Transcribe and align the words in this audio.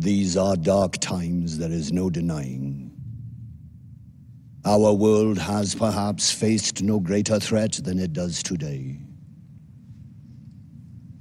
These 0.00 0.38
are 0.38 0.56
dark 0.56 0.96
times, 0.96 1.58
there 1.58 1.70
is 1.70 1.92
no 1.92 2.08
denying. 2.08 2.90
Our 4.64 4.94
world 4.94 5.36
has 5.36 5.74
perhaps 5.74 6.32
faced 6.32 6.82
no 6.82 7.00
greater 7.00 7.38
threat 7.38 7.72
than 7.72 7.98
it 7.98 8.14
does 8.14 8.42
today. 8.42 8.96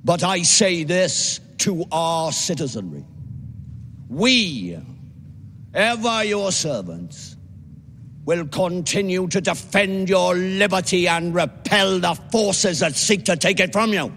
But 0.05 0.23
I 0.23 0.43
say 0.43 0.85
this 0.85 1.41
to 1.57 1.83
our 1.91 2.31
citizenry. 2.31 3.03
We, 4.07 4.79
ever 5.73 6.23
your 6.23 6.53
servants, 6.53 7.35
will 8.23 8.47
continue 8.47 9.27
to 9.27 9.41
defend 9.41 10.07
your 10.07 10.35
liberty 10.35 11.05
and 11.09 11.35
repel 11.35 11.99
the 11.99 12.15
forces 12.31 12.79
that 12.79 12.95
seek 12.95 13.25
to 13.25 13.35
take 13.35 13.59
it 13.59 13.73
from 13.73 13.91
you. 13.91 14.13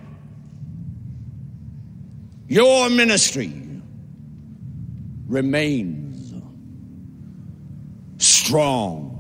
Your 2.47 2.89
ministry 2.89 3.62
remains 5.33 6.35
strong. 8.19 9.12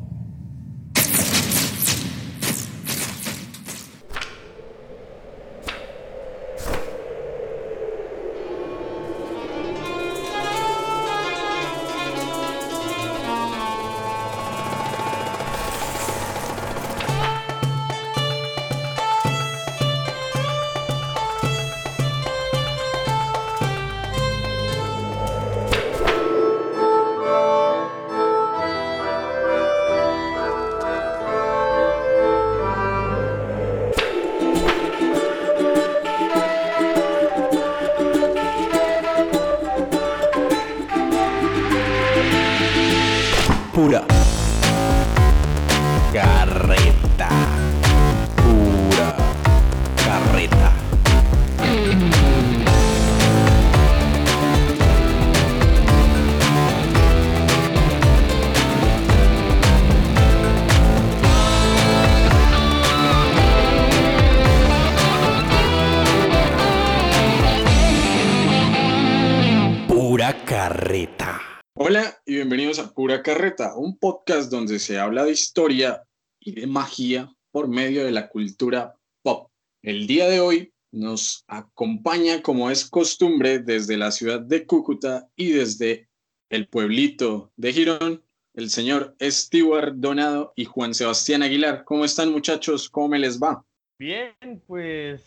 Se 74.82 74.98
habla 74.98 75.24
de 75.24 75.32
historia 75.32 76.02
y 76.40 76.52
de 76.52 76.66
magia 76.66 77.32
por 77.50 77.68
medio 77.68 78.04
de 78.04 78.10
la 78.10 78.28
cultura 78.28 78.94
pop. 79.22 79.48
El 79.82 80.06
día 80.06 80.28
de 80.28 80.40
hoy 80.40 80.72
nos 80.90 81.44
acompaña, 81.46 82.42
como 82.42 82.70
es 82.70 82.88
costumbre, 82.88 83.60
desde 83.60 83.96
la 83.96 84.10
ciudad 84.10 84.40
de 84.40 84.66
Cúcuta 84.66 85.28
y 85.36 85.52
desde 85.52 86.08
el 86.50 86.68
pueblito 86.68 87.50
de 87.56 87.72
Girón, 87.72 88.22
el 88.54 88.68
señor 88.68 89.16
Stewart 89.22 89.94
Donado 89.94 90.52
y 90.56 90.66
Juan 90.66 90.92
Sebastián 90.92 91.42
Aguilar. 91.42 91.84
¿Cómo 91.84 92.04
están 92.04 92.30
muchachos? 92.30 92.90
¿Cómo 92.90 93.08
me 93.08 93.18
les 93.18 93.40
va? 93.40 93.64
Bien, 93.98 94.34
pues 94.66 95.22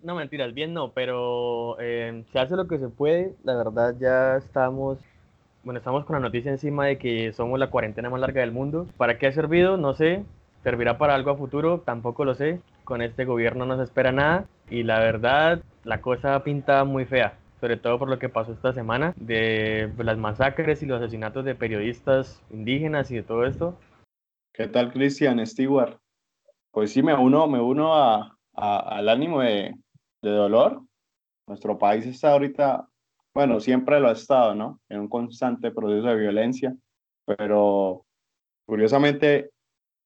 no 0.00 0.14
mentiras, 0.14 0.52
bien 0.52 0.74
no, 0.74 0.92
pero 0.92 1.80
eh, 1.80 2.24
se 2.32 2.38
hace 2.38 2.56
lo 2.56 2.68
que 2.68 2.78
se 2.78 2.88
puede. 2.88 3.34
La 3.44 3.56
verdad 3.56 3.94
ya 3.98 4.36
estamos, 4.36 4.98
bueno, 5.66 5.78
estamos 5.78 6.04
con 6.04 6.14
la 6.14 6.20
noticia 6.20 6.52
encima 6.52 6.86
de 6.86 6.96
que 6.96 7.32
somos 7.32 7.58
la 7.58 7.70
cuarentena 7.70 8.08
más 8.08 8.20
larga 8.20 8.40
del 8.40 8.52
mundo. 8.52 8.86
¿Para 8.96 9.18
qué 9.18 9.26
ha 9.26 9.32
servido? 9.32 9.76
No 9.76 9.94
sé. 9.94 10.22
¿Servirá 10.62 10.96
para 10.96 11.16
algo 11.16 11.32
a 11.32 11.36
futuro? 11.36 11.80
Tampoco 11.80 12.24
lo 12.24 12.36
sé. 12.36 12.60
Con 12.84 13.02
este 13.02 13.24
gobierno 13.24 13.66
no 13.66 13.76
se 13.76 13.82
espera 13.82 14.12
nada 14.12 14.44
y 14.70 14.84
la 14.84 15.00
verdad 15.00 15.60
la 15.82 16.00
cosa 16.00 16.44
pinta 16.44 16.84
muy 16.84 17.04
fea. 17.04 17.36
Sobre 17.60 17.76
todo 17.76 17.98
por 17.98 18.08
lo 18.08 18.20
que 18.20 18.28
pasó 18.28 18.52
esta 18.52 18.72
semana 18.72 19.12
de 19.16 19.90
las 19.98 20.18
masacres 20.18 20.84
y 20.84 20.86
los 20.86 21.02
asesinatos 21.02 21.44
de 21.44 21.56
periodistas 21.56 22.40
indígenas 22.50 23.10
y 23.10 23.16
de 23.16 23.22
todo 23.24 23.44
esto. 23.44 23.74
¿Qué 24.54 24.68
tal, 24.68 24.92
Cristian 24.92 25.44
Stewart? 25.44 25.96
Pues 26.70 26.92
sí, 26.92 27.02
me 27.02 27.12
uno, 27.12 27.48
me 27.48 27.60
uno 27.60 27.92
a, 27.96 28.36
a- 28.54 28.78
al 28.98 29.08
ánimo 29.08 29.40
de, 29.40 29.74
de 30.22 30.30
dolor. 30.30 30.82
Nuestro 31.48 31.76
país 31.76 32.06
está 32.06 32.32
ahorita, 32.34 32.86
bueno, 33.36 33.60
siempre 33.60 34.00
lo 34.00 34.08
ha 34.08 34.12
estado, 34.12 34.54
¿no? 34.54 34.80
En 34.88 34.98
un 35.00 35.08
constante 35.08 35.70
proceso 35.70 36.06
de 36.06 36.16
violencia, 36.16 36.74
pero 37.26 38.06
curiosamente 38.66 39.50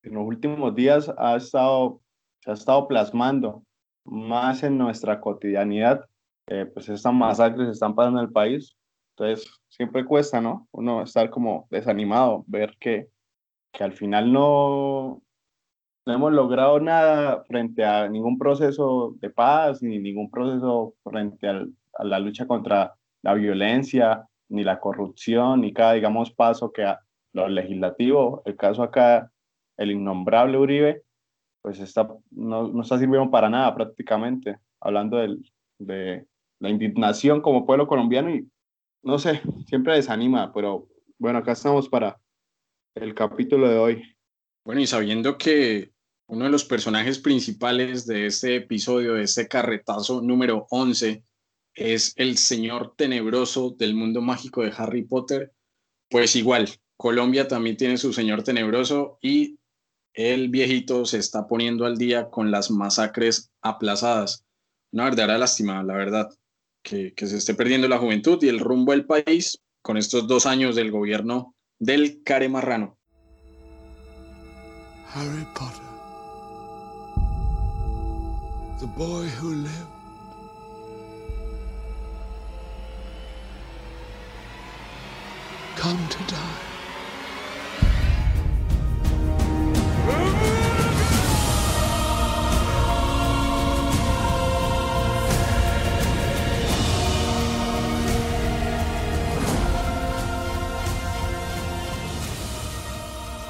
en 0.03 0.15
los 0.15 0.27
últimos 0.27 0.75
días 0.75 1.13
ha 1.17 1.37
estado, 1.37 2.01
se 2.41 2.51
ha 2.51 2.55
estado 2.55 2.89
plasmando 2.89 3.63
más 4.05 4.65
en 4.65 4.77
nuestra 4.77 5.21
cotidianidad, 5.21 6.05
eh, 6.49 6.67
pues 6.75 6.89
estas 6.89 7.15
masacres 7.15 7.69
están 7.69 7.95
pasando 7.95 8.19
en 8.19 8.27
el 8.27 8.33
país. 8.33 8.77
Entonces, 9.17 9.49
siempre 9.69 10.05
cuesta, 10.05 10.41
¿no? 10.41 10.67
Uno 10.73 11.03
estar 11.03 11.31
como 11.31 11.69
desanimado, 11.71 12.43
ver 12.49 12.75
que, 12.81 13.11
que 13.73 13.85
al 13.85 13.93
final 13.93 14.33
no, 14.33 15.23
no 16.05 16.13
hemos 16.13 16.33
logrado 16.33 16.81
nada 16.81 17.45
frente 17.45 17.85
a 17.85 18.09
ningún 18.09 18.37
proceso 18.39 19.15
de 19.21 19.31
paz, 19.31 19.85
ni 19.85 20.01
ningún 20.01 20.29
proceso 20.33 20.95
frente 21.05 21.47
al- 21.47 21.73
a 21.95 22.03
la 22.03 22.19
lucha 22.19 22.45
contra 22.49 22.97
la 23.23 23.35
violencia, 23.35 24.27
ni 24.49 24.65
la 24.65 24.81
corrupción, 24.81 25.61
ni 25.61 25.73
cada, 25.73 25.93
digamos, 25.95 26.33
paso 26.33 26.73
que 26.73 26.85
a 26.85 27.01
lo 27.33 27.49
legislativo, 27.49 28.43
el 28.45 28.57
caso 28.57 28.83
acá, 28.83 29.31
el 29.77 29.93
innombrable 29.93 30.59
Uribe, 30.59 31.03
pues 31.63 31.79
está, 31.81 32.09
no, 32.31 32.69
no 32.69 32.83
está 32.83 32.99
sirviendo 32.99 33.31
para 33.31 33.49
nada 33.51 33.75
prácticamente, 33.75 34.59
hablando 34.81 35.19
del- 35.19 35.43
de 35.79 36.27
la 36.61 36.69
indignación 36.71 37.41
como 37.41 37.67
pueblo 37.67 37.87
colombiano 37.87 38.31
y 38.35 38.49
no 39.03 39.19
sé, 39.19 39.41
siempre 39.67 39.95
desanima, 39.95 40.53
pero 40.53 40.89
bueno, 41.19 41.39
acá 41.39 41.53
estamos 41.53 41.89
para 41.89 42.19
el 42.95 43.15
capítulo 43.15 43.69
de 43.69 43.79
hoy. 43.79 44.17
Bueno, 44.65 44.81
y 44.81 44.87
sabiendo 44.87 45.39
que 45.39 45.93
uno 46.29 46.45
de 46.45 46.51
los 46.51 46.65
personajes 46.65 47.19
principales 47.19 48.07
de 48.07 48.27
este 48.27 48.57
episodio, 48.57 49.15
de 49.15 49.23
este 49.23 49.49
carretazo 49.49 50.21
número 50.23 50.67
11, 50.71 51.25
es 51.81 52.13
el 52.17 52.37
señor 52.37 52.95
tenebroso 52.95 53.71
del 53.71 53.95
mundo 53.95 54.21
mágico 54.21 54.63
de 54.63 54.73
Harry 54.77 55.03
Potter, 55.03 55.51
pues 56.11 56.37
igual, 56.37 56.69
Colombia 56.99 57.49
también 57.49 57.79
tiene 57.79 57.97
su 57.97 58.13
señor 58.13 58.43
tenebroso 58.43 59.19
y 59.23 59.59
el 60.13 60.51
viejito 60.51 61.07
se 61.07 61.17
está 61.17 61.49
poniendo 61.49 61.87
al 61.87 61.97
día 61.97 62.29
con 62.29 62.51
las 62.51 62.71
masacres 62.71 63.51
aplazadas. 63.63 64.45
Una 64.93 65.05
verdadera 65.05 65.39
lástima, 65.39 65.83
la 65.83 65.95
verdad, 65.95 66.29
que, 66.83 67.15
se 67.17 67.39
esté 67.39 67.55
perdiendo 67.55 67.89
la 67.89 67.99
juventud 67.99 68.39
y 68.43 68.49
el 68.49 68.61
rumbo 68.61 68.93
del 68.93 69.07
país 69.07 69.59
con 69.81 69.97
estos 69.97 70.27
dos 70.27 70.45
años 70.45 70.77
del 70.77 70.91
gobierno 70.91 71.55
del 71.79 72.23
care 72.23 72.51
marrano. 72.51 72.99
Harry 75.15 75.47
Potter. 75.55 75.81
The 78.81 78.87
boy 78.99 79.27
who 79.41 79.55
lived. 79.55 79.90
Come 85.81 85.99
to 86.11 86.19
die. 86.29 86.37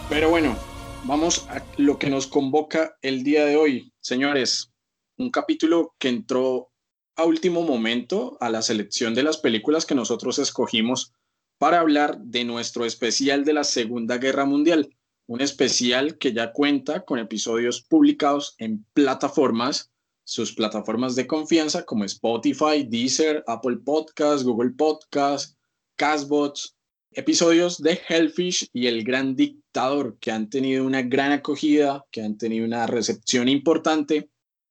Pero 0.09 0.31
bueno, 0.31 0.57
vamos 1.03 1.49
a 1.49 1.65
lo 1.79 1.99
que 1.99 2.09
nos 2.11 2.29
convoca 2.29 2.97
el 3.03 3.25
día 3.25 3.45
de 3.45 3.57
hoy. 3.57 3.93
Señores, 4.01 4.73
un 5.17 5.33
capítulo 5.33 5.97
que 5.99 6.11
entró 6.11 6.71
a 7.17 7.25
último 7.25 7.63
momento 7.63 8.39
a 8.41 8.51
la 8.51 8.63
selección 8.63 9.17
de 9.17 9.25
las 9.25 9.39
películas 9.39 9.85
que 9.85 9.97
nosotros 9.97 10.39
escogimos 10.39 11.13
para 11.61 11.81
hablar 11.81 12.19
de 12.23 12.43
nuestro 12.43 12.87
especial 12.87 13.45
de 13.45 13.53
la 13.53 13.65
Segunda 13.65 14.17
Guerra 14.17 14.47
Mundial. 14.47 14.97
Un 15.27 15.43
especial 15.43 16.17
que 16.17 16.33
ya 16.33 16.55
cuenta 16.55 17.05
con 17.05 17.19
episodios 17.19 17.83
publicados 17.83 18.55
en 18.57 18.87
plataformas, 18.95 19.91
sus 20.25 20.55
plataformas 20.55 21.17
de 21.17 21.27
confianza 21.27 21.85
como 21.85 22.05
Spotify, 22.05 22.85
Deezer, 22.89 23.45
Apple 23.47 23.77
Podcast, 23.85 24.43
Google 24.43 24.71
Podcast, 24.71 25.59
Casbots, 25.97 26.79
episodios 27.11 27.83
de 27.83 28.01
Hellfish 28.09 28.71
y 28.73 28.87
El 28.87 29.05
Gran 29.05 29.37
Dictador, 29.37 30.17
que 30.19 30.33
han 30.33 30.49
tenido 30.49 30.87
una 30.87 31.03
gran 31.03 31.31
acogida, 31.31 32.07
que 32.11 32.23
han 32.23 32.39
tenido 32.39 32.65
una 32.65 32.87
recepción 32.87 33.51
importante. 33.51 34.31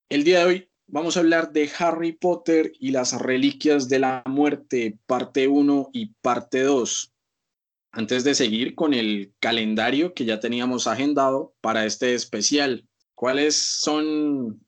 El 0.10 0.24
día 0.24 0.40
de 0.40 0.46
hoy 0.46 0.69
vamos 0.92 1.16
a 1.16 1.20
hablar 1.22 1.52
de 1.52 1.70
Harry 1.80 2.14
Potter 2.14 2.74
y 2.80 2.92
las 2.92 3.20
Reliquias 3.20 3.90
de 3.90 4.00
la 4.00 4.24
Muerte, 4.26 4.98
parte 5.06 5.48
1 5.48 5.90
y 5.94 6.08
parte 6.22 6.64
2. 6.64 7.14
Antes 7.92 8.24
de 8.24 8.36
seguir 8.36 8.76
con 8.76 8.94
el 8.94 9.34
calendario 9.40 10.14
que 10.14 10.26
ya 10.26 10.40
teníamos 10.40 10.88
agendado 10.88 11.54
para 11.62 11.86
este 11.86 12.14
especial, 12.14 12.86
¿cuáles 13.16 13.56
son, 13.56 14.64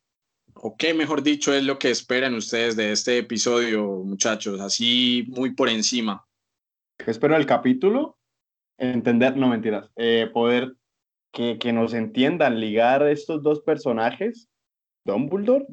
o 0.53 0.75
qué 0.77 0.93
mejor 0.93 1.21
dicho, 1.23 1.53
es 1.53 1.63
lo 1.63 1.77
que 1.77 1.91
esperan 1.91 2.33
ustedes 2.35 2.75
de 2.75 2.91
este 2.91 3.17
episodio, 3.19 4.03
muchachos? 4.03 4.59
Así 4.59 5.25
muy 5.29 5.53
por 5.53 5.69
encima. 5.69 6.25
¿Qué 6.97 7.11
espero 7.11 7.35
del 7.35 7.45
capítulo? 7.45 8.17
Entender, 8.77 9.37
no 9.37 9.47
mentiras, 9.47 9.91
eh, 9.95 10.29
poder 10.33 10.75
que, 11.31 11.59
que 11.59 11.71
nos 11.73 11.93
entiendan, 11.93 12.59
ligar 12.59 13.07
estos 13.07 13.43
dos 13.43 13.61
personajes. 13.61 14.47
Dumbledore, 15.05 15.65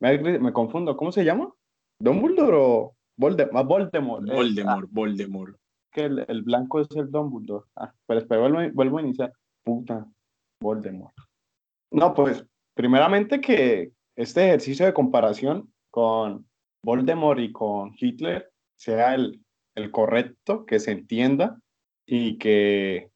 me, 0.00 0.38
me 0.38 0.52
confundo, 0.52 0.96
¿cómo 0.96 1.12
se 1.12 1.24
llama? 1.24 1.52
¿Dumbledore 2.00 2.56
o 2.56 2.94
Voldemort? 3.18 3.66
Voldemort. 3.66 4.28
eh, 4.28 4.34
Voldemort, 4.34 4.84
ah, 4.84 4.88
Voldemort. 4.90 5.56
que 5.92 6.04
el, 6.04 6.24
el 6.28 6.42
blanco 6.42 6.80
es 6.80 6.88
el 6.96 7.10
Dumbledore. 7.10 7.64
Ah, 7.76 7.92
pero 8.06 8.20
espera, 8.20 8.40
vuelvo, 8.42 8.60
vuelvo 8.74 8.98
a 8.98 9.02
iniciar. 9.02 9.32
Puta, 9.64 10.06
Voldemort. 10.62 11.14
No, 11.90 12.14
pues, 12.14 12.44
primeramente 12.74 13.40
que 13.40 13.92
este 14.16 14.46
ejercicio 14.46 14.84
de 14.86 14.94
comparación 14.94 15.72
con 15.90 16.46
Voldemort 16.84 17.40
y 17.40 17.52
con 17.52 17.92
Hitler 17.98 18.50
sea 18.78 19.14
el, 19.14 19.42
el 19.74 19.90
correcto, 19.90 20.66
que 20.66 20.78
se 20.78 20.92
entienda 20.92 21.58
y 22.06 22.38
que, 22.38 23.10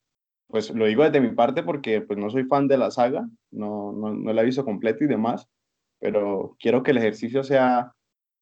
pues 0.48 0.70
lo 0.74 0.86
digo 0.86 1.04
desde 1.04 1.20
mi 1.20 1.34
parte 1.34 1.62
porque 1.62 2.00
pues 2.00 2.18
no 2.18 2.30
soy 2.30 2.44
fan 2.44 2.66
de 2.68 2.78
la 2.78 2.90
saga, 2.90 3.28
no, 3.52 3.92
no, 3.92 4.14
no 4.14 4.32
la 4.32 4.42
he 4.42 4.46
visto 4.46 4.64
completa 4.64 5.04
y 5.04 5.08
demás, 5.08 5.46
pero 6.00 6.56
quiero 6.58 6.82
que 6.82 6.90
el 6.90 6.98
ejercicio 6.98 7.42
sea 7.44 7.92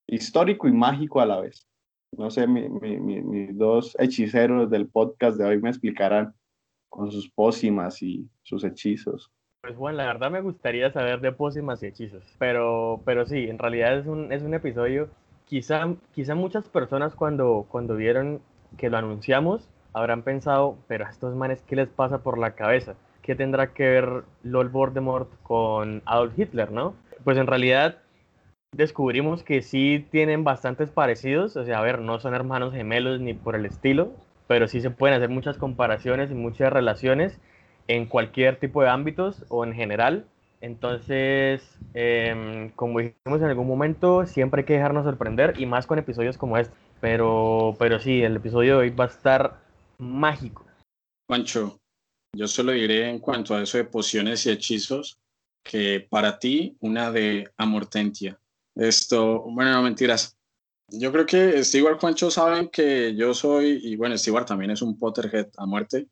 histórico 0.07 0.69
y 0.69 0.73
mágico 0.73 1.21
a 1.21 1.27
la 1.27 1.41
vez. 1.41 1.67
No 2.17 2.31
sé, 2.31 2.47
mi- 2.47 2.69
mi- 2.69 2.99
mi- 2.99 3.21
mis 3.21 3.57
dos 3.59 3.95
hechiceros 3.99 4.71
del 4.71 4.89
podcast 4.89 5.37
de 5.37 5.45
hoy 5.45 5.61
me 5.61 5.69
explicarán 5.69 6.33
con 6.89 7.13
sus 7.13 7.29
pócimas 7.31 8.03
y 8.03 8.27
sus 8.43 8.65
hechizos. 8.65 9.31
Pues 9.61 9.77
Juan, 9.77 9.97
la 9.97 10.07
verdad 10.07 10.31
me 10.31 10.41
gustaría 10.41 10.91
saber 10.91 11.21
de 11.21 11.33
pócimas 11.33 11.83
y 11.83 11.87
hechizos, 11.87 12.23
pero, 12.39 13.03
pero 13.05 13.27
sí, 13.27 13.49
en 13.51 13.59
realidad 13.59 13.99
es 13.99 14.07
un, 14.07 14.33
es 14.33 14.43
un 14.43 14.55
episodio, 14.55 15.11
quizá, 15.45 15.87
quizá 16.15 16.35
muchas 16.35 16.67
personas 16.69 17.15
cuando, 17.15 17.67
cuando 17.69 17.97
vieron 17.97 18.41
que 18.79 18.89
lo 18.89 18.97
anunciamos 18.97 19.69
habrán 19.93 20.23
pensado, 20.23 20.77
pero 20.87 21.05
a 21.07 21.11
estos 21.11 21.35
manes, 21.35 21.61
¿qué 21.63 21.75
les 21.77 21.89
pasa 21.89 22.19
por 22.23 22.39
la 22.39 22.53
cabeza? 22.55 22.95
¿Qué 23.23 23.35
tendrá 23.35 23.75
que 23.75 23.83
ver 23.83 24.23
Lord 24.45 24.71
Voldemort 24.71 25.29
con 25.43 26.03
Adolf 26.07 26.39
Hitler, 26.39 26.71
no? 26.71 26.95
Pues 27.25 27.37
en 27.37 27.47
realidad 27.47 27.99
descubrimos 28.73 29.43
que 29.43 29.63
sí 29.63 30.07
tienen 30.11 30.45
bastantes 30.45 30.91
parecidos, 30.91 31.57
o 31.57 31.65
sea, 31.65 31.79
a 31.79 31.83
ver, 31.83 32.01
no 32.01 32.21
son 32.21 32.35
hermanos 32.35 32.75
gemelos 32.75 33.21
ni 33.21 33.35
por 33.35 33.57
el 33.57 33.67
estilo, 33.67 34.13
pero 34.47 34.69
sí 34.69 34.81
se 34.81 34.91
pueden 34.91 35.17
hacer 35.17 35.31
muchas 35.31 35.57
comparaciones 35.57 36.31
y 36.31 36.35
muchas 36.35 36.73
relaciones 36.73 37.39
en 37.87 38.07
cualquier 38.07 38.59
tipo 38.59 38.83
de 38.83 38.89
ámbitos 38.89 39.45
o 39.49 39.65
en 39.65 39.75
general. 39.75 40.27
Entonces, 40.61 41.79
em, 41.95 42.71
como 42.71 42.99
dijimos 42.99 43.41
en 43.41 43.45
algún 43.45 43.67
momento, 43.67 44.27
siempre 44.27 44.61
hay 44.61 44.67
que 44.67 44.75
dejarnos 44.75 45.05
sorprender 45.05 45.55
y 45.59 45.67
más 45.67 45.87
con 45.87 45.99
episodios 45.99 46.37
como 46.37 46.59
este. 46.59 46.75
Pero, 47.01 47.77
pero 47.79 48.01
sí, 48.01 48.23
el 48.23 48.37
episodio 48.37 48.79
de 48.79 48.79
hoy 48.81 48.91
va 48.91 49.05
a 49.05 49.09
estar 49.09 49.61
mágico. 49.99 50.67
Juancho, 51.29 51.79
yo 52.37 52.49
solo 52.49 52.73
diré 52.73 53.09
en 53.09 53.21
cuanto 53.21 53.55
a 53.55 53.63
eso 53.63 53.79
de 53.79 53.85
pociones 53.85 54.45
y 54.47 54.51
hechizos, 54.51 55.19
que 55.69 56.01
para 56.09 56.39
ti 56.39 56.77
una 56.81 57.13
de 57.13 57.53
Amortentia. 57.59 58.41
Esto, 58.75 59.43
bueno, 59.43 59.73
no 59.73 59.83
mentiras. 59.83 60.37
Yo 60.91 61.13
creo 61.13 61.27
que 61.27 61.63
Stewart 61.63 62.01
Juancho 62.01 62.31
saben 62.31 62.71
que 62.71 63.15
yo 63.15 63.35
soy, 63.35 63.79
y 63.83 63.97
bueno, 63.97 64.17
Stewart 64.17 64.47
también 64.47 64.71
es 64.71 64.81
un 64.81 64.99
Potterhead 64.99 65.51
a 65.59 65.67
muerte. 65.67 66.09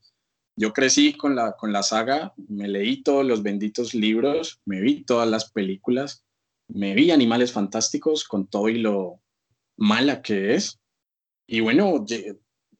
Yo 0.58 0.74
crecí 0.74 1.14
con 1.14 1.34
la, 1.34 1.52
con 1.52 1.72
la 1.72 1.82
saga, 1.82 2.34
me 2.48 2.68
leí 2.68 3.02
todos 3.02 3.24
los 3.24 3.42
benditos 3.42 3.94
libros, 3.94 4.60
me 4.66 4.80
vi 4.80 5.04
todas 5.04 5.28
las 5.28 5.50
películas, 5.50 6.24
me 6.68 6.94
vi 6.94 7.10
Animales 7.10 7.52
Fantásticos 7.52 8.24
con 8.24 8.48
todo 8.48 8.68
y 8.68 8.78
lo 8.78 9.22
mala 9.78 10.20
que 10.20 10.54
es. 10.54 10.78
Y 11.48 11.60
bueno, 11.60 12.04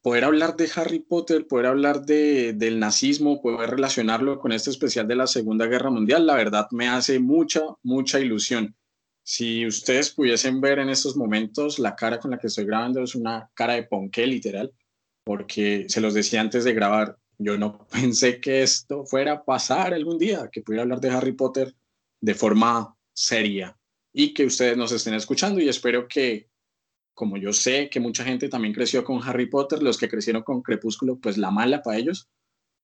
poder 0.06 0.22
hablar 0.22 0.56
de 0.56 0.70
Harry 0.76 1.00
Potter, 1.00 1.48
poder 1.48 1.66
hablar 1.66 2.06
de, 2.06 2.52
del 2.52 2.78
nazismo, 2.78 3.42
poder 3.42 3.70
relacionarlo 3.70 4.38
con 4.38 4.52
este 4.52 4.70
especial 4.70 5.08
de 5.08 5.16
la 5.16 5.26
Segunda 5.26 5.66
Guerra 5.66 5.90
Mundial, 5.90 6.28
la 6.28 6.36
verdad 6.36 6.68
me 6.70 6.86
hace 6.86 7.18
mucha, 7.18 7.62
mucha 7.82 8.20
ilusión. 8.20 8.76
Si 9.24 9.66
ustedes 9.66 10.10
pudiesen 10.10 10.60
ver 10.60 10.78
en 10.78 10.90
estos 10.90 11.16
momentos 11.16 11.80
la 11.80 11.96
cara 11.96 12.20
con 12.20 12.30
la 12.30 12.38
que 12.38 12.46
estoy 12.46 12.66
grabando, 12.66 13.02
es 13.02 13.16
una 13.16 13.50
cara 13.52 13.72
de 13.72 13.82
ponqué 13.82 14.28
literal, 14.28 14.72
porque 15.24 15.86
se 15.88 16.00
los 16.00 16.14
decía 16.14 16.40
antes 16.40 16.62
de 16.62 16.72
grabar, 16.72 17.16
yo 17.36 17.58
no 17.58 17.88
pensé 17.90 18.40
que 18.40 18.62
esto 18.62 19.04
fuera 19.06 19.32
a 19.32 19.44
pasar 19.44 19.92
algún 19.92 20.18
día, 20.18 20.48
que 20.52 20.62
pudiera 20.62 20.84
hablar 20.84 21.00
de 21.00 21.10
Harry 21.10 21.32
Potter 21.32 21.74
de 22.20 22.34
forma 22.36 22.96
seria 23.12 23.76
y 24.12 24.32
que 24.32 24.46
ustedes 24.46 24.76
nos 24.76 24.92
estén 24.92 25.14
escuchando 25.14 25.60
y 25.60 25.68
espero 25.68 26.06
que 26.06 26.48
como 27.16 27.38
yo 27.38 27.54
sé 27.54 27.88
que 27.88 27.98
mucha 27.98 28.24
gente 28.24 28.50
también 28.50 28.74
creció 28.74 29.02
con 29.02 29.22
Harry 29.22 29.46
Potter, 29.46 29.82
los 29.82 29.96
que 29.96 30.08
crecieron 30.08 30.42
con 30.42 30.60
Crepúsculo, 30.60 31.18
pues 31.18 31.38
la 31.38 31.50
mala 31.50 31.82
para 31.82 31.96
ellos, 31.96 32.28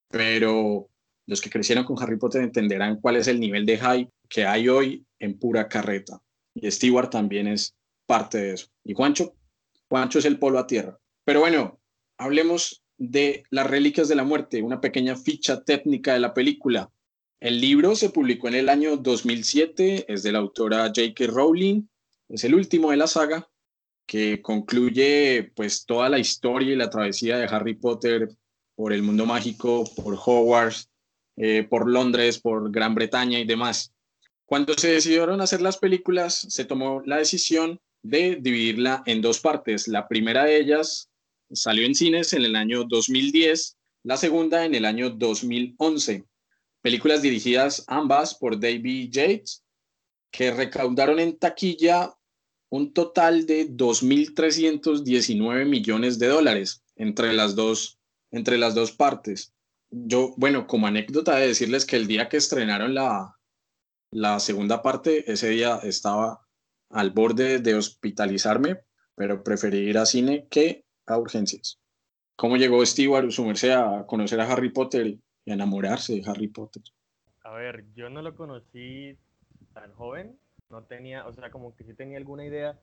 pero 0.09 0.89
los 1.27 1.43
que 1.43 1.51
crecieron 1.51 1.85
con 1.85 2.03
Harry 2.03 2.17
Potter 2.17 2.43
entenderán 2.43 2.99
cuál 2.99 3.17
es 3.17 3.29
el 3.29 3.39
nivel 3.39 3.67
de 3.67 3.77
hype 3.77 4.11
que 4.31 4.47
hay 4.47 4.71
hoy 4.71 5.05
en 5.19 5.39
pura 5.39 5.69
carreta. 5.69 6.23
Y 6.55 6.71
Stewart 6.71 7.11
también 7.11 7.47
es 7.47 7.77
parte 8.07 8.39
de 8.39 8.55
eso. 8.55 8.69
Y 8.85 8.95
Juancho, 8.95 9.35
Juancho 9.91 10.19
es 10.19 10.25
el 10.25 10.39
polo 10.39 10.59
a 10.59 10.67
tierra. 10.67 10.99
Pero 11.25 11.41
bueno, 11.41 11.79
hablemos 12.17 12.83
de 12.97 13.45
las 13.51 13.67
Reliquias 13.67 14.09
de 14.09 14.15
la 14.15 14.25
Muerte, 14.25 14.63
una 14.63 14.81
pequeña 14.81 15.15
ficha 15.15 15.63
técnica 15.63 16.15
de 16.15 16.21
la 16.21 16.33
película. 16.33 16.91
El 17.39 17.61
libro 17.61 17.95
se 17.97 18.09
publicó 18.09 18.49
en 18.49 18.55
el 18.55 18.71
año 18.71 18.97
2007, 18.97 20.07
es 20.09 20.23
de 20.23 20.33
la 20.33 20.39
autora 20.39 20.87
J.K. 20.87 21.27
Rowling, 21.27 21.83
es 22.31 22.45
el 22.45 22.55
último 22.55 22.93
de 22.93 22.97
la 22.97 23.07
saga 23.07 23.47
que 24.07 24.43
concluye 24.43 25.53
pues 25.55 25.87
toda 25.87 26.09
la 26.09 26.19
historia 26.19 26.73
y 26.73 26.77
la 26.77 26.91
travesía 26.91 27.39
de 27.39 27.47
Harry 27.47 27.75
Potter 27.75 28.29
por 28.75 28.93
el 28.93 29.03
mundo 29.03 29.27
mágico, 29.27 29.85
por 29.97 30.15
Hogwarts, 30.15 30.89
eh, 31.37 31.67
por 31.69 31.89
Londres, 31.89 32.39
por 32.39 32.71
Gran 32.71 32.95
Bretaña 32.95 33.39
y 33.39 33.45
demás. 33.45 33.93
Cuando 34.45 34.75
se 34.75 34.93
decidieron 34.93 35.41
hacer 35.41 35.63
las 35.63 35.79
películas, 35.79 36.47
se 36.49 36.65
tomó 36.65 37.03
la 37.07 37.19
decisión 37.19 37.81
de 38.03 38.37
dividirla 38.41 39.03
en 39.07 39.23
dos 39.23 39.41
partes. 39.41 39.89
La 39.89 40.09
primera 40.09 40.45
de 40.45 40.59
ellas 40.59 41.09
salió 41.53 41.87
en 41.87 41.95
cines 41.95 42.33
en 42.33 42.45
el 42.45 42.57
año 42.57 42.85
2010, 42.85 43.77
la 44.05 44.17
segunda 44.17 44.65
en 44.65 44.75
el 44.75 44.85
año 44.85 45.11
2011. 45.11 46.25
Películas 46.83 47.23
dirigidas 47.23 47.85
ambas 47.87 48.35
por 48.35 48.59
David 48.59 49.11
Yates, 49.11 49.65
que 50.31 50.51
recaudaron 50.51 51.21
en 51.21 51.39
taquilla 51.39 52.13
un 52.73 52.95
total 52.95 53.45
de 53.45 53.69
2.319 53.69 55.67
millones 55.67 56.19
de 56.19 56.29
dólares 56.29 56.83
entre 56.97 57.35
las 57.35 57.55
dos, 57.55 57.99
entre 58.31 58.57
las 58.57 58.75
dos 58.75 58.93
partes. 58.93 59.53
Yo, 59.91 60.33
bueno, 60.39 60.67
como 60.67 60.87
anécdota 60.87 61.37
de 61.37 61.49
decirles 61.49 61.85
que 61.85 61.97
el 61.97 62.07
día 62.07 62.31
que 62.31 62.39
estrenaron 62.39 62.95
la, 62.95 63.37
la 64.11 64.41
segunda 64.41 64.81
parte, 64.81 65.31
ese 65.31 65.51
día 65.51 65.81
estaba 65.83 66.47
al 66.89 67.11
borde 67.11 67.59
de 67.59 67.75
hospitalizarme, 67.75 68.81
pero 69.15 69.45
preferí 69.45 69.81
ir 69.81 69.99
a 69.99 70.07
cine 70.07 70.47
que 70.49 70.87
a 71.05 71.19
urgencias. 71.19 71.79
¿Cómo 72.37 72.57
llegó 72.57 72.85
Stewart, 72.87 73.31
su 73.33 73.45
merced, 73.45 73.73
a 73.73 74.07
conocer 74.07 74.41
a 74.41 74.51
Harry 74.51 74.71
Potter 74.71 75.19
y 75.45 75.51
a 75.51 75.55
enamorarse 75.55 76.15
de 76.15 76.23
Harry 76.25 76.49
Potter? 76.49 76.83
A 77.45 77.53
ver, 77.53 77.85
yo 77.95 78.09
no 78.09 78.23
lo 78.23 78.35
conocí 78.35 79.15
tan 79.75 79.93
joven, 79.93 80.39
no 80.73 80.83
tenía, 80.83 81.27
o 81.27 81.33
sea, 81.33 81.51
como 81.51 81.77
que 81.77 81.85
sí 81.85 81.93
tenía 81.93 82.17
alguna 82.17 82.45
idea 82.45 82.75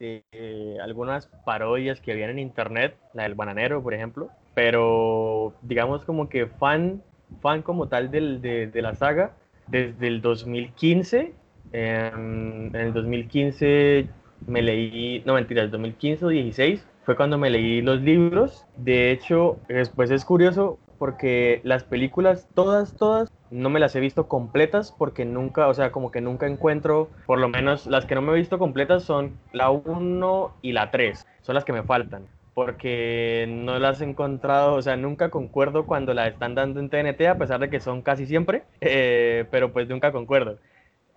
de 0.00 0.24
eh, 0.32 0.78
algunas 0.82 1.26
parodias 1.44 2.00
que 2.00 2.12
habían 2.12 2.30
en 2.30 2.38
internet, 2.38 2.96
la 3.12 3.24
del 3.24 3.34
bananero, 3.34 3.82
por 3.82 3.92
ejemplo, 3.94 4.30
pero 4.54 5.52
digamos 5.62 6.04
como 6.04 6.28
que 6.28 6.46
fan, 6.46 7.02
fan 7.40 7.62
como 7.62 7.88
tal 7.88 8.10
del, 8.10 8.40
de, 8.40 8.68
de 8.68 8.82
la 8.82 8.94
saga, 8.94 9.32
desde 9.66 10.06
el 10.08 10.22
2015, 10.22 11.34
eh, 11.72 12.10
en 12.14 12.70
el 12.74 12.92
2015 12.94 14.08
me 14.46 14.62
leí, 14.62 15.22
no 15.26 15.34
mentira, 15.34 15.62
el 15.62 15.70
2015 15.70 16.24
o 16.24 16.28
16 16.28 16.86
fue 17.04 17.16
cuando 17.16 17.36
me 17.36 17.50
leí 17.50 17.82
los 17.82 18.00
libros, 18.00 18.64
de 18.76 19.10
hecho, 19.10 19.58
después 19.68 20.10
es 20.10 20.24
curioso 20.24 20.78
porque 20.98 21.60
las 21.64 21.84
películas, 21.84 22.48
todas, 22.54 22.96
todas, 22.96 23.28
no 23.50 23.70
me 23.70 23.80
las 23.80 23.94
he 23.96 24.00
visto 24.00 24.28
completas 24.28 24.92
porque 24.96 25.24
nunca, 25.24 25.68
o 25.68 25.74
sea, 25.74 25.92
como 25.92 26.10
que 26.10 26.20
nunca 26.20 26.46
encuentro, 26.46 27.08
por 27.26 27.38
lo 27.38 27.48
menos 27.48 27.86
las 27.86 28.06
que 28.06 28.14
no 28.14 28.22
me 28.22 28.32
he 28.32 28.36
visto 28.36 28.58
completas 28.58 29.04
son 29.04 29.38
la 29.52 29.70
1 29.70 30.54
y 30.62 30.72
la 30.72 30.90
3, 30.90 31.26
son 31.42 31.54
las 31.54 31.64
que 31.64 31.72
me 31.72 31.82
faltan. 31.82 32.26
porque 32.54 33.46
no 33.48 33.78
las 33.78 34.00
he 34.00 34.04
encontrado, 34.04 34.74
o 34.74 34.82
sea, 34.82 34.96
nunca 34.96 35.30
concuerdo 35.30 35.86
cuando 35.86 36.12
las 36.12 36.28
están 36.32 36.56
dando 36.56 36.80
en 36.80 36.90
TNT, 36.90 37.28
a 37.28 37.38
pesar 37.38 37.60
de 37.60 37.70
que 37.70 37.78
son 37.78 38.02
casi 38.02 38.26
siempre, 38.26 38.64
eh, 38.80 39.44
pero 39.52 39.72
pues 39.72 39.88
nunca 39.88 40.10
concuerdo. 40.10 40.58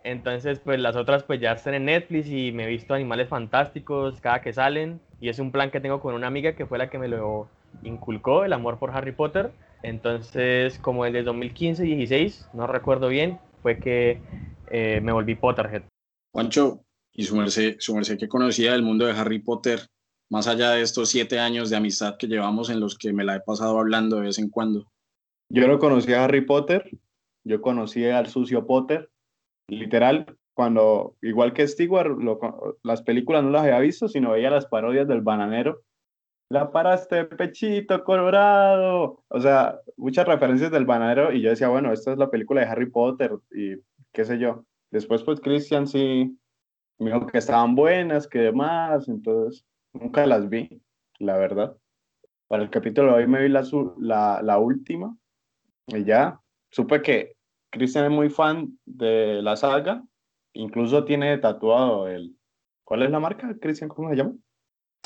Entonces, 0.04 0.60
pues 0.60 0.80
las 0.80 0.96
otras 0.96 1.24
pues 1.24 1.40
ya 1.40 1.54
están 1.54 1.74
en 1.76 1.86
Netflix 1.86 2.28
y 2.28 2.52
me 2.52 2.66
he 2.66 2.68
visto 2.68 2.94
Animales 2.94 3.28
Fantásticos 3.30 4.20
cada 4.22 4.42
que 4.42 4.54
salen 4.54 5.00
y 5.20 5.30
es 5.30 5.40
un 5.40 5.52
plan 5.52 5.72
que 5.72 5.80
tengo 5.80 6.00
con 6.00 6.14
una 6.14 6.28
amiga 6.28 6.54
que 6.54 6.66
fue 6.66 6.78
la 6.78 6.90
que 6.90 7.00
me 7.00 7.08
lo 7.08 7.48
inculcó, 7.84 8.44
el 8.46 8.54
amor 8.54 8.78
por 8.78 8.92
Harry 8.92 9.12
Potter. 9.12 9.52
Entonces, 9.84 10.78
como 10.80 11.06
el 11.06 11.14
de 11.14 11.24
2015-16, 11.24 12.50
no 12.54 12.68
recuerdo 12.68 13.08
bien, 13.08 13.40
fue 13.62 13.80
que 13.80 14.22
eh, 14.70 15.02
me 15.02 15.12
volví 15.12 15.36
Potterhead. 15.36 15.84
Juancho, 16.34 16.82
y 17.14 17.24
su 17.24 17.36
merced, 17.36 17.76
su 17.80 17.94
merced 17.96 18.18
que 18.18 18.28
conocía 18.28 18.72
del 18.72 18.84
mundo 18.84 19.06
de 19.06 19.14
Harry 19.14 19.40
Potter, 19.40 19.80
más 20.30 20.48
allá 20.48 20.72
de 20.72 20.82
estos 20.82 21.10
siete 21.10 21.40
años 21.40 21.70
de 21.70 21.76
amistad 21.78 22.16
que 22.18 22.28
llevamos 22.28 22.70
en 22.70 22.80
los 22.80 22.98
que 22.98 23.12
me 23.12 23.24
la 23.24 23.36
he 23.36 23.42
pasado 23.42 23.78
hablando 23.80 24.16
de 24.18 24.24
vez 24.24 24.40
en 24.40 24.50
cuando. 24.50 24.86
Yo 25.50 25.68
no 25.68 25.80
conocía 25.80 26.22
a 26.22 26.26
Harry 26.26 26.42
Potter, 26.42 26.90
yo 27.44 27.62
conocí 27.62 28.06
al 28.06 28.28
sucio 28.28 28.66
Potter, 28.66 29.10
literal, 29.68 30.38
cuando, 30.54 31.16
igual 31.22 31.54
que 31.54 31.68
Stewart, 31.68 32.18
lo- 32.18 32.40
las 32.84 33.02
películas 33.02 33.44
no 33.44 33.50
las 33.50 33.64
había 33.64 33.80
visto, 33.80 34.08
sino 34.08 34.32
veía 34.32 34.50
las 34.50 34.68
parodias 34.68 35.08
del 35.08 35.22
bananero. 35.22 35.82
La 36.52 36.70
paraste, 36.70 37.24
pechito 37.24 38.04
colorado. 38.04 39.24
O 39.30 39.40
sea, 39.40 39.80
muchas 39.96 40.28
referencias 40.28 40.70
del 40.70 40.86
bananero 40.86 41.32
y 41.32 41.42
yo 41.42 41.50
decía, 41.50 41.70
bueno, 41.70 41.94
esta 41.94 42.12
es 42.12 42.18
la 42.18 42.30
película 42.30 42.60
de 42.60 42.68
Harry 42.68 42.90
Potter 42.90 43.32
y 43.52 43.78
qué 44.12 44.26
sé 44.26 44.38
yo. 44.38 44.66
Después, 44.90 45.24
pues, 45.24 45.40
Christian 45.40 45.88
sí 45.88 46.38
me 47.00 47.10
dijo 47.10 47.26
que 47.26 47.38
estaban 47.38 47.74
buenas, 47.74 48.28
que 48.28 48.40
demás, 48.40 49.08
entonces 49.08 49.66
nunca 49.94 50.26
las 50.26 50.50
vi, 50.50 50.82
la 51.20 51.38
verdad. 51.38 51.78
Para 52.50 52.64
el 52.64 52.70
capítulo 52.70 53.14
de 53.14 53.20
hoy 53.20 53.28
me 53.28 53.44
vi 53.44 53.48
la, 53.48 53.64
la, 54.00 54.42
la 54.44 54.58
última 54.60 55.16
y 55.88 56.04
ya 56.04 56.42
supe 56.70 57.02
que 57.02 57.38
Christian 57.70 58.04
es 58.04 58.12
muy 58.12 58.30
fan 58.30 58.78
de 58.86 59.42
la 59.42 59.56
saga, 59.56 60.04
incluso 60.52 61.06
tiene 61.06 61.38
tatuado 61.38 62.10
el... 62.10 62.36
¿Cuál 62.84 63.04
es 63.04 63.10
la 63.10 63.22
marca, 63.22 63.56
Christian? 63.62 63.88
¿Cómo 63.88 64.10
se 64.10 64.18
llama? 64.18 64.34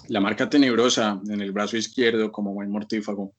La 0.07 0.19
marca 0.19 0.49
tenebrosa 0.49 1.19
en 1.29 1.41
el 1.41 1.51
brazo 1.51 1.77
izquierdo 1.77 2.31
como 2.31 2.53
buen 2.53 2.71
mortífago. 2.71 3.33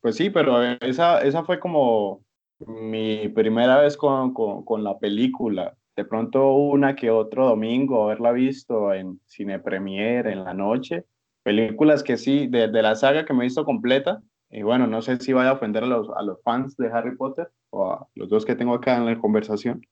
Pues 0.00 0.16
sí, 0.16 0.30
pero 0.30 0.62
esa, 0.62 1.22
esa 1.22 1.44
fue 1.44 1.58
como 1.58 2.24
mi 2.60 3.28
primera 3.28 3.80
vez 3.80 3.96
con, 3.96 4.32
con, 4.32 4.84
la 4.84 4.98
película. 4.98 5.76
De 5.96 6.04
pronto 6.04 6.52
una 6.54 6.94
que 6.94 7.10
otro 7.10 7.48
domingo 7.48 8.04
haberla 8.04 8.32
visto 8.32 8.94
en 8.94 9.20
Cine 9.26 9.58
Premier 9.58 10.26
en 10.28 10.44
la 10.44 10.54
noche. 10.54 11.04
Películas 11.42 12.02
que 12.02 12.16
sí, 12.16 12.46
de, 12.46 12.68
de 12.68 12.82
la 12.82 12.94
saga 12.94 13.24
que 13.24 13.32
me 13.32 13.40
he 13.40 13.46
visto 13.46 13.64
completa. 13.64 14.22
Y 14.50 14.62
bueno, 14.62 14.86
no 14.86 15.02
sé 15.02 15.18
si 15.18 15.32
vaya 15.32 15.50
a 15.50 15.54
ofender 15.54 15.82
a 15.82 15.86
los, 15.86 16.08
a 16.16 16.22
los 16.22 16.40
fans 16.42 16.76
de 16.76 16.88
Harry 16.88 17.16
Potter 17.16 17.48
o 17.70 17.90
a 17.90 18.06
los 18.14 18.28
dos 18.28 18.44
que 18.44 18.54
tengo 18.54 18.74
acá 18.74 18.96
en 18.96 19.06
la 19.06 19.18
conversación. 19.18 19.84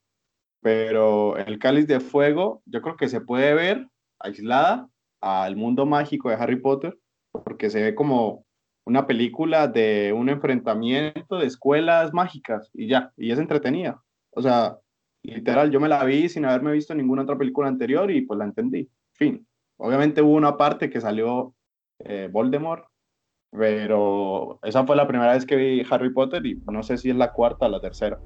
Pero 0.60 1.36
el 1.36 1.58
Cáliz 1.58 1.86
de 1.86 2.00
Fuego, 2.00 2.62
yo 2.66 2.80
creo 2.80 2.96
que 2.96 3.08
se 3.08 3.20
puede 3.20 3.52
ver 3.54 3.88
aislada 4.20 4.88
al 5.24 5.56
mundo 5.56 5.86
mágico 5.86 6.28
de 6.28 6.34
Harry 6.34 6.60
Potter, 6.60 6.98
porque 7.32 7.70
se 7.70 7.82
ve 7.82 7.94
como 7.94 8.44
una 8.84 9.06
película 9.06 9.68
de 9.68 10.12
un 10.12 10.28
enfrentamiento 10.28 11.38
de 11.38 11.46
escuelas 11.46 12.12
mágicas 12.12 12.70
y 12.74 12.88
ya, 12.88 13.10
y 13.16 13.30
es 13.30 13.38
entretenida. 13.38 14.02
O 14.32 14.42
sea, 14.42 14.76
literal, 15.22 15.70
yo 15.70 15.80
me 15.80 15.88
la 15.88 16.04
vi 16.04 16.28
sin 16.28 16.44
haberme 16.44 16.72
visto 16.72 16.94
ninguna 16.94 17.22
otra 17.22 17.38
película 17.38 17.68
anterior 17.68 18.10
y 18.10 18.20
pues 18.20 18.38
la 18.38 18.44
entendí. 18.44 18.90
Fin. 19.14 19.46
Obviamente 19.78 20.20
hubo 20.20 20.34
una 20.34 20.58
parte 20.58 20.90
que 20.90 21.00
salió 21.00 21.54
eh, 22.00 22.28
Voldemort, 22.30 22.84
pero 23.50 24.58
esa 24.62 24.84
fue 24.84 24.94
la 24.94 25.08
primera 25.08 25.32
vez 25.32 25.46
que 25.46 25.56
vi 25.56 25.86
Harry 25.88 26.12
Potter 26.12 26.44
y 26.44 26.62
no 26.70 26.82
sé 26.82 26.98
si 26.98 27.08
es 27.08 27.16
la 27.16 27.32
cuarta 27.32 27.64
o 27.64 27.70
la 27.70 27.80
tercera. 27.80 28.20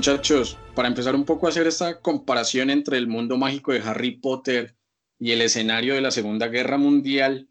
Muchachos, 0.00 0.56
para 0.74 0.88
empezar 0.88 1.14
un 1.14 1.26
poco 1.26 1.44
a 1.44 1.50
hacer 1.50 1.66
esta 1.66 2.00
comparación 2.00 2.70
entre 2.70 2.96
el 2.96 3.06
mundo 3.06 3.36
mágico 3.36 3.70
de 3.70 3.80
Harry 3.80 4.12
Potter 4.12 4.74
y 5.18 5.32
el 5.32 5.42
escenario 5.42 5.92
de 5.92 6.00
la 6.00 6.10
Segunda 6.10 6.48
Guerra 6.48 6.78
Mundial, 6.78 7.50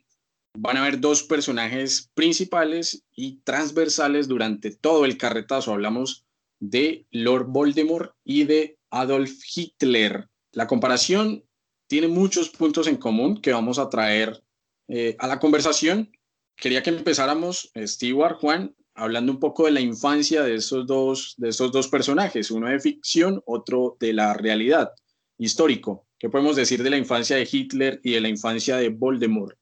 van 0.58 0.76
a 0.76 0.82
haber 0.82 1.00
dos 1.00 1.22
personajes 1.22 2.10
principales 2.16 3.06
y 3.16 3.40
transversales 3.42 4.28
durante 4.28 4.76
todo 4.76 5.06
el 5.06 5.16
carretazo. 5.16 5.74
Hablamos 5.74 6.26
de 6.60 7.06
Lord 7.12 7.50
Voldemort 7.50 8.16
y 8.24 8.46
de 8.46 8.80
Adolf 8.90 9.44
Hitler. 9.56 10.28
La 10.52 10.66
comparación 10.66 11.46
tiene 11.88 12.08
muchos 12.08 12.50
puntos 12.50 12.88
en 12.88 12.98
común 12.98 13.40
que 13.42 13.54
vamos 13.54 13.78
a 13.78 13.92
traer 13.92 14.44
eh, 14.88 15.16
a 15.20 15.28
la 15.28 15.40
conversación. 15.40 16.12
Quería 16.56 16.82
que 16.82 16.90
empezáramos, 16.90 17.72
Stewart, 17.78 18.38
Juan, 18.40 18.76
hablando 19.00 19.32
un 19.32 19.40
poco 19.40 19.66
de 19.66 19.72
la 19.72 19.80
infancia 19.80 20.44
de 20.44 20.56
estos 20.56 20.86
dos, 20.86 21.36
de 21.38 21.50
estos 21.50 21.72
dos 21.72 21.88
personajes, 21.88 22.52
uno 22.52 22.70
de 22.70 22.80
ficción, 22.80 23.42
otro 23.46 23.96
de 24.00 24.14
la 24.14 24.34
realidad, 24.34 24.92
histórico. 25.38 26.06
¿Qué 26.20 26.30
podemos 26.30 26.58
decir 26.58 26.84
de 26.84 26.90
la 26.90 26.98
infancia 26.98 27.38
de 27.38 27.48
Hitler 27.50 28.02
y 28.04 28.12
de 28.12 28.22
la 28.22 28.28
infancia 28.28 28.76
de 28.76 28.90
Voldemort? 28.90 29.58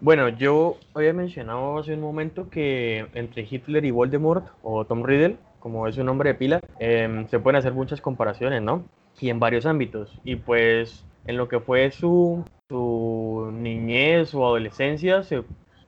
Bueno, 0.00 0.30
yo 0.30 0.78
había 0.94 1.12
mencionado 1.12 1.78
hace 1.78 1.92
un 1.92 2.00
momento 2.00 2.48
que 2.48 3.06
entre 3.12 3.46
Hitler 3.48 3.84
y 3.84 3.90
Voldemort, 3.90 4.46
o 4.62 4.86
Tom 4.86 5.04
Riddle, 5.04 5.36
como 5.58 5.86
es 5.86 5.96
su 5.96 6.04
nombre 6.04 6.30
de 6.30 6.34
pila, 6.36 6.60
eh, 6.78 7.26
se 7.28 7.38
pueden 7.38 7.58
hacer 7.58 7.74
muchas 7.74 8.00
comparaciones, 8.00 8.62
¿no? 8.62 8.86
Y 9.20 9.28
en 9.28 9.38
varios 9.38 9.66
ámbitos. 9.66 10.18
Y 10.24 10.36
pues 10.36 11.04
en 11.26 11.36
lo 11.36 11.48
que 11.48 11.60
fue 11.60 11.90
su, 11.90 12.46
su 12.70 13.50
niñez 13.52 14.34
o 14.34 14.46
adolescencia 14.46 15.22
se, 15.22 15.42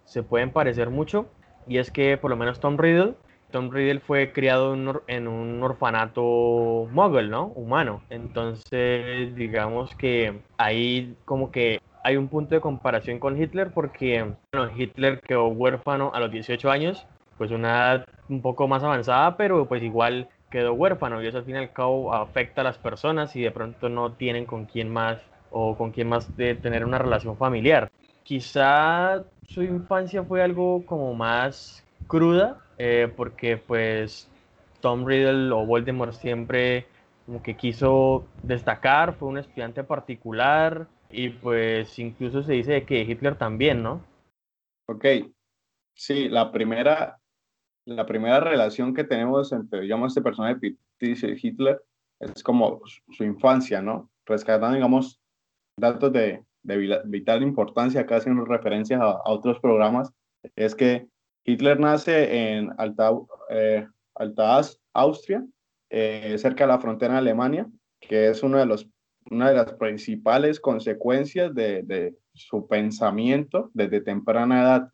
se 0.04 0.22
pueden 0.22 0.52
parecer 0.52 0.90
mucho. 0.90 1.26
Y 1.66 1.78
es 1.78 1.90
que 1.90 2.16
por 2.16 2.30
lo 2.30 2.36
menos 2.36 2.60
Tom 2.60 2.76
Riddle, 2.76 3.14
Tom 3.52 3.70
Riddle 3.70 4.00
fue 4.00 4.32
criado 4.32 4.74
en 5.06 5.28
un, 5.28 5.62
orfanato 5.62 6.88
muggle, 6.90 7.28
¿no? 7.28 7.46
Humano. 7.48 8.02
Entonces, 8.10 9.34
digamos 9.36 9.94
que 9.94 10.40
ahí 10.56 11.14
como 11.24 11.52
que 11.52 11.80
hay 12.02 12.16
un 12.16 12.28
punto 12.28 12.54
de 12.54 12.60
comparación 12.60 13.20
con 13.20 13.40
Hitler 13.40 13.70
porque 13.72 14.34
bueno, 14.52 14.72
Hitler 14.76 15.20
quedó 15.20 15.48
huérfano 15.48 16.10
a 16.14 16.20
los 16.20 16.32
18 16.32 16.70
años, 16.70 17.06
pues 17.38 17.50
una 17.50 17.68
edad 17.68 18.04
un 18.28 18.42
poco 18.42 18.66
más 18.66 18.82
avanzada, 18.82 19.36
pero 19.36 19.66
pues 19.66 19.82
igual 19.82 20.28
quedó 20.50 20.72
huérfano 20.74 21.22
y 21.22 21.26
eso 21.26 21.38
al 21.38 21.44
fin 21.44 21.56
y 21.56 21.58
al 21.58 21.72
cabo 21.72 22.12
afecta 22.12 22.62
a 22.62 22.64
las 22.64 22.78
personas 22.78 23.36
y 23.36 23.42
de 23.42 23.50
pronto 23.50 23.88
no 23.88 24.12
tienen 24.12 24.46
con 24.46 24.64
quién 24.64 24.90
más 24.90 25.20
o 25.50 25.76
con 25.76 25.92
quién 25.92 26.08
más 26.08 26.36
de 26.36 26.54
tener 26.54 26.84
una 26.84 26.98
relación 26.98 27.36
familiar. 27.36 27.90
Quizá 28.24 29.24
su 29.46 29.62
infancia 29.62 30.22
fue 30.22 30.42
algo 30.42 30.84
como 30.86 31.14
más 31.14 31.84
cruda, 32.06 32.60
eh, 32.78 33.12
porque 33.16 33.56
pues 33.56 34.30
Tom 34.80 35.06
Riddle 35.06 35.50
o 35.52 35.66
Voldemort 35.66 36.12
siempre 36.12 36.86
como 37.26 37.42
que 37.42 37.56
quiso 37.56 38.26
destacar, 38.42 39.14
fue 39.14 39.28
un 39.28 39.38
estudiante 39.38 39.84
particular 39.84 40.88
y 41.10 41.30
pues 41.30 41.98
incluso 41.98 42.42
se 42.42 42.54
dice 42.54 42.84
que 42.84 43.02
Hitler 43.02 43.36
también, 43.36 43.82
¿no? 43.82 44.02
Ok, 44.88 45.06
sí, 45.94 46.28
la 46.28 46.50
primera, 46.50 47.20
la 47.86 48.06
primera 48.06 48.40
relación 48.40 48.94
que 48.94 49.04
tenemos 49.04 49.52
entre, 49.52 49.82
digamos, 49.82 50.12
este 50.12 50.22
personaje 50.22 50.58
ficticio 50.58 51.28
y 51.28 51.38
Hitler 51.40 51.80
es 52.18 52.42
como 52.42 52.80
su, 53.10 53.24
infancia, 53.24 53.80
¿no? 53.82 54.10
Rescatando, 54.26 54.74
digamos, 54.74 55.20
datos 55.78 56.12
de, 56.12 56.44
de 56.62 57.02
vital 57.04 57.42
importancia, 57.42 58.02
acá 58.02 58.16
haciendo 58.16 58.44
referencias 58.44 59.00
a, 59.00 59.20
otros 59.24 59.58
programas, 59.60 60.12
es 60.56 60.74
que 60.74 61.08
Hitler 61.44 61.78
nace 61.80 62.54
en 62.54 62.70
Alta, 62.78 63.10
eh, 63.50 63.86
Alta 64.14 64.58
Aus- 64.58 64.80
Austria, 64.92 65.44
eh, 65.90 66.36
cerca 66.38 66.64
de 66.64 66.72
la 66.72 66.80
frontera 66.80 67.14
de 67.14 67.18
Alemania, 67.18 67.66
que 68.00 68.28
es 68.28 68.42
uno 68.42 68.58
de 68.58 68.66
los, 68.66 68.88
una 69.30 69.50
de 69.50 69.56
las 69.56 69.72
principales 69.74 70.60
consecuencias 70.60 71.54
de, 71.54 71.82
de 71.82 72.16
su 72.34 72.66
pensamiento 72.66 73.70
desde 73.74 74.00
temprana 74.00 74.62
edad. 74.62 74.88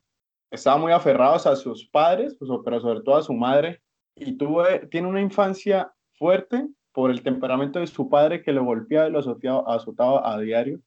Estaba 0.50 0.78
muy 0.78 0.92
aferrados 0.92 1.46
a 1.46 1.56
sus 1.56 1.88
padres, 1.88 2.36
pues, 2.38 2.50
pero 2.64 2.80
sobre 2.80 3.02
todo 3.02 3.16
a 3.16 3.22
su 3.22 3.34
madre, 3.34 3.80
y 4.16 4.36
tuvo, 4.36 4.64
tiene 4.90 5.06
una 5.06 5.20
infancia 5.20 5.92
fuerte 6.18 6.66
por 6.92 7.10
el 7.10 7.22
temperamento 7.22 7.78
de 7.78 7.86
su 7.86 8.08
padre 8.08 8.42
que 8.42 8.52
lo 8.52 8.64
golpeaba 8.64 9.08
y 9.08 9.12
lo 9.12 9.20
azotaba, 9.20 9.62
azotaba 9.74 10.32
a 10.32 10.40
diario, 10.40 10.80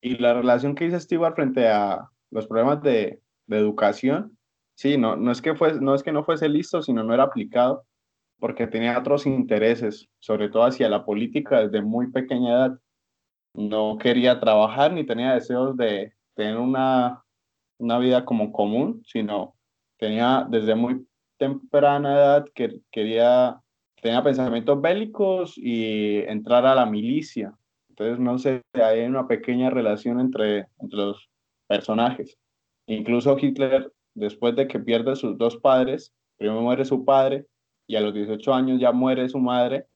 y 0.00 0.18
la 0.18 0.34
relación 0.34 0.74
que 0.74 0.86
hizo 0.86 1.00
Stewart 1.00 1.34
frente 1.34 1.68
a 1.68 2.08
los 2.30 2.46
problemas 2.46 2.82
de, 2.82 3.20
de 3.46 3.58
educación 3.58 4.36
sí, 4.76 4.96
no, 4.96 5.16
no, 5.16 5.32
es 5.32 5.42
que 5.42 5.54
fue, 5.56 5.80
no 5.80 5.94
es 5.94 6.02
que 6.02 6.12
no 6.12 6.24
fuese 6.24 6.48
listo, 6.48 6.82
sino 6.82 7.02
no 7.02 7.12
era 7.12 7.24
aplicado, 7.24 7.84
porque 8.38 8.66
tenía 8.66 8.98
otros 8.98 9.26
intereses, 9.26 10.08
sobre 10.20 10.48
todo 10.48 10.64
hacia 10.64 10.88
la 10.88 11.04
política 11.04 11.62
desde 11.62 11.82
muy 11.82 12.12
pequeña 12.12 12.52
edad. 12.52 12.78
No 13.54 13.96
quería 13.98 14.38
trabajar 14.38 14.92
ni 14.92 15.04
tenía 15.04 15.32
deseos 15.34 15.76
de 15.76 16.12
tener 16.34 16.58
una, 16.58 17.24
una 17.78 17.98
vida 17.98 18.24
como 18.24 18.52
común, 18.52 19.02
sino 19.06 19.56
tenía 19.96 20.46
desde 20.48 20.74
muy 20.74 21.06
temprana 21.38 22.12
edad 22.12 22.44
que 22.54 22.80
quería, 22.90 23.58
tenía 24.02 24.22
pensamientos 24.22 24.80
bélicos 24.80 25.54
y 25.56 26.18
entrar 26.28 26.66
a 26.66 26.74
la 26.74 26.84
milicia. 26.84 27.54
Entonces, 27.98 28.18
no 28.18 28.38
sé, 28.38 28.62
hay 28.74 29.06
una 29.06 29.26
pequeña 29.26 29.70
relación 29.70 30.20
entre, 30.20 30.66
entre 30.78 30.98
los 30.98 31.30
personajes. 31.66 32.36
Incluso 32.86 33.38
Hitler, 33.38 33.90
después 34.14 34.54
de 34.54 34.68
que 34.68 34.78
pierde 34.78 35.16
sus 35.16 35.38
dos 35.38 35.56
padres, 35.56 36.12
primero 36.36 36.60
muere 36.60 36.84
su 36.84 37.06
padre 37.06 37.46
y 37.86 37.96
a 37.96 38.02
los 38.02 38.12
18 38.12 38.52
años 38.52 38.80
ya 38.80 38.92
muere 38.92 39.28
su 39.30 39.38
madre, 39.38 39.86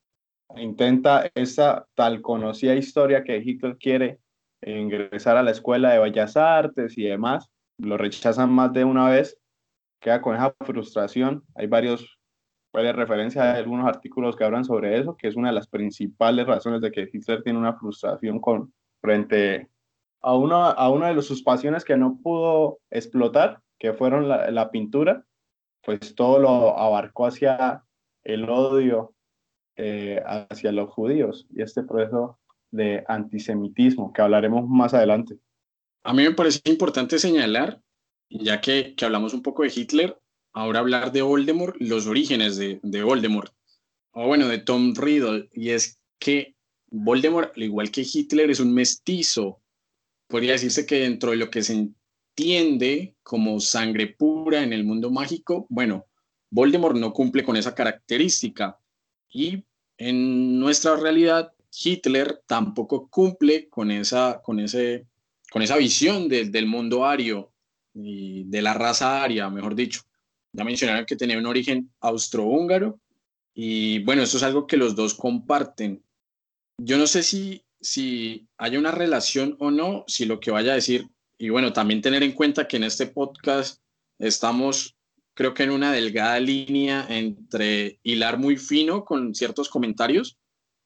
intenta 0.57 1.30
esa 1.35 1.87
tal 1.95 2.23
conocida 2.23 2.75
historia 2.75 3.23
que 3.23 3.37
Hitler 3.37 3.76
quiere 3.76 4.19
ingresar 4.62 5.37
a 5.37 5.42
la 5.42 5.50
escuela 5.50 5.92
de 5.92 5.99
bellas 5.99 6.38
artes 6.38 6.97
y 6.97 7.04
demás, 7.04 7.50
lo 7.78 7.99
rechazan 7.99 8.50
más 8.50 8.73
de 8.73 8.85
una 8.85 9.11
vez, 9.11 9.38
queda 10.00 10.23
con 10.23 10.37
esa 10.37 10.54
frustración, 10.61 11.45
hay 11.54 11.66
varios 11.66 12.19
varias 12.72 12.96
referencias 12.96 13.44
a 13.44 13.54
algunos 13.54 13.86
artículos 13.86 14.36
que 14.36 14.44
hablan 14.44 14.64
sobre 14.64 14.98
eso, 14.98 15.16
que 15.16 15.28
es 15.28 15.36
una 15.36 15.48
de 15.48 15.54
las 15.54 15.66
principales 15.66 16.46
razones 16.46 16.80
de 16.80 16.90
que 16.90 17.08
Hitler 17.12 17.42
tiene 17.42 17.58
una 17.58 17.74
frustración 17.74 18.40
con 18.40 18.72
frente 19.00 19.68
a 20.20 20.34
uno, 20.34 20.64
a 20.64 20.90
una 20.90 21.12
de 21.12 21.22
sus 21.22 21.42
pasiones 21.42 21.84
que 21.84 21.96
no 21.96 22.18
pudo 22.22 22.78
explotar, 22.90 23.60
que 23.78 23.92
fueron 23.92 24.28
la, 24.28 24.50
la 24.50 24.70
pintura, 24.70 25.24
pues 25.82 26.14
todo 26.14 26.38
lo 26.38 26.78
abarcó 26.78 27.26
hacia 27.26 27.84
el 28.22 28.48
odio 28.48 29.14
eh, 29.82 30.22
hacia 30.26 30.72
los 30.72 30.90
judíos 30.90 31.46
y 31.48 31.62
este 31.62 31.82
proceso 31.82 32.38
de 32.70 33.02
antisemitismo 33.08 34.12
que 34.12 34.20
hablaremos 34.20 34.68
más 34.68 34.92
adelante. 34.92 35.38
A 36.04 36.12
mí 36.12 36.22
me 36.22 36.32
parece 36.32 36.60
importante 36.64 37.18
señalar, 37.18 37.80
ya 38.28 38.60
que, 38.60 38.94
que 38.94 39.04
hablamos 39.06 39.32
un 39.32 39.42
poco 39.42 39.62
de 39.62 39.72
Hitler, 39.74 40.18
ahora 40.52 40.80
hablar 40.80 41.12
de 41.12 41.23
Voldemort, 41.23 41.76
los 41.78 42.07
orígenes 42.07 42.57
de, 42.57 42.80
de 42.83 43.02
Voldemort, 43.02 43.52
o 44.12 44.26
bueno, 44.26 44.49
de 44.49 44.59
Tom 44.59 44.95
Riddle, 44.95 45.49
y 45.52 45.71
es 45.71 46.00
que 46.19 46.54
Voldemort, 46.90 47.52
al 47.57 47.62
igual 47.62 47.90
que 47.90 48.07
Hitler, 48.11 48.50
es 48.50 48.61
un 48.61 48.75
mestizo. 48.75 49.61
Podría 50.26 50.52
decirse 50.52 50.87
que 50.87 51.00
dentro 51.00 51.30
de 51.30 51.37
lo 51.37 51.50
que 51.50 51.62
se 51.62 51.75
entiende 51.75 53.14
como 53.23 53.61
sangre 53.61 54.09
pura 54.09 54.62
en 54.62 54.73
el 54.73 54.85
mundo 54.85 55.11
mágico, 55.11 55.66
bueno, 55.69 56.07
Voldemort 56.50 56.97
no 56.97 57.12
cumple 57.12 57.45
con 57.45 57.57
esa 57.57 57.75
característica. 57.75 58.78
Y 59.33 59.64
en 59.97 60.59
nuestra 60.59 60.97
realidad, 60.97 61.52
Hitler 61.73 62.42
tampoco 62.47 63.09
cumple 63.09 63.69
con 63.69 63.90
esa, 63.90 64.40
con 64.42 64.59
ese, 64.59 65.07
con 65.52 65.62
esa 65.62 65.76
visión 65.76 66.28
del 66.28 66.66
mundo 66.66 67.04
ario 67.04 67.52
y 67.95 68.45
de 68.45 68.62
la 68.62 68.75
raza 68.75 69.23
aria, 69.23 69.49
mejor 69.49 69.75
dicho. 69.75 70.02
Ya 70.52 70.64
mencionaron 70.64 71.07
que 71.07 71.16
tenía 71.16 71.38
un 71.38 71.47
origen 71.47 71.90
austrohúngaro 72.00 72.99
y 73.54 74.02
bueno, 74.04 74.23
esto 74.23 74.37
es 74.37 74.42
algo 74.42 74.66
que 74.66 74.76
los 74.76 74.95
dos 74.95 75.14
comparten. 75.14 76.02
Yo 76.78 76.99
no 76.99 77.07
sé 77.07 77.23
si, 77.23 77.64
si 77.80 78.49
hay 78.57 78.76
una 78.76 78.90
relación 78.90 79.57
o 79.59 79.71
no, 79.71 80.04
si 80.07 80.25
lo 80.25 80.40
que 80.40 80.50
vaya 80.50 80.73
a 80.73 80.76
decir, 80.76 81.09
y 81.38 81.49
bueno, 81.49 81.73
también 81.73 82.00
tener 82.00 82.23
en 82.23 82.33
cuenta 82.33 82.69
que 82.69 82.76
en 82.76 82.85
este 82.85 83.07
podcast 83.07 83.80
estamos 84.19 84.97
creo 85.35 85.54
que 85.54 85.62
en 85.62 85.71
una 85.71 85.92
delgada 85.92 86.38
línea 86.38 87.07
entre 87.09 87.99
hilar 88.02 88.38
muy 88.38 88.57
fino 88.57 89.05
con 89.05 89.35
ciertos 89.35 89.68
comentarios, 89.68 90.37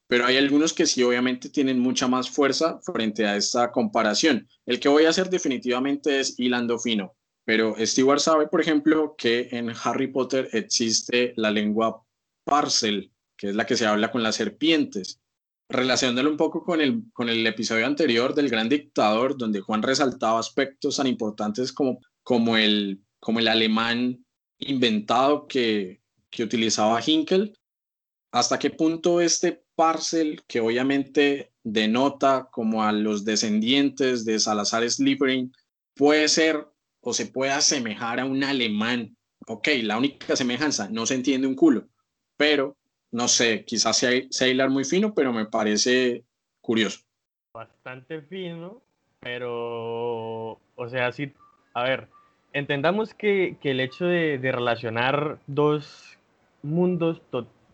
pero 0.07 0.25
hay 0.25 0.37
algunos 0.37 0.73
que 0.73 0.85
sí 0.85 1.03
obviamente 1.03 1.49
tienen 1.49 1.79
mucha 1.79 2.07
más 2.07 2.29
fuerza 2.29 2.79
frente 2.81 3.25
a 3.25 3.35
esta 3.35 3.71
comparación. 3.71 4.47
El 4.65 4.79
que 4.79 4.87
voy 4.87 5.05
a 5.05 5.09
hacer 5.09 5.29
definitivamente 5.29 6.19
es 6.19 6.39
hilando 6.39 6.79
fino, 6.79 7.15
pero 7.45 7.75
Stewart 7.79 8.19
sabe, 8.19 8.47
por 8.47 8.59
ejemplo, 8.59 9.15
que 9.15 9.49
en 9.51 9.71
Harry 9.83 10.07
Potter 10.07 10.49
existe 10.51 11.33
la 11.37 11.51
lengua 11.51 12.03
parcel, 12.43 13.11
que 13.37 13.49
es 13.49 13.55
la 13.55 13.65
que 13.65 13.77
se 13.77 13.85
habla 13.85 14.11
con 14.11 14.23
las 14.23 14.35
serpientes. 14.35 15.21
Relacionándolo 15.69 16.31
un 16.31 16.37
poco 16.37 16.63
con 16.63 16.81
el, 16.81 17.03
con 17.13 17.29
el 17.29 17.45
episodio 17.45 17.85
anterior 17.85 18.33
del 18.33 18.49
Gran 18.49 18.67
Dictador, 18.67 19.37
donde 19.37 19.61
Juan 19.61 19.83
resaltaba 19.83 20.39
aspectos 20.39 20.97
tan 20.97 21.07
importantes 21.07 21.71
como, 21.71 21.99
como, 22.23 22.57
el, 22.57 23.03
como 23.19 23.39
el 23.39 23.47
alemán 23.47 24.25
inventado 24.57 25.47
que, 25.47 26.01
que 26.31 26.43
utilizaba 26.43 27.01
Hinkel, 27.03 27.57
hasta 28.31 28.59
qué 28.59 28.71
punto 28.71 29.21
este 29.21 29.63
parcel, 29.75 30.43
que 30.47 30.61
obviamente 30.61 31.53
denota 31.63 32.49
como 32.51 32.83
a 32.83 32.91
los 32.91 33.23
descendientes 33.23 34.25
de 34.25 34.39
Salazar 34.39 34.89
Slytherin, 34.89 35.51
puede 35.95 36.27
ser 36.27 36.67
o 37.05 37.13
se 37.13 37.27
puede 37.27 37.51
asemejar 37.51 38.19
a 38.19 38.25
un 38.25 38.43
alemán. 38.43 39.15
Ok, 39.47 39.67
la 39.83 39.97
única 39.97 40.35
semejanza, 40.35 40.89
no 40.89 41.05
se 41.05 41.13
entiende 41.13 41.47
un 41.47 41.55
culo, 41.55 41.87
pero 42.35 42.75
no 43.11 43.27
sé, 43.27 43.63
quizás 43.63 43.97
sea, 43.97 44.09
sea 44.31 44.47
hilar 44.47 44.71
muy 44.71 44.85
fino, 44.85 45.13
pero 45.13 45.31
me 45.31 45.45
parece 45.45 46.23
curioso. 46.61 47.01
Bastante 47.53 48.21
fino, 48.23 48.81
pero, 49.19 50.59
o 50.75 50.89
sea, 50.89 51.11
sí, 51.11 51.31
a 51.75 51.83
ver, 51.83 52.07
entendamos 52.53 53.13
que, 53.13 53.57
que 53.61 53.71
el 53.71 53.81
hecho 53.81 54.05
de, 54.05 54.39
relacionar 54.41 55.37
dos 55.45 56.17
mundos, 56.63 57.21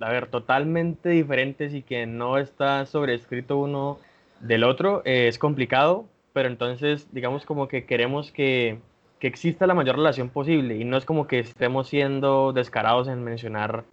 a 0.02 0.12
ver, 0.12 0.28
totalmente 0.28 1.08
diferentes 1.08 1.74
y 1.74 1.84
que 1.84 2.06
no 2.06 2.38
está 2.38 2.86
sobrescrito 2.86 3.58
uno 3.58 3.98
del 4.42 4.66
otro, 4.66 5.04
eh, 5.06 5.30
es 5.30 5.40
complicado, 5.40 6.06
pero 6.34 6.50
entonces, 6.50 7.08
digamos 7.14 7.46
como 7.46 7.70
que 7.70 7.86
queremos 7.86 8.34
que, 8.34 8.82
que 9.22 9.28
exista 9.28 9.68
la 9.68 9.76
mayor 9.76 9.98
relación 9.98 10.30
posible 10.30 10.76
y 10.76 10.84
no 10.84 10.98
es 10.98 11.06
como 11.06 11.28
que 11.28 11.38
estemos 11.38 11.88
siendo 11.88 12.54
descarados 12.54 13.08
en 13.08 13.24
mencionar 13.24 13.86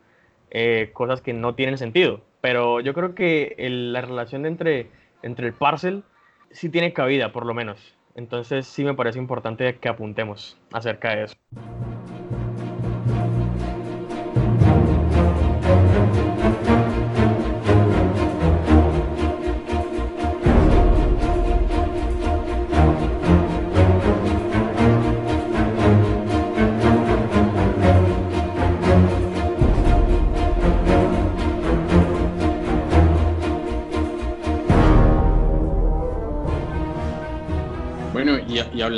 eh, 0.51 0.89
cosas 0.95 1.21
que 1.21 1.35
no 1.35 1.55
tienen 1.55 1.77
sentido, 1.77 2.23
pero 2.41 2.81
yo 2.81 2.95
creo 2.95 3.15
que 3.15 3.55
el, 3.59 3.93
la 3.93 4.01
relación 4.01 4.47
entre, 4.47 4.89
entre 5.23 5.47
el 5.47 5.53
parcel 5.53 6.03
sí 6.51 6.71
tiene 6.71 6.95
cabida, 6.95 7.31
por 7.31 7.45
lo 7.45 7.53
menos. 7.53 7.95
Entonces 8.15 8.67
sí 8.67 8.85
me 8.85 8.95
parece 8.95 9.19
importante 9.19 9.77
que 9.77 9.89
apuntemos 9.91 10.57
acerca 10.73 11.15
de 11.15 11.25
eso. 11.25 11.37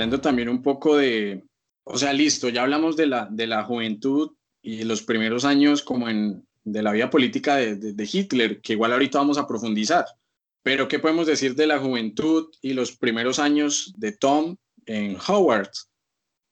Hablando 0.00 0.22
también 0.22 0.48
un 0.48 0.62
poco 0.62 0.96
de, 0.96 1.44
o 1.84 1.98
sea, 1.98 2.14
listo, 2.14 2.48
ya 2.48 2.62
hablamos 2.62 2.96
de 2.96 3.06
la, 3.06 3.28
de 3.30 3.46
la 3.46 3.64
juventud 3.64 4.30
y 4.62 4.84
los 4.84 5.02
primeros 5.02 5.44
años 5.44 5.82
como 5.82 6.08
en, 6.08 6.46
de 6.64 6.82
la 6.82 6.92
vida 6.92 7.10
política 7.10 7.56
de, 7.56 7.76
de, 7.76 7.92
de, 7.92 8.08
Hitler, 8.10 8.62
que 8.62 8.72
igual 8.72 8.94
ahorita 8.94 9.18
vamos 9.18 9.36
a 9.36 9.46
profundizar. 9.46 10.06
Pero, 10.62 10.88
¿qué 10.88 11.00
podemos 11.00 11.26
decir 11.26 11.54
de 11.54 11.66
la 11.66 11.78
juventud 11.78 12.48
y 12.62 12.72
los 12.72 12.96
primeros 12.96 13.38
años 13.38 13.92
de 13.98 14.12
Tom 14.12 14.56
en 14.86 15.18
Howard? 15.28 15.70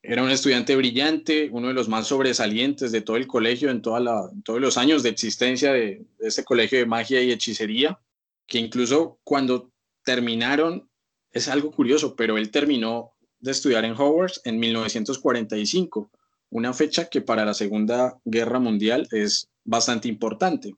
Era 0.02 0.22
un 0.22 0.30
estudiante 0.30 0.76
brillante, 0.76 1.48
uno 1.50 1.68
de 1.68 1.74
los 1.74 1.88
más 1.88 2.06
sobresalientes 2.06 2.92
de 2.92 3.00
todo 3.00 3.16
el 3.16 3.26
colegio 3.26 3.70
en 3.70 3.80
toda 3.80 4.00
la, 4.00 4.30
todos 4.44 4.60
los 4.60 4.76
años 4.76 5.02
de 5.02 5.08
existencia 5.08 5.72
de, 5.72 6.04
de 6.18 6.28
este 6.28 6.44
colegio 6.44 6.78
de 6.78 6.84
magia 6.84 7.22
y 7.22 7.32
hechicería, 7.32 7.98
que 8.46 8.58
incluso 8.58 9.18
cuando 9.24 9.72
terminaron 10.04 10.86
es 11.32 11.48
algo 11.48 11.70
curioso, 11.70 12.14
pero 12.14 12.36
él 12.36 12.50
terminó 12.50 13.14
de 13.40 13.50
estudiar 13.50 13.84
en 13.84 13.92
Hogwarts 13.92 14.40
en 14.44 14.58
1945, 14.58 16.10
una 16.50 16.72
fecha 16.72 17.08
que 17.08 17.20
para 17.20 17.44
la 17.44 17.54
Segunda 17.54 18.18
Guerra 18.24 18.58
Mundial 18.58 19.06
es 19.12 19.48
bastante 19.64 20.08
importante. 20.08 20.74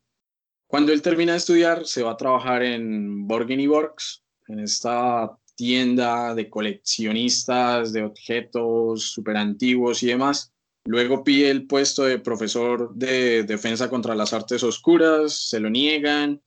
Cuando 0.67 0.93
él 0.93 1.03
termina 1.03 1.33
de 1.33 1.39
estudiar, 1.39 1.87
se 1.87 2.03
va 2.03 2.13
a 2.13 2.17
trabajar 2.17 2.63
en 2.63 3.27
Borgeny 3.27 3.67
Works, 3.67 4.23
en 4.49 4.61
esta 4.61 5.37
tienda 5.55 6.35
de 6.35 6.49
coleccionistas 6.49 7.93
de 7.93 8.05
objetos 8.05 9.13
súper 9.13 9.37
antiguos 9.37 10.03
y 10.03 10.07
demás. 10.07 10.53
Luego 10.85 11.23
pide 11.23 11.51
el 11.51 11.67
puesto 11.67 12.05
de 12.05 12.19
profesor 12.19 12.95
de 12.95 13.43
defensa 13.45 13.91
contra 13.91 14.15
las 14.15 14.33
artes 14.33 14.63
oscuras, 14.63 15.49
se 15.49 15.61
lo 15.61 15.69
niegan, 15.69 16.41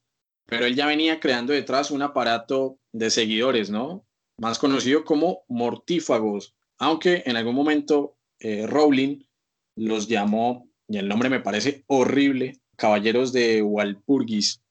pero 0.45 0.65
él 0.65 0.75
ya 0.75 0.87
venía 0.87 1.19
creando 1.19 1.53
detrás 1.53 1.91
un 1.91 2.01
aparato 2.01 2.79
de 2.91 3.09
seguidores, 3.09 3.69
¿no? 3.69 4.05
Más 4.43 4.59
conocido 4.59 5.05
como 5.05 5.45
mortífagos, 5.47 6.53
aunque 6.77 7.23
en 7.25 7.37
algún 7.37 7.55
momento 7.55 8.17
eh, 8.39 8.67
Rowling 8.67 9.23
los 9.77 10.09
llamó, 10.09 10.69
y 10.85 10.97
el 10.97 11.07
nombre 11.07 11.29
me 11.29 11.39
parece 11.39 11.85
horrible, 11.87 12.59
Caballeros 12.75 13.31
de 13.31 13.61
Walpurgis. 13.61 14.61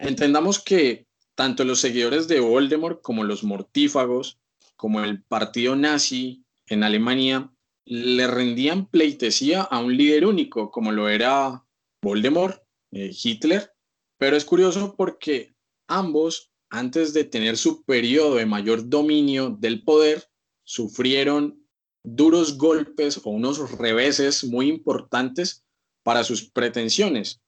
Entendamos 0.00 0.58
que 0.58 1.06
tanto 1.36 1.64
los 1.64 1.78
seguidores 1.78 2.26
de 2.26 2.40
Voldemort 2.40 3.00
como 3.00 3.22
los 3.22 3.44
mortífagos, 3.44 4.40
como 4.74 5.04
el 5.04 5.22
partido 5.22 5.76
nazi 5.76 6.44
en 6.66 6.82
Alemania, 6.82 7.52
le 7.84 8.26
rendían 8.26 8.86
pleitesía 8.86 9.62
a 9.62 9.78
un 9.78 9.96
líder 9.96 10.26
único, 10.26 10.72
como 10.72 10.90
lo 10.90 11.08
era 11.08 11.64
Voldemort, 12.02 12.60
eh, 12.90 13.12
Hitler. 13.22 13.72
Pero 14.18 14.36
es 14.36 14.44
curioso 14.44 14.96
porque 14.96 15.54
ambos, 15.86 16.51
antes 16.72 17.12
de 17.12 17.24
tener 17.24 17.58
su 17.58 17.84
periodo 17.84 18.36
de 18.36 18.46
mayor 18.46 18.88
dominio 18.88 19.50
del 19.50 19.84
poder, 19.84 20.24
sufrieron 20.64 21.62
duros 22.02 22.56
golpes 22.56 23.20
o 23.22 23.30
unos 23.30 23.78
reveses 23.78 24.42
muy 24.42 24.68
importantes 24.68 25.64
para 26.02 26.24
sus 26.24 26.50
pretensiones. 26.50 27.42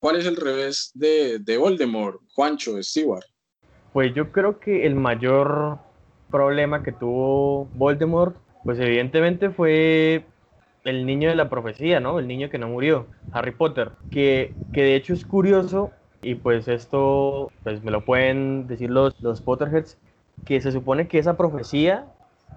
¿Cuál 0.00 0.16
es 0.16 0.26
el 0.26 0.36
revés 0.36 0.90
de, 0.94 1.38
de 1.38 1.58
Voldemort, 1.58 2.20
Juancho, 2.34 2.82
Stewart? 2.82 3.26
Pues 3.92 4.14
yo 4.14 4.32
creo 4.32 4.58
que 4.58 4.86
el 4.86 4.94
mayor 4.94 5.78
problema 6.30 6.82
que 6.82 6.92
tuvo 6.92 7.66
Voldemort, 7.74 8.34
pues 8.64 8.80
evidentemente 8.80 9.50
fue 9.50 10.24
el 10.84 11.04
niño 11.04 11.28
de 11.28 11.36
la 11.36 11.50
profecía, 11.50 12.00
¿no? 12.00 12.18
El 12.18 12.26
niño 12.26 12.48
que 12.48 12.58
no 12.58 12.68
murió, 12.68 13.06
Harry 13.32 13.52
Potter, 13.52 13.92
que, 14.10 14.54
que 14.72 14.82
de 14.82 14.96
hecho 14.96 15.12
es 15.12 15.26
curioso, 15.26 15.92
y 16.22 16.36
pues 16.36 16.68
esto 16.68 17.50
pues 17.64 17.82
me 17.82 17.90
lo 17.90 18.04
pueden 18.04 18.66
decir 18.68 18.90
los, 18.90 19.20
los 19.20 19.40
Potterheads, 19.40 19.98
que 20.44 20.60
se 20.60 20.72
supone 20.72 21.08
que 21.08 21.18
esa 21.18 21.36
profecía 21.36 22.06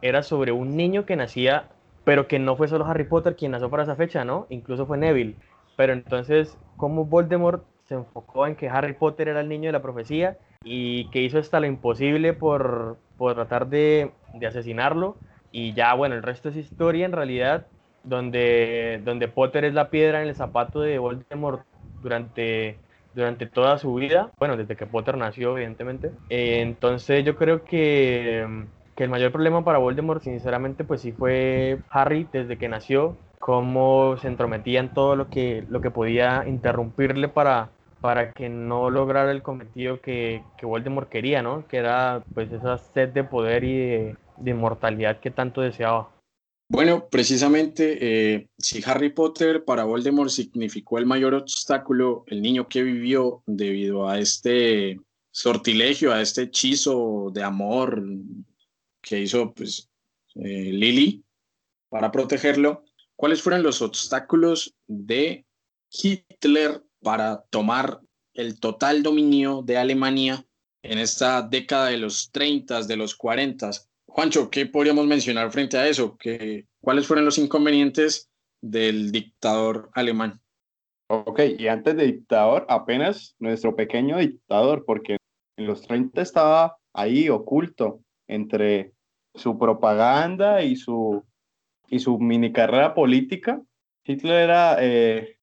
era 0.01 0.23
sobre 0.23 0.51
un 0.51 0.77
niño 0.77 1.05
que 1.05 1.15
nacía, 1.15 1.69
pero 2.03 2.27
que 2.27 2.39
no 2.39 2.55
fue 2.55 2.67
solo 2.67 2.85
Harry 2.85 3.05
Potter 3.05 3.35
quien 3.35 3.51
nació 3.51 3.69
para 3.69 3.83
esa 3.83 3.95
fecha, 3.95 4.23
¿no? 4.23 4.45
Incluso 4.49 4.85
fue 4.85 4.97
Neville. 4.97 5.35
Pero 5.75 5.93
entonces, 5.93 6.57
¿cómo 6.77 7.05
Voldemort 7.05 7.63
se 7.85 7.95
enfocó 7.95 8.47
en 8.47 8.55
que 8.55 8.69
Harry 8.69 8.93
Potter 8.93 9.27
era 9.27 9.41
el 9.41 9.49
niño 9.49 9.67
de 9.67 9.73
la 9.73 9.81
profecía 9.81 10.37
y 10.63 11.09
que 11.09 11.21
hizo 11.21 11.37
hasta 11.37 11.59
lo 11.59 11.65
imposible 11.65 12.33
por, 12.33 12.97
por 13.17 13.33
tratar 13.33 13.67
de, 13.67 14.11
de, 14.33 14.47
asesinarlo? 14.47 15.17
Y 15.51 15.73
ya, 15.73 15.93
bueno, 15.93 16.15
el 16.15 16.23
resto 16.23 16.49
es 16.49 16.55
historia 16.55 17.05
en 17.05 17.11
realidad, 17.11 17.67
donde, 18.03 19.01
donde 19.03 19.27
Potter 19.27 19.65
es 19.65 19.73
la 19.73 19.89
piedra 19.89 20.21
en 20.21 20.29
el 20.29 20.35
zapato 20.35 20.81
de 20.81 20.99
Voldemort 20.99 21.65
durante, 22.01 22.77
durante 23.15 23.45
toda 23.45 23.77
su 23.77 23.93
vida, 23.95 24.31
bueno, 24.39 24.57
desde 24.57 24.75
que 24.75 24.85
Potter 24.85 25.17
nació, 25.17 25.57
evidentemente. 25.57 26.11
Eh, 26.29 26.61
entonces 26.61 27.23
yo 27.25 27.35
creo 27.35 27.63
que 27.63 28.45
que 28.95 29.03
el 29.03 29.09
mayor 29.09 29.31
problema 29.31 29.63
para 29.63 29.77
Voldemort, 29.77 30.23
sinceramente, 30.23 30.83
pues 30.83 31.01
sí 31.01 31.11
fue 31.11 31.79
Harry 31.89 32.27
desde 32.31 32.57
que 32.57 32.69
nació, 32.69 33.17
cómo 33.39 34.17
se 34.17 34.27
entrometía 34.27 34.79
en 34.79 34.93
todo 34.93 35.15
lo 35.15 35.29
que, 35.29 35.65
lo 35.69 35.81
que 35.81 35.91
podía 35.91 36.45
interrumpirle 36.47 37.27
para, 37.27 37.69
para 38.01 38.31
que 38.31 38.49
no 38.49 38.89
lograra 38.89 39.31
el 39.31 39.43
cometido 39.43 39.99
que, 40.01 40.43
que 40.57 40.65
Voldemort 40.65 41.09
quería, 41.09 41.41
¿no? 41.41 41.67
Que 41.67 41.77
era 41.77 42.23
pues 42.33 42.51
esa 42.51 42.77
sed 42.77 43.09
de 43.09 43.23
poder 43.25 43.63
y 43.65 43.77
de, 43.77 44.15
de 44.37 44.51
inmortalidad 44.51 45.19
que 45.19 45.31
tanto 45.31 45.61
deseaba. 45.61 46.14
Bueno, 46.67 47.09
precisamente, 47.09 48.33
eh, 48.33 48.49
si 48.57 48.81
Harry 48.85 49.13
Potter 49.13 49.63
para 49.63 49.83
Voldemort 49.83 50.31
significó 50.31 50.97
el 50.97 51.05
mayor 51.05 51.35
obstáculo, 51.35 52.23
el 52.27 52.41
niño 52.41 52.67
que 52.67 52.81
vivió 52.81 53.43
debido 53.45 54.09
a 54.09 54.19
este 54.19 54.99
sortilegio, 55.29 56.11
a 56.11 56.21
este 56.21 56.43
hechizo 56.43 57.29
de 57.31 57.43
amor 57.43 58.03
que 58.99 59.19
hizo 59.21 59.53
pues, 59.53 59.89
eh, 60.35 60.71
Lily 60.73 61.23
para 61.89 62.11
protegerlo, 62.11 62.83
¿cuáles 63.15 63.43
fueron 63.43 63.61
los 63.61 63.83
obstáculos 63.83 64.73
de 64.87 65.45
Hitler 65.91 66.83
para 66.99 67.43
tomar 67.51 68.01
el 68.33 68.59
total 68.59 69.03
dominio 69.03 69.61
de 69.61 69.77
Alemania 69.77 70.43
en 70.81 70.97
esta 70.97 71.43
década 71.43 71.89
de 71.89 71.97
los 71.97 72.31
30, 72.31 72.81
de 72.83 72.97
los 72.97 73.13
40? 73.15 73.69
Juancho, 74.15 74.49
¿qué 74.49 74.65
podríamos 74.65 75.05
mencionar 75.07 75.51
frente 75.51 75.77
a 75.77 75.89
eso? 75.89 76.15
¿Qué, 76.17 76.67
¿Cuáles 76.79 77.05
fueron 77.05 77.25
los 77.25 77.37
inconvenientes 77.37 78.31
del 78.61 79.11
dictador 79.11 79.89
alemán? 79.93 80.39
Ok, 81.07 81.41
y 81.57 81.67
antes 81.67 81.97
de 81.97 82.05
dictador, 82.05 82.65
apenas 82.69 83.35
nuestro 83.39 83.75
pequeño 83.75 84.17
dictador, 84.17 84.85
porque 84.85 85.17
en 85.57 85.67
los 85.67 85.81
30 85.81 86.21
estaba 86.21 86.77
ahí 86.93 87.27
oculto 87.27 87.99
entre 88.29 88.93
su 89.33 89.59
propaganda 89.59 90.63
y 90.63 90.77
su, 90.77 91.21
y 91.89 91.99
su 91.99 92.17
mini 92.17 92.53
carrera 92.53 92.93
política. 92.93 93.61
Hitler 94.05 94.43
era, 94.43 94.77
eh, 94.79 95.39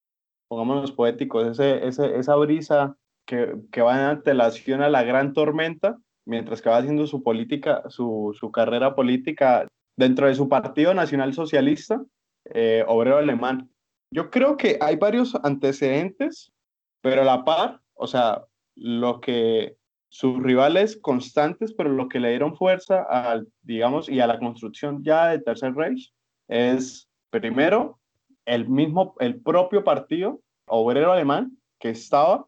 pongámonos 0.48 0.92
poéticos, 0.92 1.46
ese, 1.46 1.86
ese, 1.86 2.18
esa 2.18 2.36
brisa 2.36 2.96
que, 3.26 3.54
que 3.70 3.82
va 3.82 3.96
en 3.96 4.06
antelación 4.06 4.80
a 4.80 4.88
la 4.88 5.02
gran 5.02 5.34
tormenta, 5.34 5.98
mientras 6.26 6.62
que 6.62 6.70
va 6.70 6.78
haciendo 6.78 7.06
su 7.06 7.22
política, 7.22 7.82
su, 7.88 8.36
su 8.38 8.50
carrera 8.50 8.94
política 8.94 9.66
dentro 9.96 10.26
de 10.26 10.34
su 10.34 10.48
partido 10.48 10.94
nacional 10.94 11.34
socialista, 11.34 12.02
eh, 12.46 12.84
obrero 12.86 13.18
alemán. 13.18 13.70
Yo 14.10 14.30
creo 14.30 14.56
que 14.56 14.78
hay 14.80 14.96
varios 14.96 15.34
antecedentes, 15.42 16.52
pero 17.00 17.22
a 17.22 17.24
la 17.24 17.44
par, 17.44 17.80
o 17.94 18.06
sea, 18.06 18.44
lo 18.76 19.20
que 19.20 19.76
sus 20.10 20.42
rivales 20.42 20.98
constantes, 20.98 21.72
pero 21.72 21.88
lo 21.88 22.08
que 22.08 22.20
le 22.20 22.30
dieron 22.30 22.54
fuerza 22.54 23.02
al, 23.02 23.48
digamos, 23.62 24.08
y 24.10 24.20
a 24.20 24.26
la 24.26 24.38
construcción 24.38 25.02
ya 25.02 25.28
del 25.28 25.42
Tercer 25.42 25.74
Reich 25.74 26.12
es, 26.48 27.08
primero, 27.30 27.98
el 28.44 28.68
mismo, 28.68 29.14
el 29.20 29.40
propio 29.40 29.84
partido 29.84 30.40
obrero 30.66 31.12
alemán 31.12 31.56
que 31.80 31.90
estaba 31.90 32.46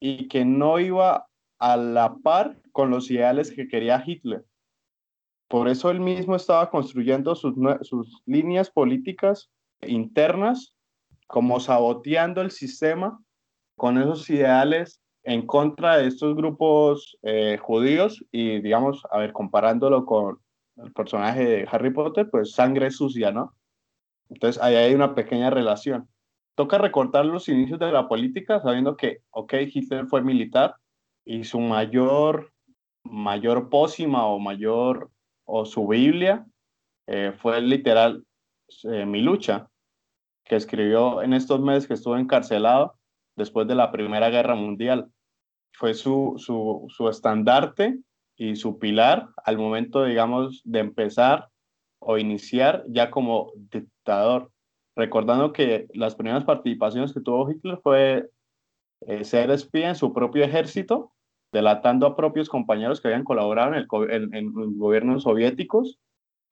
y 0.00 0.28
que 0.28 0.44
no 0.44 0.78
iba 0.78 1.26
a 1.60 1.76
la 1.76 2.16
par 2.16 2.56
con 2.72 2.90
los 2.90 3.10
ideales 3.10 3.52
que 3.52 3.68
quería 3.68 4.02
Hitler. 4.04 4.44
Por 5.46 5.68
eso 5.68 5.90
él 5.90 6.00
mismo 6.00 6.36
estaba 6.36 6.70
construyendo 6.70 7.34
sus, 7.34 7.54
sus 7.82 8.22
líneas 8.24 8.70
políticas 8.70 9.50
internas, 9.82 10.74
como 11.26 11.60
saboteando 11.60 12.40
el 12.40 12.50
sistema 12.50 13.20
con 13.76 13.98
esos 13.98 14.28
ideales 14.30 15.00
en 15.22 15.46
contra 15.46 15.98
de 15.98 16.06
estos 16.06 16.34
grupos 16.34 17.18
eh, 17.22 17.58
judíos 17.60 18.24
y, 18.32 18.60
digamos, 18.60 19.02
a 19.10 19.18
ver, 19.18 19.32
comparándolo 19.32 20.06
con 20.06 20.38
el 20.76 20.92
personaje 20.92 21.44
de 21.44 21.68
Harry 21.70 21.90
Potter, 21.90 22.28
pues 22.30 22.52
sangre 22.52 22.90
sucia, 22.90 23.32
¿no? 23.32 23.54
Entonces 24.30 24.62
ahí 24.62 24.76
hay 24.76 24.94
una 24.94 25.14
pequeña 25.14 25.50
relación. 25.50 26.08
Toca 26.54 26.78
recortar 26.78 27.26
los 27.26 27.48
inicios 27.48 27.78
de 27.78 27.92
la 27.92 28.08
política 28.08 28.60
sabiendo 28.60 28.96
que, 28.96 29.18
ok, 29.30 29.54
Hitler 29.72 30.06
fue 30.06 30.22
militar 30.22 30.74
y 31.24 31.44
su 31.44 31.60
mayor, 31.60 32.52
mayor 33.04 33.68
pócima 33.68 34.26
o 34.26 34.38
mayor, 34.38 35.10
o 35.44 35.64
su 35.64 35.86
Biblia 35.86 36.46
eh, 37.06 37.32
fue 37.36 37.60
literal 37.60 38.24
eh, 38.84 39.04
Mi 39.04 39.20
lucha, 39.20 39.68
que 40.44 40.56
escribió 40.56 41.22
en 41.22 41.32
estos 41.32 41.60
meses 41.60 41.86
que 41.86 41.94
estuvo 41.94 42.16
encarcelado 42.16 42.94
después 43.36 43.66
de 43.66 43.74
la 43.74 43.90
Primera 43.90 44.30
Guerra 44.30 44.54
Mundial. 44.54 45.10
Fue 45.72 45.94
su, 45.94 46.34
su, 46.38 46.86
su 46.88 47.08
estandarte 47.08 47.98
y 48.36 48.56
su 48.56 48.78
pilar 48.78 49.28
al 49.44 49.58
momento, 49.58 50.04
digamos, 50.04 50.62
de 50.64 50.80
empezar 50.80 51.48
o 52.00 52.18
iniciar 52.18 52.84
ya 52.88 53.10
como 53.10 53.52
dictador. 53.56 54.50
Recordando 54.96 55.52
que 55.52 55.86
las 55.94 56.14
primeras 56.14 56.44
participaciones 56.44 57.12
que 57.12 57.20
tuvo 57.20 57.50
Hitler 57.50 57.78
fue 57.82 58.28
eh, 59.06 59.24
ser 59.24 59.50
espía 59.50 59.88
en 59.88 59.94
su 59.94 60.12
propio 60.12 60.44
ejército, 60.44 61.12
delatando 61.52 62.06
a 62.06 62.16
propios 62.16 62.48
compañeros 62.48 63.00
que 63.00 63.08
habían 63.08 63.24
colaborado 63.24 63.74
en, 63.74 63.86
el, 64.12 64.34
en, 64.34 64.78
gobiernos 64.78 65.24
soviéticos. 65.24 65.98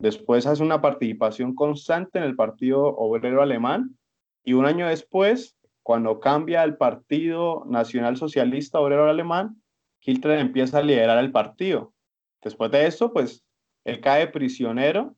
Después 0.00 0.46
hace 0.46 0.62
una 0.62 0.80
participación 0.80 1.54
constante 1.54 2.18
en 2.18 2.24
el 2.24 2.36
Partido 2.36 2.84
Obrero 2.84 3.42
Alemán 3.42 3.96
y 4.44 4.52
un 4.52 4.66
año 4.66 4.88
después 4.88 5.56
cuando 5.82 6.20
cambia 6.20 6.64
el 6.64 6.76
Partido 6.76 7.64
Nacional 7.66 8.18
Socialista 8.18 8.78
Obrero 8.78 9.08
Alemán, 9.08 9.62
Hitler 10.02 10.38
empieza 10.38 10.78
a 10.78 10.82
liderar 10.82 11.18
el 11.18 11.32
partido. 11.32 11.94
Después 12.42 12.70
de 12.70 12.86
esto, 12.86 13.10
pues, 13.10 13.42
él 13.84 14.00
cae 14.00 14.26
prisionero 14.26 15.16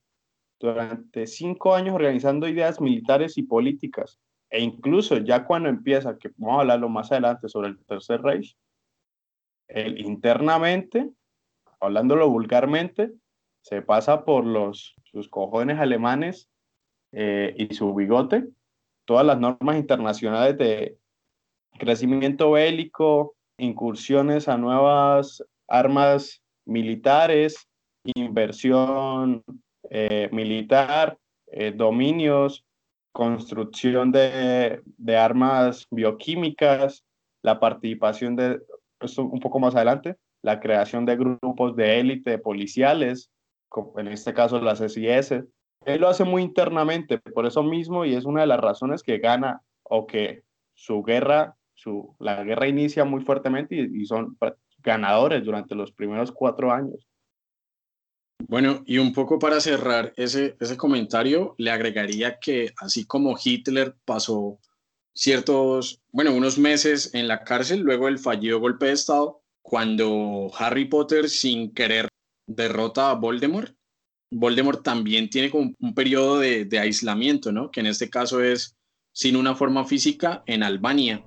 durante 0.60 1.26
cinco 1.26 1.74
años 1.74 1.96
organizando 1.96 2.46
ideas 2.46 2.80
militares 2.80 3.36
y 3.36 3.42
políticas. 3.42 4.20
E 4.50 4.60
incluso 4.60 5.18
ya 5.18 5.44
cuando 5.46 5.68
empieza, 5.68 6.18
que 6.18 6.30
vamos 6.36 6.58
a 6.58 6.60
hablarlo 6.60 6.88
más 6.88 7.12
adelante 7.12 7.48
sobre 7.48 7.68
el 7.68 7.84
Tercer 7.84 8.20
Reich, 8.22 8.56
él 9.68 10.00
internamente, 10.00 11.10
hablándolo 11.80 12.28
vulgarmente, 12.28 13.12
se 13.62 13.82
pasa 13.82 14.24
por 14.24 14.44
los, 14.44 14.94
sus 15.04 15.28
cojones 15.28 15.78
alemanes 15.78 16.48
eh, 17.12 17.54
y 17.56 17.74
su 17.74 17.94
bigote 17.94 18.48
todas 19.10 19.26
las 19.26 19.40
normas 19.40 19.76
internacionales 19.76 20.56
de 20.56 20.96
crecimiento 21.80 22.52
bélico, 22.52 23.34
incursiones 23.58 24.46
a 24.46 24.56
nuevas 24.56 25.44
armas 25.66 26.40
militares, 26.64 27.68
inversión 28.04 29.42
eh, 29.90 30.28
militar, 30.30 31.18
eh, 31.48 31.72
dominios, 31.72 32.64
construcción 33.12 34.12
de, 34.12 34.82
de 34.84 35.16
armas 35.16 35.86
bioquímicas, 35.90 37.04
la 37.42 37.58
participación 37.58 38.36
de, 38.36 38.60
esto 39.00 39.22
un 39.22 39.40
poco 39.40 39.58
más 39.58 39.74
adelante, 39.74 40.16
la 40.42 40.60
creación 40.60 41.04
de 41.04 41.16
grupos 41.16 41.76
de 41.76 42.00
élite 42.00 42.38
policiales, 42.38 43.30
en 43.96 44.08
este 44.08 44.34
caso 44.34 44.60
las 44.60 44.80
SIS. 44.80 45.44
Él 45.84 46.00
lo 46.00 46.08
hace 46.08 46.24
muy 46.24 46.42
internamente, 46.42 47.18
por 47.18 47.46
eso 47.46 47.62
mismo, 47.62 48.04
y 48.04 48.14
es 48.14 48.24
una 48.24 48.42
de 48.42 48.46
las 48.46 48.60
razones 48.60 49.02
que 49.02 49.18
gana 49.18 49.62
o 49.82 50.06
que 50.06 50.42
su 50.74 51.02
guerra, 51.02 51.56
su, 51.74 52.14
la 52.18 52.44
guerra 52.44 52.68
inicia 52.68 53.04
muy 53.04 53.22
fuertemente 53.22 53.76
y 53.76 54.04
son 54.04 54.36
ganadores 54.78 55.44
durante 55.44 55.74
los 55.74 55.92
primeros 55.92 56.32
cuatro 56.32 56.72
años. 56.72 57.06
Bueno, 58.48 58.82
y 58.86 58.98
un 58.98 59.12
poco 59.12 59.38
para 59.38 59.60
cerrar 59.60 60.12
ese, 60.16 60.56
ese 60.60 60.76
comentario, 60.76 61.54
le 61.58 61.70
agregaría 61.70 62.38
que 62.38 62.72
así 62.78 63.04
como 63.04 63.36
Hitler 63.42 63.94
pasó 64.04 64.58
ciertos, 65.14 66.00
bueno, 66.10 66.34
unos 66.34 66.58
meses 66.58 67.14
en 67.14 67.28
la 67.28 67.44
cárcel 67.44 67.80
luego 67.80 68.06
del 68.06 68.18
fallido 68.18 68.60
golpe 68.60 68.86
de 68.86 68.92
Estado, 68.92 69.42
cuando 69.62 70.50
Harry 70.58 70.86
Potter 70.86 71.28
sin 71.28 71.72
querer 71.72 72.08
derrota 72.46 73.10
a 73.10 73.14
Voldemort, 73.14 73.74
Voldemort 74.30 74.82
también 74.82 75.28
tiene 75.28 75.50
como 75.50 75.72
un 75.78 75.94
periodo 75.94 76.38
de, 76.38 76.64
de 76.64 76.78
aislamiento, 76.78 77.52
¿no? 77.52 77.70
Que 77.70 77.80
en 77.80 77.86
este 77.86 78.08
caso 78.08 78.42
es 78.42 78.76
sin 79.12 79.36
una 79.36 79.54
forma 79.54 79.84
física 79.84 80.42
en 80.46 80.62
Albania. 80.62 81.24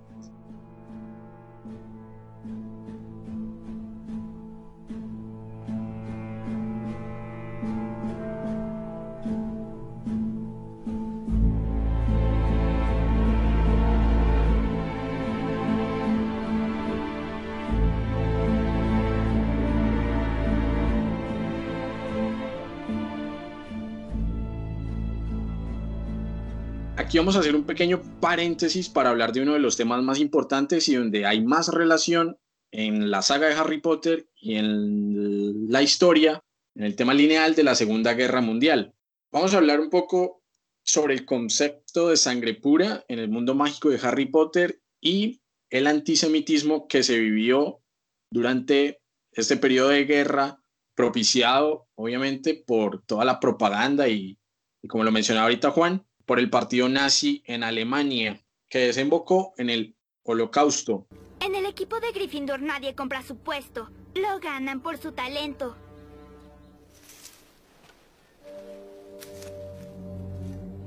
Aquí 27.13 27.19
vamos 27.19 27.36
a 27.36 27.41
hacer 27.41 27.56
un 27.56 27.67
pequeño 27.67 28.02
paréntesis 28.19 28.89
para 28.89 29.12
hablar 29.12 29.34
de 29.34 29.43
uno 29.43 29.54
de 29.54 29.60
los 29.60 29.78
temas 29.78 30.02
más 30.02 30.17
importantes 30.17 30.89
y 30.89 30.95
donde 30.95 31.28
hay 31.28 31.43
más 31.45 31.67
relación 31.67 32.39
en 32.71 33.12
la 33.12 33.21
saga 33.21 33.47
de 33.47 33.54
Harry 33.54 33.82
Potter 33.82 34.28
y 34.36 34.56
en 34.56 35.71
la 35.71 35.84
historia, 35.84 36.43
en 36.73 36.86
el 36.86 36.95
tema 36.95 37.13
lineal 37.13 37.54
de 37.54 37.62
la 37.62 37.76
Segunda 37.76 38.15
Guerra 38.15 38.41
Mundial. 38.41 38.95
Vamos 39.32 39.54
a 39.54 39.58
hablar 39.58 39.80
un 39.80 39.91
poco 39.91 40.41
sobre 40.82 41.13
el 41.13 41.23
concepto 41.23 42.10
de 42.10 42.17
sangre 42.17 42.56
pura 42.56 43.06
en 43.08 43.19
el 43.19 43.30
mundo 43.30 43.54
mágico 43.54 43.91
de 43.91 43.99
Harry 44.02 44.26
Potter 44.26 44.82
y 44.99 45.39
el 45.69 45.86
antisemitismo 45.86 46.88
que 46.88 47.04
se 47.04 47.19
vivió 47.19 47.84
durante 48.32 49.04
este 49.34 49.58
periodo 49.58 49.89
de 49.89 50.06
guerra 50.06 50.63
propiciado 50.95 51.86
obviamente 51.93 52.56
por 52.65 53.06
toda 53.06 53.23
la 53.23 53.39
propaganda 53.39 54.08
y, 54.08 54.39
y 54.82 54.88
como 54.88 55.04
lo 55.04 55.12
mencionaba 55.12 55.45
ahorita 55.45 55.69
Juan, 55.69 56.04
por 56.25 56.39
el 56.39 56.49
partido 56.49 56.89
nazi 56.89 57.43
en 57.45 57.63
Alemania, 57.63 58.39
que 58.69 58.79
desembocó 58.79 59.53
en 59.57 59.69
el 59.69 59.95
Holocausto. 60.23 61.07
En 61.39 61.55
el 61.55 61.65
equipo 61.65 61.99
de 61.99 62.12
Gryffindor 62.12 62.62
nadie 62.62 62.95
compra 62.95 63.21
su 63.21 63.38
puesto. 63.38 63.89
Lo 64.15 64.39
ganan 64.39 64.81
por 64.81 64.97
su 64.97 65.12
talento. 65.12 65.75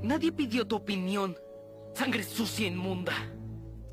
Nadie 0.01 0.31
pidió 0.31 0.65
tu 0.65 0.77
opinión. 0.77 1.35
Sangre 1.93 2.23
sucia 2.23 2.67
inmunda. 2.67 3.13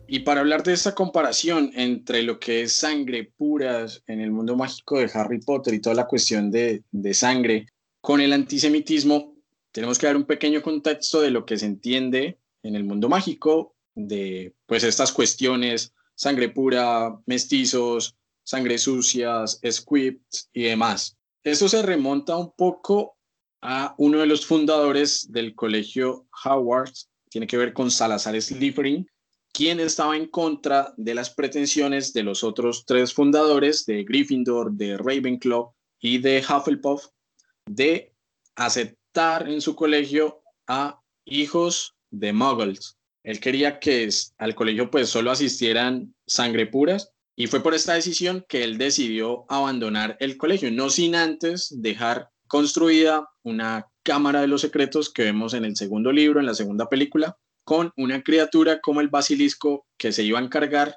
Y 0.06 0.20
para 0.20 0.40
hablar 0.40 0.62
de 0.62 0.74
esta 0.74 0.94
comparación 0.94 1.70
entre 1.74 2.22
lo 2.22 2.38
que 2.38 2.62
es 2.62 2.74
sangre 2.74 3.32
pura 3.36 3.86
en 4.06 4.20
el 4.20 4.30
mundo 4.30 4.54
mágico 4.54 4.98
de 4.98 5.10
Harry 5.12 5.40
Potter 5.40 5.74
y 5.74 5.80
toda 5.80 5.96
la 5.96 6.06
cuestión 6.06 6.50
de, 6.50 6.84
de 6.90 7.14
sangre 7.14 7.66
con 8.00 8.20
el 8.20 8.32
antisemitismo, 8.34 9.33
tenemos 9.74 9.98
que 9.98 10.06
dar 10.06 10.16
un 10.16 10.24
pequeño 10.24 10.62
contexto 10.62 11.20
de 11.20 11.32
lo 11.32 11.44
que 11.44 11.58
se 11.58 11.66
entiende 11.66 12.38
en 12.62 12.76
el 12.76 12.84
mundo 12.84 13.08
mágico 13.08 13.74
de 13.96 14.54
pues 14.66 14.84
estas 14.84 15.10
cuestiones, 15.10 15.92
sangre 16.14 16.48
pura, 16.48 17.18
mestizos, 17.26 18.16
sangre 18.44 18.78
sucias, 18.78 19.60
squibs 19.68 20.48
y 20.52 20.62
demás. 20.62 21.16
Eso 21.42 21.68
se 21.68 21.82
remonta 21.82 22.36
un 22.36 22.52
poco 22.52 23.16
a 23.62 23.96
uno 23.98 24.18
de 24.18 24.26
los 24.26 24.46
fundadores 24.46 25.32
del 25.32 25.56
colegio 25.56 26.28
Howard, 26.44 26.92
tiene 27.28 27.48
que 27.48 27.56
ver 27.56 27.72
con 27.72 27.90
Salazar 27.90 28.40
Slytherin, 28.40 29.08
quien 29.52 29.80
estaba 29.80 30.16
en 30.16 30.28
contra 30.28 30.94
de 30.96 31.16
las 31.16 31.30
pretensiones 31.30 32.12
de 32.12 32.22
los 32.22 32.44
otros 32.44 32.84
tres 32.86 33.12
fundadores 33.12 33.86
de 33.86 34.04
Gryffindor, 34.04 34.70
de 34.70 34.96
Ravenclaw 34.98 35.74
y 36.00 36.18
de 36.18 36.44
Hufflepuff 36.48 37.06
de 37.66 38.14
aceptar 39.14 39.48
en 39.48 39.60
su 39.60 39.76
colegio 39.76 40.42
a 40.66 41.00
hijos 41.24 41.94
de 42.10 42.32
muggles. 42.32 42.96
Él 43.22 43.40
quería 43.40 43.78
que 43.78 44.08
al 44.38 44.54
colegio 44.54 44.90
pues 44.90 45.08
solo 45.08 45.30
asistieran 45.30 46.14
sangre 46.26 46.66
puras 46.66 47.12
y 47.36 47.46
fue 47.46 47.62
por 47.62 47.74
esta 47.74 47.94
decisión 47.94 48.44
que 48.48 48.64
él 48.64 48.76
decidió 48.76 49.44
abandonar 49.48 50.16
el 50.20 50.36
colegio, 50.36 50.70
no 50.70 50.90
sin 50.90 51.14
antes 51.14 51.72
dejar 51.80 52.28
construida 52.48 53.28
una 53.42 53.86
cámara 54.02 54.40
de 54.40 54.48
los 54.48 54.60
secretos 54.60 55.12
que 55.12 55.24
vemos 55.24 55.54
en 55.54 55.64
el 55.64 55.76
segundo 55.76 56.12
libro, 56.12 56.40
en 56.40 56.46
la 56.46 56.54
segunda 56.54 56.88
película, 56.88 57.36
con 57.64 57.92
una 57.96 58.22
criatura 58.22 58.80
como 58.80 59.00
el 59.00 59.08
basilisco 59.08 59.86
que 59.96 60.12
se 60.12 60.22
iba 60.22 60.38
a 60.38 60.42
encargar 60.42 60.96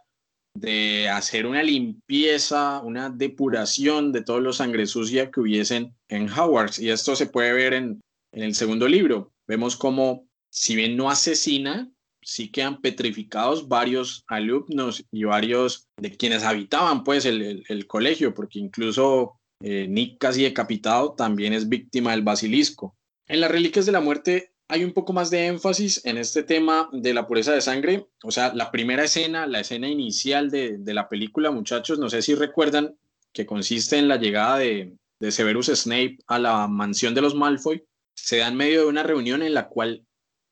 de 0.53 1.07
hacer 1.07 1.45
una 1.45 1.61
limpieza, 1.61 2.81
una 2.81 3.09
depuración 3.09 4.11
de 4.11 4.23
todos 4.23 4.41
los 4.41 4.57
sangre 4.57 4.87
sucia 4.87 5.29
que 5.29 5.39
hubiesen 5.39 5.95
en 6.09 6.29
Hogwarts. 6.29 6.79
Y 6.79 6.89
esto 6.89 7.15
se 7.15 7.27
puede 7.27 7.53
ver 7.53 7.73
en, 7.73 8.01
en 8.37 8.43
el 8.43 8.53
segundo 8.53 8.87
libro. 8.87 9.33
Vemos 9.47 9.75
como, 9.75 10.27
si 10.51 10.75
bien 10.75 10.95
no 10.95 11.09
asesina, 11.09 11.91
sí 12.21 12.51
quedan 12.51 12.81
petrificados 12.81 13.67
varios 13.67 14.23
alumnos 14.27 15.03
y 15.11 15.23
varios 15.23 15.87
de 15.99 16.15
quienes 16.15 16.43
habitaban 16.43 17.03
pues 17.03 17.25
el, 17.25 17.87
colegio, 17.87 18.35
porque 18.35 18.59
incluso 18.59 19.39
eh, 19.63 19.87
Nick 19.89 20.19
casi 20.19 20.43
decapitado 20.43 21.13
también 21.13 21.53
es 21.53 21.67
víctima 21.67 22.11
del 22.11 22.21
basilisco. 22.21 22.95
En 23.27 23.41
las 23.41 23.49
Reliquias 23.49 23.87
de 23.87 23.91
la 23.91 24.01
Muerte 24.01 24.51
hay 24.67 24.83
un 24.83 24.93
poco 24.93 25.13
más 25.13 25.31
de 25.31 25.47
énfasis 25.47 26.05
en 26.05 26.17
este 26.17 26.43
tema 26.43 26.89
de 26.91 27.15
la 27.15 27.25
pureza 27.25 27.53
de 27.53 27.61
sangre. 27.61 28.05
O 28.23 28.29
sea, 28.29 28.53
la 28.53 28.69
primera 28.69 29.05
escena, 29.05 29.47
la 29.47 29.61
escena 29.61 29.87
inicial 29.87 30.51
de, 30.51 30.79
la 30.85 31.09
película, 31.09 31.49
muchachos, 31.49 31.97
no 31.97 32.09
sé 32.09 32.21
si 32.21 32.35
recuerdan 32.35 32.95
que 33.33 33.47
consiste 33.47 33.97
en 33.97 34.07
la 34.07 34.17
llegada 34.17 34.59
de 34.59 34.95
Severus 35.31 35.67
Snape 35.67 36.19
a 36.27 36.37
la 36.37 36.67
mansión 36.67 37.15
de 37.15 37.21
los 37.21 37.33
Malfoy, 37.33 37.86
se 38.17 38.37
da 38.37 38.47
en 38.47 38.55
medio 38.55 38.81
de 38.81 38.87
una 38.87 39.03
reunión 39.03 39.41
en 39.43 39.53
la 39.53 39.69
cual 39.69 40.05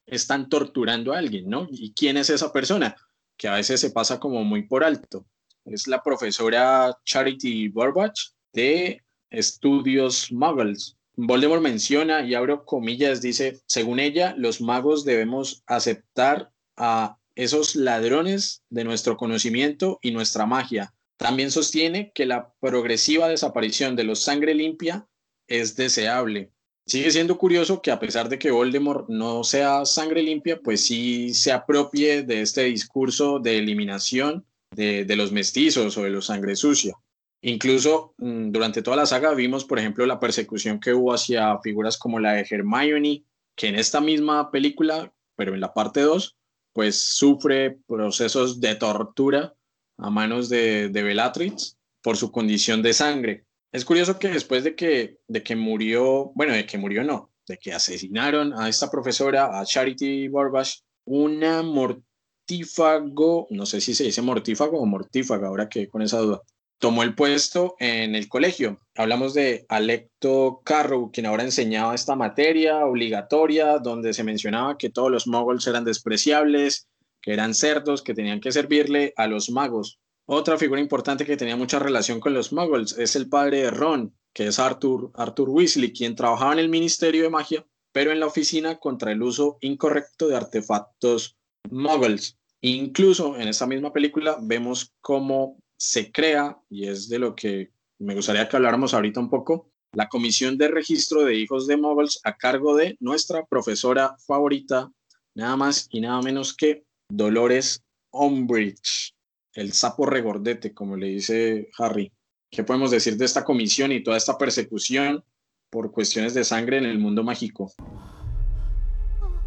están 0.06 0.50
torturando 0.50 1.14
a 1.14 1.18
alguien, 1.18 1.50
¿no? 1.50 1.68
¿Y 1.72 1.94
quién 1.94 2.16
es 2.16 2.30
esa 2.30 2.54
persona? 2.54 2.96
Que 3.38 3.48
a 3.48 3.56
veces 3.56 3.82
se 3.82 3.90
pasa 3.90 4.20
como 4.20 4.44
muy 4.44 4.64
por 4.64 4.84
alto. 4.84 5.26
Es 5.66 5.88
la 5.88 6.04
profesora 6.04 6.98
Charity 7.04 7.70
Burbage 7.70 8.32
de 8.54 9.04
Estudios 9.32 10.32
Muggles. 10.32 10.96
Voldemort 11.18 11.62
menciona, 11.62 12.22
y 12.22 12.36
abro 12.36 12.66
comillas, 12.66 13.22
dice, 13.22 13.60
según 13.66 14.00
ella, 14.00 14.36
los 14.38 14.62
magos 14.62 15.04
debemos 15.06 15.64
aceptar 15.66 16.52
a 16.78 17.18
esos 17.36 17.76
ladrones 17.76 18.64
de 18.70 18.84
nuestro 18.84 19.18
conocimiento 19.18 20.00
y 20.02 20.12
nuestra 20.12 20.46
magia. 20.46 20.94
También 21.18 21.52
sostiene 21.52 22.12
que 22.14 22.26
la 22.26 22.54
progresiva 22.60 23.28
desaparición 23.28 23.96
de 23.96 24.04
los 24.04 24.22
sangre 24.22 24.54
limpia 24.54 25.08
es 25.48 25.76
deseable. 25.76 26.52
Sigue 26.88 27.10
siendo 27.10 27.38
curioso 27.38 27.82
que 27.82 27.92
a 27.92 28.00
pesar 28.00 28.30
de 28.30 28.38
que 28.38 28.52
Voldemort 28.52 29.10
no 29.10 29.44
sea 29.44 29.86
sangre 29.86 30.22
limpia, 30.22 30.60
pues 30.62 30.86
sí 30.86 31.34
se 31.34 31.52
apropie 31.52 32.22
de 32.22 32.42
este 32.42 32.66
discurso 32.66 33.40
de 33.40 33.58
eliminación 33.58 34.46
de, 34.72 35.04
de 35.04 35.16
los 35.16 35.32
mestizos 35.32 35.98
o 35.98 36.04
de 36.04 36.12
los 36.12 36.28
sangre 36.28 36.56
sucia. 36.56 36.94
Incluso 37.42 38.14
mmm, 38.18 38.52
durante 38.52 38.82
toda 38.82 38.98
la 38.98 39.06
saga 39.06 39.34
vimos, 39.34 39.66
por 39.66 39.80
ejemplo, 39.80 40.06
la 40.06 40.20
persecución 40.20 40.80
que 40.80 40.94
hubo 40.94 41.14
hacia 41.14 41.60
figuras 41.60 41.98
como 41.98 42.20
la 42.20 42.34
de 42.34 42.48
Hermione, 42.50 43.24
que 43.56 43.68
en 43.68 43.76
esta 43.76 44.02
misma 44.02 44.52
película, 44.52 45.14
pero 45.36 45.54
en 45.54 45.62
la 45.62 45.74
parte 45.74 46.02
2, 46.02 46.36
pues 46.74 46.98
sufre 46.98 47.78
procesos 47.88 48.60
de 48.60 48.76
tortura 48.76 49.56
a 49.98 50.10
manos 50.10 50.50
de, 50.50 50.90
de 50.90 51.04
Bellatrix 51.04 51.78
por 52.02 52.18
su 52.18 52.32
condición 52.32 52.82
de 52.82 52.94
sangre. 52.94 53.45
Es 53.76 53.84
curioso 53.84 54.18
que 54.20 54.30
después 54.30 54.64
de 54.64 54.74
que, 54.74 55.18
de 55.28 55.44
que 55.44 55.58
murió, 55.58 56.32
bueno, 56.34 56.54
de 56.54 56.66
que 56.66 56.78
murió 56.78 57.04
no, 57.04 57.34
de 57.46 57.58
que 57.58 57.74
asesinaron 57.74 58.54
a 58.54 58.70
esta 58.70 58.90
profesora, 58.90 59.60
a 59.60 59.66
Charity 59.66 60.30
Burbage, 60.30 60.80
una 61.04 61.62
mortífago, 61.62 63.48
no 63.50 63.66
sé 63.66 63.82
si 63.82 63.94
se 63.94 64.06
dice 64.06 64.22
mortífago 64.22 64.80
o 64.80 64.86
mortífaga, 64.86 65.50
ahora 65.50 65.68
que 65.68 65.90
con 65.90 66.02
esa 66.02 66.20
duda, 66.20 66.42
tomó 66.80 67.04
el 67.04 67.16
puesto 67.16 67.76
en 67.80 68.16
el 68.16 68.30
colegio. 68.30 68.80
Hablamos 68.96 69.34
de 69.34 69.66
Alecto 69.68 70.62
Carrow, 70.64 71.12
quien 71.12 71.26
ahora 71.26 71.44
enseñaba 71.44 71.96
esta 71.96 72.16
materia 72.16 72.78
obligatoria, 72.86 73.80
donde 73.80 74.14
se 74.14 74.24
mencionaba 74.24 74.78
que 74.78 74.90
todos 74.90 75.12
los 75.12 75.28
moguls 75.28 75.68
eran 75.68 75.84
despreciables, 75.84 76.88
que 77.22 77.34
eran 77.34 77.54
cerdos, 77.54 78.04
que 78.04 78.14
tenían 78.14 78.40
que 78.40 78.54
servirle 78.54 79.14
a 79.18 79.28
los 79.28 79.50
magos. 79.50 80.00
Otra 80.28 80.58
figura 80.58 80.82
importante 80.82 81.26
que 81.26 81.38
tenía 81.38 81.56
mucha 81.56 81.78
relación 81.78 82.20
con 82.20 82.34
los 82.34 82.52
muggles 82.52 82.98
es 82.98 83.16
el 83.16 83.30
padre 83.30 83.62
de 83.62 83.72
Ron, 83.72 84.16
que 84.34 84.48
es 84.48 84.58
Arthur, 84.58 85.12
Arthur 85.14 85.50
Weasley, 85.50 85.94
quien 85.94 86.16
trabajaba 86.16 86.54
en 86.54 86.60
el 86.60 86.70
Ministerio 86.70 87.24
de 87.24 87.30
Magia, 87.30 87.66
pero 87.92 88.12
en 88.12 88.20
la 88.20 88.26
oficina 88.26 88.80
contra 88.80 89.12
el 89.12 89.22
uso 89.22 89.58
incorrecto 89.62 90.28
de 90.28 90.36
artefactos 90.36 91.38
muggles. 91.70 92.38
Incluso 92.62 93.38
en 93.38 93.48
esta 93.48 93.68
misma 93.68 93.94
película 93.94 94.38
vemos 94.42 94.94
cómo 95.00 95.60
se 95.78 96.12
crea, 96.12 96.58
y 96.70 96.88
es 96.88 97.08
de 97.08 97.20
lo 97.20 97.36
que 97.36 97.72
me 98.00 98.16
gustaría 98.16 98.50
que 98.50 98.56
habláramos 98.56 98.94
ahorita 98.94 99.20
un 99.20 99.30
poco, 99.30 99.70
la 99.94 100.10
Comisión 100.10 100.58
de 100.58 100.68
Registro 100.68 101.24
de 101.24 101.36
Hijos 101.36 101.68
de 101.68 101.78
Muggles 101.78 102.20
a 102.24 102.36
cargo 102.36 102.76
de 102.76 102.98
nuestra 103.00 103.46
profesora 103.46 104.18
favorita, 104.26 104.92
nada 105.36 105.56
más 105.56 105.88
y 105.92 106.02
nada 106.02 106.22
menos 106.22 106.54
que 106.54 106.84
Dolores 107.08 107.84
Umbridge, 108.12 109.15
el 109.56 109.72
sapo 109.72 110.06
regordete, 110.06 110.74
como 110.74 110.98
le 110.98 111.08
dice 111.08 111.70
Harry. 111.80 112.12
¿Qué 112.52 112.64
podemos 112.64 112.92
decir 112.92 113.18
de 113.18 113.26
esta 113.26 113.44
comisión 113.44 113.92
y 113.92 114.04
toda 114.04 114.18
esta 114.18 114.38
persecución 114.38 115.24
por 115.70 115.92
cuestiones 115.92 116.34
de 116.34 116.44
sangre 116.44 116.78
en 116.78 116.86
el 116.86 117.00
mundo 117.00 117.24
mágico? 117.24 117.72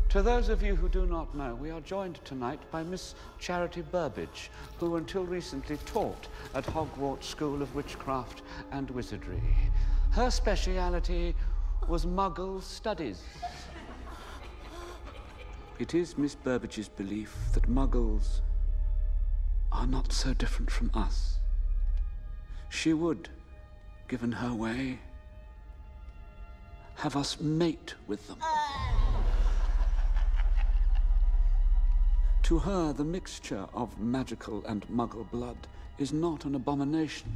To 0.09 0.23
those 0.23 0.49
of 0.49 0.62
you 0.62 0.75
who 0.75 0.88
do 0.88 1.05
not 1.05 1.35
know, 1.35 1.55
we 1.55 1.71
are 1.71 1.83
joined 1.83 2.18
tonight 2.25 2.61
by 2.73 2.83
Miss 2.83 3.14
Charity 3.38 3.83
Burbage, 3.83 4.51
who 4.79 4.97
until 4.97 5.27
recently 5.27 5.77
taught 5.85 6.29
at 6.55 6.64
Hogwarts 6.64 7.25
School 7.25 7.61
of 7.61 7.75
Witchcraft 7.75 8.40
and 8.73 8.90
Wizardry. 8.90 9.42
Her 10.12 10.31
speciality 10.31 11.35
was 11.87 12.07
Muggle 12.07 12.62
studies. 12.62 13.23
It 15.79 15.94
is 15.94 16.16
Miss 16.16 16.35
Burbage's 16.35 16.88
belief 16.88 17.37
that 17.53 17.68
Muggles 17.68 18.40
are 19.72 19.87
not 19.87 20.12
so 20.12 20.35
different 20.35 20.70
from 20.70 20.90
us. 20.94 21.37
She 22.68 22.92
would, 22.92 23.28
given 24.09 24.33
her 24.33 24.52
way, 24.52 24.98
have 26.96 27.16
us 27.16 27.40
mate 27.40 27.94
with 28.07 28.26
them. 28.28 28.38
To 32.42 32.59
her, 32.59 32.92
the 32.92 33.04
mixture 33.04 33.66
of 33.74 33.98
magical 34.00 34.64
and 34.66 34.87
muggle 34.88 35.31
blood 35.31 35.57
is 35.98 36.12
not 36.12 36.44
an 36.44 36.54
abomination, 36.54 37.31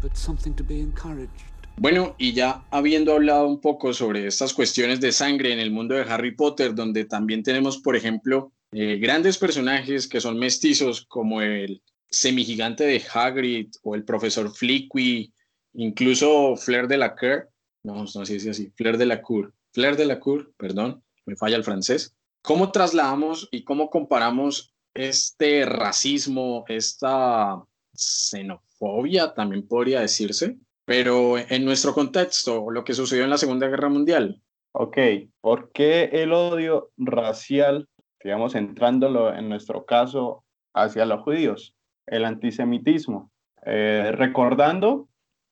but 0.00 0.16
something 0.16 0.54
to 0.54 0.64
be 0.64 0.80
encouraged. 0.80 1.44
Bueno, 1.76 2.16
y 2.18 2.32
ya 2.32 2.64
habiendo 2.72 3.12
hablado 3.12 3.46
un 3.46 3.60
poco 3.60 3.92
sobre 3.92 4.26
estas 4.26 4.52
cuestiones 4.52 5.00
de 5.00 5.12
sangre 5.12 5.52
en 5.52 5.60
el 5.60 5.70
mundo 5.70 5.94
de 5.94 6.02
Harry 6.02 6.32
Potter, 6.34 6.74
donde 6.74 7.04
también 7.04 7.44
tenemos, 7.44 7.78
por 7.78 7.94
ejemplo, 7.94 8.52
eh, 8.72 8.96
grandes 8.96 9.38
personajes 9.38 10.06
que 10.08 10.20
son 10.20 10.38
mestizos, 10.38 11.06
como 11.06 11.40
el 11.40 11.82
semigigante 12.10 12.84
de 12.84 13.02
Hagrid 13.12 13.68
o 13.82 13.94
el 13.94 14.04
profesor 14.04 14.54
Flickwy, 14.54 15.32
incluso 15.74 16.56
Flair 16.56 16.88
de 16.88 16.98
la 16.98 17.14
Cour, 17.14 17.48
no, 17.82 18.04
no 18.14 18.26
si 18.26 18.36
es 18.36 18.46
así, 18.46 18.70
Flair 18.76 18.98
de 18.98 19.06
la 19.06 19.22
Cour, 19.22 19.54
Flair 19.72 19.96
de 19.96 20.06
la 20.06 20.20
Cour, 20.20 20.52
perdón, 20.56 21.02
me 21.26 21.36
falla 21.36 21.56
el 21.56 21.64
francés. 21.64 22.14
¿Cómo 22.42 22.72
trasladamos 22.72 23.48
y 23.50 23.64
cómo 23.64 23.90
comparamos 23.90 24.74
este 24.94 25.64
racismo, 25.64 26.64
esta 26.68 27.62
xenofobia, 27.94 29.34
también 29.34 29.66
podría 29.66 30.00
decirse, 30.00 30.56
pero 30.84 31.36
en 31.38 31.64
nuestro 31.64 31.92
contexto, 31.94 32.70
lo 32.70 32.84
que 32.84 32.94
sucedió 32.94 33.24
en 33.24 33.30
la 33.30 33.38
Segunda 33.38 33.68
Guerra 33.68 33.88
Mundial? 33.88 34.42
Ok, 34.72 34.98
¿por 35.40 35.70
qué 35.72 36.04
el 36.12 36.32
odio 36.32 36.90
racial, 36.96 37.88
digamos, 38.22 38.54
entrándolo 38.54 39.34
en 39.34 39.48
nuestro 39.48 39.84
caso 39.84 40.44
hacia 40.74 41.06
los 41.06 41.22
judíos? 41.22 41.74
El 42.06 42.24
antisemitismo. 42.24 43.30
Eh, 43.64 44.12
recordando, 44.14 45.08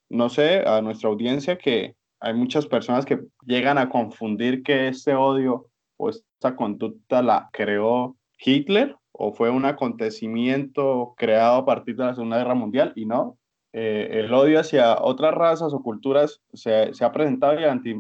no 0.09 0.29
sé, 0.29 0.63
a 0.67 0.81
nuestra 0.81 1.09
audiencia 1.09 1.59
que 1.59 1.97
hay 2.21 2.35
muchas 2.35 2.67
personas 2.67 3.05
que 3.05 3.21
llegan 3.45 3.79
a 3.79 3.89
confundir 3.89 4.63
que 4.63 4.89
este 4.89 5.15
odio 5.15 5.67
o 5.99 6.11
esta 6.11 6.57
conducta 6.57 7.23
la 7.23 7.49
creó 7.53 8.17
Hitler 8.39 8.97
o 9.13 9.33
fue 9.33 9.51
un 9.51 9.65
acontecimiento 9.65 11.15
creado 11.17 11.57
a 11.57 11.65
partir 11.65 11.97
de 11.97 12.05
la 12.05 12.15
Segunda 12.15 12.39
Guerra 12.39 12.55
Mundial 12.55 12.93
y 12.97 13.07
no. 13.07 13.39
Eh, 13.73 14.21
el 14.21 14.33
odio 14.33 14.61
hacia 14.61 15.01
otras 15.01 15.35
razas 15.35 15.73
o 15.75 15.83
culturas 15.83 16.41
se, 16.53 16.95
se 16.95 17.05
ha 17.05 17.13
presentado 17.13 17.55
y 17.55 17.65
el, 17.65 17.71
anti, 17.71 17.91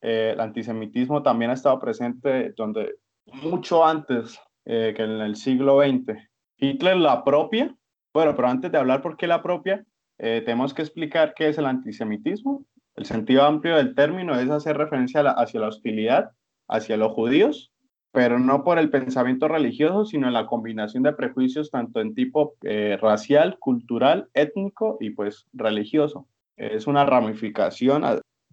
eh, 0.00 0.30
el, 0.34 0.40
antisemitismo 0.40 1.22
también 1.22 1.50
ha 1.50 1.54
estado 1.54 1.78
presente 1.78 2.52
donde 2.56 2.96
mucho 3.26 3.84
antes 3.84 4.38
eh, 4.64 4.94
que 4.96 5.02
en 5.02 5.20
el 5.20 5.36
siglo 5.36 5.80
XX. 5.80 6.18
Hitler 6.58 6.96
la 6.96 7.24
propia, 7.24 7.74
bueno, 8.14 8.36
pero 8.36 8.48
antes 8.48 8.70
de 8.70 8.78
hablar 8.78 9.02
por 9.02 9.16
qué 9.16 9.26
la 9.26 9.42
propia, 9.42 9.84
tenemos 10.18 10.72
que 10.72 10.82
explicar 10.82 11.34
qué 11.34 11.48
es 11.48 11.58
el 11.58 11.66
antisemitismo. 11.66 12.64
El 12.94 13.06
sentido 13.06 13.42
amplio 13.42 13.74
del 13.74 13.96
término 13.96 14.38
es 14.38 14.48
hacer 14.50 14.76
referencia 14.76 15.20
la, 15.20 15.32
hacia 15.32 15.58
la 15.58 15.66
hostilidad 15.66 16.30
hacia 16.72 16.96
los 16.96 17.12
judíos, 17.12 17.70
pero 18.12 18.38
no 18.38 18.64
por 18.64 18.78
el 18.78 18.90
pensamiento 18.90 19.48
religioso, 19.48 20.04
sino 20.04 20.26
en 20.26 20.32
la 20.32 20.46
combinación 20.46 21.02
de 21.02 21.12
prejuicios 21.12 21.70
tanto 21.70 22.00
en 22.00 22.14
tipo 22.14 22.54
eh, 22.62 22.98
racial, 23.00 23.58
cultural, 23.58 24.28
étnico 24.34 24.96
y 25.00 25.10
pues 25.10 25.46
religioso. 25.52 26.28
Es 26.56 26.86
una 26.86 27.04
ramificación 27.04 28.04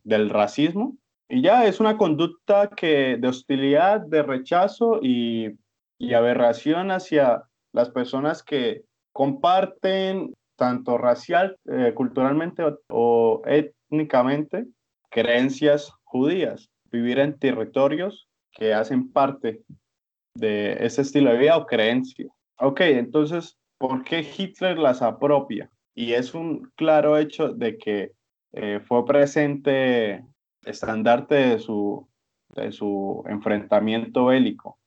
del 0.04 0.30
racismo 0.30 0.98
y 1.30 1.42
ya 1.42 1.66
es 1.66 1.80
una 1.80 1.96
conducta 1.96 2.70
que 2.70 3.18
de 3.18 3.28
hostilidad, 3.28 4.02
de 4.02 4.24
rechazo 4.24 5.00
y, 5.02 5.52
y 6.00 6.14
aberración 6.14 6.90
hacia 6.90 7.44
las 7.72 7.90
personas 7.92 8.42
que 8.42 8.84
comparten 9.14 10.34
tanto 10.56 10.98
racial, 10.98 11.58
eh, 11.72 11.94
culturalmente 11.96 12.64
o, 12.90 13.42
étnicamente 13.46 14.66
creencias 15.10 15.92
judías 16.04 16.70
vivir 16.92 17.20
en 17.20 17.40
territorios 17.40 18.28
que 18.52 18.74
hacen 18.74 19.12
parte 19.12 19.62
de 20.36 20.78
ese 20.86 21.02
estilo 21.02 21.32
de 21.32 21.38
vida 21.38 21.58
o 21.58 21.66
creencia. 21.66 22.28
Ok, 22.60 22.82
entonces, 22.82 23.58
¿por 23.78 24.04
qué 24.04 24.20
Hitler 24.20 24.78
las 24.78 25.02
apropia? 25.02 25.70
Y 25.96 26.14
es 26.14 26.34
un 26.34 26.72
claro 26.76 27.18
hecho 27.18 27.50
de 27.50 27.78
que 27.78 28.12
eh, 28.54 28.80
fue 28.86 29.06
presente 29.06 30.24
estandarte 30.66 31.36
de 31.36 31.60
su, 31.60 32.08
de 32.50 32.72
su 32.72 33.24
enfrentamiento 33.28 34.26
bélico. 34.26 34.78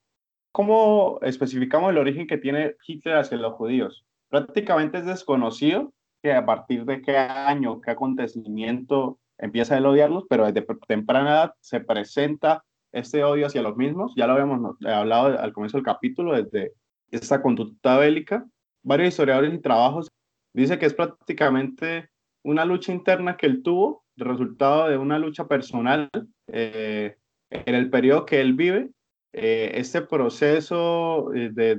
¿Cómo 0.52 1.18
especificamos 1.22 1.90
el 1.90 1.98
origen 1.98 2.26
que 2.26 2.38
tiene 2.38 2.76
Hitler 2.86 3.16
hacia 3.16 3.38
los 3.38 3.54
judíos? 3.54 4.04
Prácticamente 4.28 4.98
es 4.98 5.06
desconocido 5.06 5.92
que 6.22 6.32
a 6.32 6.44
partir 6.44 6.84
de 6.84 7.02
qué 7.02 7.16
año, 7.16 7.80
qué 7.80 7.90
acontecimiento 7.90 9.18
empieza 9.38 9.76
a 9.76 9.80
odiarlos, 9.80 10.24
pero 10.28 10.46
desde 10.46 10.66
temprana 10.86 11.30
edad 11.30 11.54
se 11.60 11.80
presenta 11.80 12.64
este 12.92 13.24
odio 13.24 13.46
hacia 13.46 13.62
los 13.62 13.76
mismos. 13.76 14.12
Ya 14.14 14.26
lo 14.26 14.34
habíamos 14.34 14.76
hablado 14.86 15.38
al 15.38 15.52
comienzo 15.52 15.78
del 15.78 15.84
capítulo, 15.84 16.34
desde 16.34 16.72
esta 17.10 17.42
conducta 17.42 17.98
bélica. 17.98 18.46
Varios 18.82 19.08
historiadores 19.08 19.54
y 19.54 19.58
trabajos 19.58 20.08
dicen 20.52 20.78
que 20.78 20.86
es 20.86 20.94
prácticamente 20.94 22.10
una 22.44 22.64
lucha 22.64 22.92
interna 22.92 23.36
que 23.36 23.46
él 23.46 23.62
tuvo, 23.62 24.01
resultado 24.16 24.88
de 24.88 24.96
una 24.96 25.18
lucha 25.18 25.46
personal 25.46 26.10
eh, 26.48 27.16
en 27.50 27.74
el 27.74 27.90
periodo 27.90 28.26
que 28.26 28.40
él 28.40 28.54
vive. 28.54 28.90
Eh, 29.32 29.72
este 29.76 30.02
proceso 30.02 31.32
eh, 31.34 31.50
de, 31.52 31.76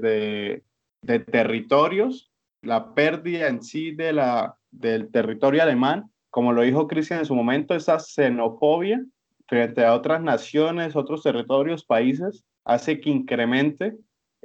de, 1.01 1.19
territorios, 1.19 2.31
la 2.61 2.93
pérdida 2.93 3.47
en 3.47 3.61
sí 3.61 3.91
de 3.91 4.13
la, 4.13 4.57
del 4.71 5.11
territorio 5.11 5.61
alemán, 5.61 6.11
como 6.29 6.51
lo 6.51 6.63
dijo 6.63 6.87
Cristian 6.87 7.19
en 7.19 7.25
su 7.25 7.35
momento, 7.35 7.75
esa 7.75 7.99
xenofobia 7.99 9.03
frente 9.47 9.85
a 9.85 9.93
otras 9.93 10.21
naciones, 10.21 10.95
otros 10.95 11.21
territorios, 11.21 11.85
países, 11.85 12.43
hace 12.65 12.99
que 12.99 13.09
incremente 13.09 13.97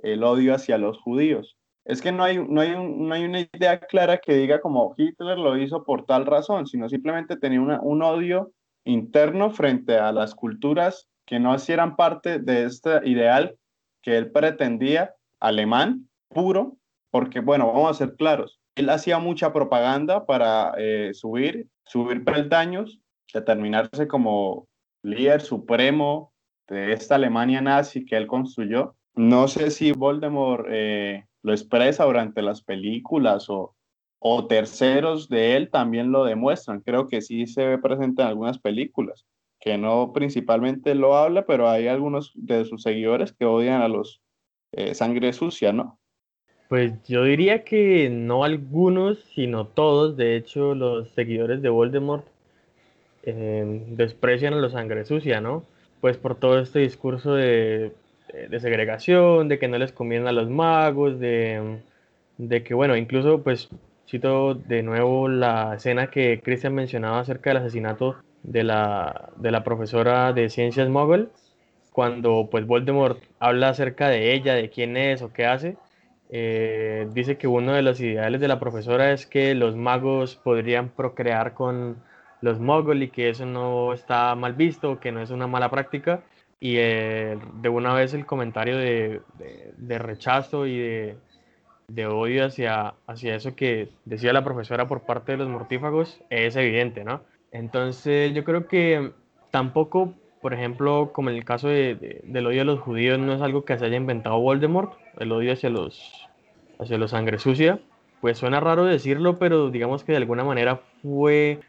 el 0.02 0.22
odio 0.22 0.54
hacia 0.54 0.76
los 0.76 0.98
judíos. 0.98 1.57
Es 1.88 2.02
que 2.02 2.12
no 2.12 2.22
hay, 2.22 2.36
no 2.36 2.60
hay, 2.60 2.72
no 2.76 3.14
hay 3.14 3.24
una 3.24 3.40
idea 3.40 3.80
clara 3.80 4.18
que 4.18 4.34
diga 4.34 4.60
como 4.60 4.94
Hitler 4.96 5.38
lo 5.38 5.56
hizo 5.56 5.84
por 5.84 6.04
tal 6.04 6.26
razón, 6.26 6.66
sino 6.66 6.86
simplemente 6.86 7.38
tenía 7.38 7.62
una, 7.62 7.80
un 7.80 8.02
odio 8.02 8.52
interno 8.84 9.50
frente 9.50 9.96
a 9.96 10.12
las 10.12 10.34
culturas 10.34 11.08
que 11.26 11.40
no 11.40 11.54
hicieran 11.54 11.96
parte 11.96 12.40
de 12.40 12.64
este 12.64 13.00
ideal 13.08 13.56
que 14.02 14.18
él 14.18 14.30
pretendía, 14.30 15.14
alemán, 15.40 16.08
puro, 16.28 16.76
porque 17.10 17.40
bueno, 17.40 17.66
vamos 17.68 17.90
a 17.90 17.94
ser 17.94 18.16
claros, 18.16 18.60
él 18.76 18.90
hacía 18.90 19.18
mucha 19.18 19.52
propaganda 19.52 20.26
para 20.26 20.74
eh, 20.76 21.12
subir, 21.14 21.68
subir 21.84 22.22
peldaños, 22.22 23.00
determinarse 23.32 24.06
como 24.06 24.68
líder 25.02 25.40
supremo 25.40 26.32
de 26.68 26.92
esta 26.92 27.14
Alemania 27.14 27.62
nazi 27.62 28.04
que 28.04 28.16
él 28.16 28.26
construyó. 28.26 28.94
No 29.14 29.48
sé 29.48 29.70
si 29.70 29.92
Voldemort 29.92 30.66
eh, 30.68 31.26
lo 31.42 31.52
expresa 31.52 32.04
durante 32.04 32.42
las 32.42 32.62
películas 32.62 33.48
o, 33.48 33.74
o 34.18 34.46
terceros 34.46 35.28
de 35.28 35.56
él 35.56 35.70
también 35.70 36.12
lo 36.12 36.24
demuestran. 36.24 36.80
Creo 36.80 37.08
que 37.08 37.20
sí 37.20 37.46
se 37.46 37.66
ve 37.66 37.78
presente 37.78 38.22
en 38.22 38.28
algunas 38.28 38.58
películas, 38.58 39.26
que 39.60 39.78
no 39.78 40.12
principalmente 40.12 40.94
lo 40.94 41.16
habla, 41.16 41.46
pero 41.46 41.68
hay 41.68 41.88
algunos 41.88 42.32
de 42.34 42.64
sus 42.64 42.82
seguidores 42.82 43.32
que 43.32 43.44
odian 43.44 43.82
a 43.82 43.88
los 43.88 44.20
eh, 44.72 44.94
sangre 44.94 45.32
sucia, 45.32 45.72
¿no? 45.72 45.98
Pues 46.68 46.92
yo 47.04 47.24
diría 47.24 47.64
que 47.64 48.10
no 48.10 48.44
algunos, 48.44 49.18
sino 49.34 49.66
todos. 49.66 50.18
De 50.18 50.36
hecho, 50.36 50.74
los 50.74 51.08
seguidores 51.10 51.62
de 51.62 51.70
Voldemort 51.70 52.26
eh, 53.22 53.84
desprecian 53.88 54.52
a 54.52 54.58
los 54.58 54.72
sangre 54.72 55.06
sucia, 55.06 55.40
¿no? 55.40 55.64
Pues 56.02 56.18
por 56.18 56.34
todo 56.34 56.58
este 56.58 56.80
discurso 56.80 57.34
de, 57.34 57.92
de 58.48 58.60
segregación, 58.60 59.48
de 59.48 59.58
que 59.58 59.68
no 59.68 59.78
les 59.78 59.92
conviene 59.92 60.28
a 60.28 60.32
los 60.32 60.48
magos, 60.48 61.18
de, 61.18 61.80
de 62.38 62.62
que, 62.62 62.74
bueno, 62.74 62.96
incluso 62.96 63.42
pues 63.42 63.68
cito 64.08 64.54
de 64.54 64.82
nuevo 64.82 65.28
la 65.28 65.74
escena 65.76 66.10
que 66.10 66.40
Christian 66.42 66.74
mencionaba 66.74 67.20
acerca 67.20 67.50
del 67.50 67.58
asesinato 67.58 68.16
de 68.42 68.64
la, 68.64 69.30
de 69.36 69.50
la 69.50 69.64
profesora 69.64 70.32
de 70.32 70.48
ciencias 70.48 70.88
Muggle, 70.88 71.28
cuando 71.92 72.48
pues 72.50 72.66
Voldemort 72.66 73.20
habla 73.38 73.70
acerca 73.70 74.08
de 74.08 74.32
ella, 74.34 74.54
de 74.54 74.70
quién 74.70 74.96
es 74.96 75.20
o 75.22 75.32
qué 75.32 75.46
hace, 75.46 75.76
eh, 76.30 77.08
dice 77.12 77.38
que 77.38 77.46
uno 77.46 77.72
de 77.72 77.82
los 77.82 78.00
ideales 78.00 78.40
de 78.40 78.48
la 78.48 78.60
profesora 78.60 79.12
es 79.12 79.26
que 79.26 79.54
los 79.54 79.76
magos 79.76 80.36
podrían 80.36 80.90
procrear 80.90 81.54
con 81.54 81.96
los 82.40 82.60
Muggle 82.60 83.06
y 83.06 83.08
que 83.08 83.30
eso 83.30 83.46
no 83.46 83.92
está 83.92 84.34
mal 84.34 84.54
visto, 84.54 85.00
que 85.00 85.12
no 85.12 85.20
es 85.20 85.30
una 85.30 85.46
mala 85.46 85.70
práctica. 85.70 86.22
Y 86.60 86.76
eh, 86.78 87.38
de 87.54 87.68
una 87.68 87.94
vez 87.94 88.14
el 88.14 88.26
comentario 88.26 88.76
de, 88.76 89.20
de, 89.76 89.98
rechazo 89.98 90.66
y 90.66 90.76
de, 90.76 91.16
de 91.86 92.06
odio 92.06 92.46
hacia, 92.46 92.94
hacia 93.06 93.36
eso 93.36 93.54
que 93.54 93.90
decía 94.04 94.32
la 94.32 94.44
profesora 94.44 94.88
por 94.88 95.02
parte 95.02 95.32
de 95.32 95.38
los 95.38 95.48
mortífagos 95.48 96.20
es 96.30 96.56
evidente, 96.56 97.04
¿no? 97.04 97.22
Entonces 97.52 98.34
yo 98.34 98.44
creo 98.44 98.66
que 98.66 99.12
tampoco, 99.50 100.14
por 100.40 100.52
ejemplo, 100.52 101.12
como 101.12 101.30
en 101.30 101.36
el 101.36 101.44
caso 101.44 101.68
de, 101.68 102.20
del 102.24 102.46
odio 102.46 102.62
a 102.62 102.64
los 102.64 102.80
judíos, 102.80 103.18
no 103.18 103.32
es 103.34 103.40
algo 103.40 103.64
que 103.64 103.78
se 103.78 103.86
haya 103.86 103.96
inventado 103.96 104.40
Voldemort, 104.40 104.94
el 105.18 105.32
odio 105.32 105.52
hacia 105.52 105.70
los, 105.70 106.28
hacia 106.78 106.98
los 106.98 107.12
sangre 107.12 107.38
sucia. 107.38 107.80
Pues 108.20 108.38
suena 108.38 108.58
raro 108.58 108.84
decirlo, 108.84 109.38
pero 109.38 109.70
digamos 109.70 110.02
que 110.02 110.12
de 110.12 110.18
alguna 110.18 110.42
manera 110.42 110.80
fue 111.02 111.60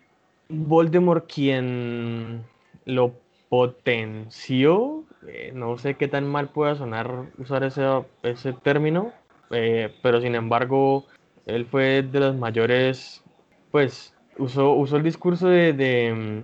Voldemort 0.49 1.31
quien 1.31 2.43
lo 2.85 3.13
potenció. 3.49 5.03
Eh, 5.27 5.51
no 5.53 5.77
sé 5.77 5.95
qué 5.95 6.07
tan 6.07 6.27
mal 6.27 6.49
pueda 6.49 6.75
sonar 6.75 7.25
usar 7.37 7.63
ese, 7.63 7.85
ese 8.23 8.53
término, 8.53 9.11
eh, 9.51 9.93
pero 10.01 10.21
sin 10.21 10.35
embargo, 10.35 11.05
él 11.45 11.65
fue 11.65 12.03
de 12.03 12.19
los 12.19 12.35
mayores, 12.35 13.23
pues 13.71 14.15
usó, 14.37 14.73
usó 14.73 14.97
el 14.97 15.03
discurso 15.03 15.49
de, 15.49 15.73
de, 15.73 16.43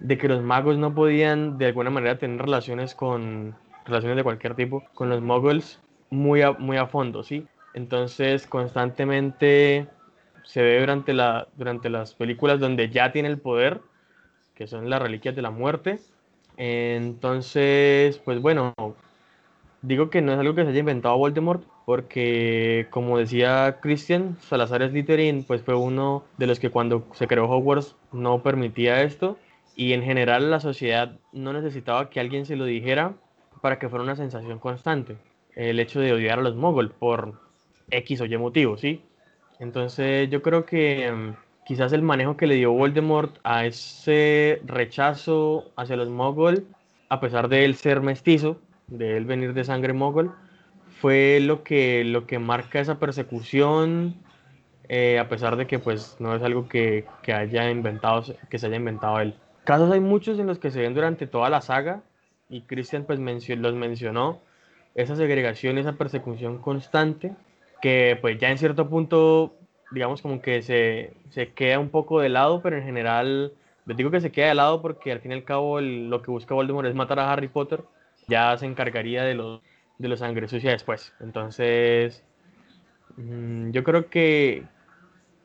de, 0.00 0.18
que 0.18 0.28
los 0.28 0.42
magos 0.42 0.76
no 0.76 0.94
podían 0.94 1.56
de 1.56 1.66
alguna 1.66 1.90
manera 1.90 2.18
tener 2.18 2.42
relaciones 2.42 2.94
con 2.94 3.56
relaciones 3.86 4.16
de 4.16 4.24
cualquier 4.24 4.54
tipo 4.54 4.82
con 4.94 5.08
los 5.08 5.22
muggles 5.22 5.80
muy 6.10 6.42
a, 6.42 6.52
muy 6.52 6.76
a 6.76 6.86
fondo, 6.86 7.22
¿sí? 7.22 7.46
Entonces, 7.74 8.46
constantemente 8.46 9.88
se 10.44 10.62
ve 10.62 10.78
durante, 10.80 11.12
la, 11.12 11.48
durante 11.56 11.90
las 11.90 12.14
películas 12.14 12.60
donde 12.60 12.90
ya 12.90 13.12
tiene 13.12 13.28
el 13.28 13.38
poder, 13.38 13.80
que 14.54 14.66
son 14.66 14.88
las 14.88 15.02
reliquias 15.02 15.34
de 15.34 15.42
la 15.42 15.50
muerte. 15.50 15.98
Entonces, 16.56 18.18
pues 18.18 18.40
bueno, 18.40 18.74
digo 19.82 20.10
que 20.10 20.22
no 20.22 20.32
es 20.32 20.38
algo 20.38 20.54
que 20.54 20.62
se 20.62 20.70
haya 20.70 20.80
inventado 20.80 21.18
Voldemort, 21.18 21.64
porque 21.84 22.86
como 22.90 23.18
decía 23.18 23.78
Christian, 23.80 24.36
Salazar 24.40 24.88
Slytherin 24.88 25.44
pues 25.44 25.62
fue 25.62 25.74
uno 25.74 26.24
de 26.38 26.46
los 26.46 26.58
que 26.58 26.70
cuando 26.70 27.06
se 27.12 27.26
creó 27.26 27.48
Hogwarts 27.48 27.94
no 28.12 28.42
permitía 28.42 29.02
esto 29.02 29.36
y 29.76 29.92
en 29.92 30.02
general 30.02 30.50
la 30.50 30.60
sociedad 30.60 31.18
no 31.32 31.52
necesitaba 31.52 32.08
que 32.08 32.20
alguien 32.20 32.46
se 32.46 32.56
lo 32.56 32.64
dijera 32.64 33.14
para 33.60 33.78
que 33.78 33.88
fuera 33.88 34.04
una 34.04 34.16
sensación 34.16 34.58
constante. 34.58 35.16
El 35.54 35.78
hecho 35.80 36.00
de 36.00 36.12
odiar 36.12 36.38
a 36.38 36.42
los 36.42 36.56
moguls 36.56 36.92
por 36.92 37.40
X 37.90 38.20
o 38.20 38.24
Y 38.24 38.36
motivo, 38.38 38.76
¿sí? 38.76 39.02
Entonces 39.58 40.28
yo 40.30 40.42
creo 40.42 40.64
que 40.64 41.10
um, 41.12 41.34
quizás 41.64 41.92
el 41.92 42.02
manejo 42.02 42.36
que 42.36 42.46
le 42.46 42.56
dio 42.56 42.72
Voldemort 42.72 43.36
a 43.44 43.66
ese 43.66 44.60
rechazo 44.64 45.72
hacia 45.76 45.96
los 45.96 46.08
moguls, 46.08 46.62
a 47.08 47.20
pesar 47.20 47.48
de 47.48 47.64
él 47.64 47.74
ser 47.74 48.00
mestizo, 48.00 48.58
de 48.88 49.16
él 49.16 49.24
venir 49.24 49.54
de 49.54 49.64
sangre 49.64 49.92
mogul, 49.92 50.32
fue 51.00 51.40
lo 51.40 51.62
que, 51.62 52.04
lo 52.04 52.26
que 52.26 52.38
marca 52.38 52.80
esa 52.80 52.98
persecución, 52.98 54.14
eh, 54.88 55.18
a 55.18 55.28
pesar 55.28 55.56
de 55.56 55.66
que 55.66 55.78
pues 55.78 56.16
no 56.18 56.34
es 56.34 56.42
algo 56.42 56.68
que, 56.68 57.06
que, 57.22 57.32
haya 57.32 57.70
inventado, 57.70 58.22
que 58.48 58.58
se 58.58 58.66
haya 58.66 58.76
inventado 58.76 59.20
él. 59.20 59.34
Casos 59.64 59.90
hay 59.90 60.00
muchos 60.00 60.38
en 60.38 60.46
los 60.46 60.58
que 60.58 60.70
se 60.70 60.80
ven 60.80 60.94
durante 60.94 61.26
toda 61.26 61.50
la 61.50 61.60
saga, 61.60 62.02
y 62.48 62.62
Christian 62.62 63.04
pues 63.04 63.18
los 63.18 63.74
mencionó, 63.74 64.40
esa 64.94 65.16
segregación, 65.16 65.78
esa 65.78 65.92
persecución 65.94 66.58
constante, 66.58 67.32
que 67.82 68.18
pues 68.20 68.38
ya 68.38 68.50
en 68.50 68.58
cierto 68.58 68.88
punto, 68.88 69.54
digamos 69.90 70.22
como 70.22 70.40
que 70.40 70.62
se, 70.62 71.12
se 71.30 71.52
queda 71.52 71.78
un 71.78 71.90
poco 71.90 72.20
de 72.20 72.28
lado, 72.28 72.62
pero 72.62 72.76
en 72.76 72.84
general, 72.84 73.52
les 73.86 73.96
digo 73.96 74.10
que 74.10 74.20
se 74.20 74.32
queda 74.32 74.48
de 74.48 74.54
lado 74.54 74.82
porque 74.82 75.12
al 75.12 75.20
fin 75.20 75.32
y 75.32 75.34
al 75.34 75.44
cabo 75.44 75.80
lo 75.80 76.22
que 76.22 76.30
busca 76.30 76.54
Voldemort 76.54 76.88
es 76.88 76.94
matar 76.94 77.18
a 77.18 77.32
Harry 77.32 77.48
Potter, 77.48 77.84
ya 78.28 78.56
se 78.56 78.66
encargaría 78.66 79.24
de 79.24 79.34
los 79.34 79.60
de 79.98 80.08
los 80.08 80.20
sangre 80.20 80.48
sucia 80.48 80.72
después. 80.72 81.12
Entonces, 81.20 82.24
mmm, 83.16 83.70
yo 83.70 83.84
creo 83.84 84.08
que, 84.10 84.64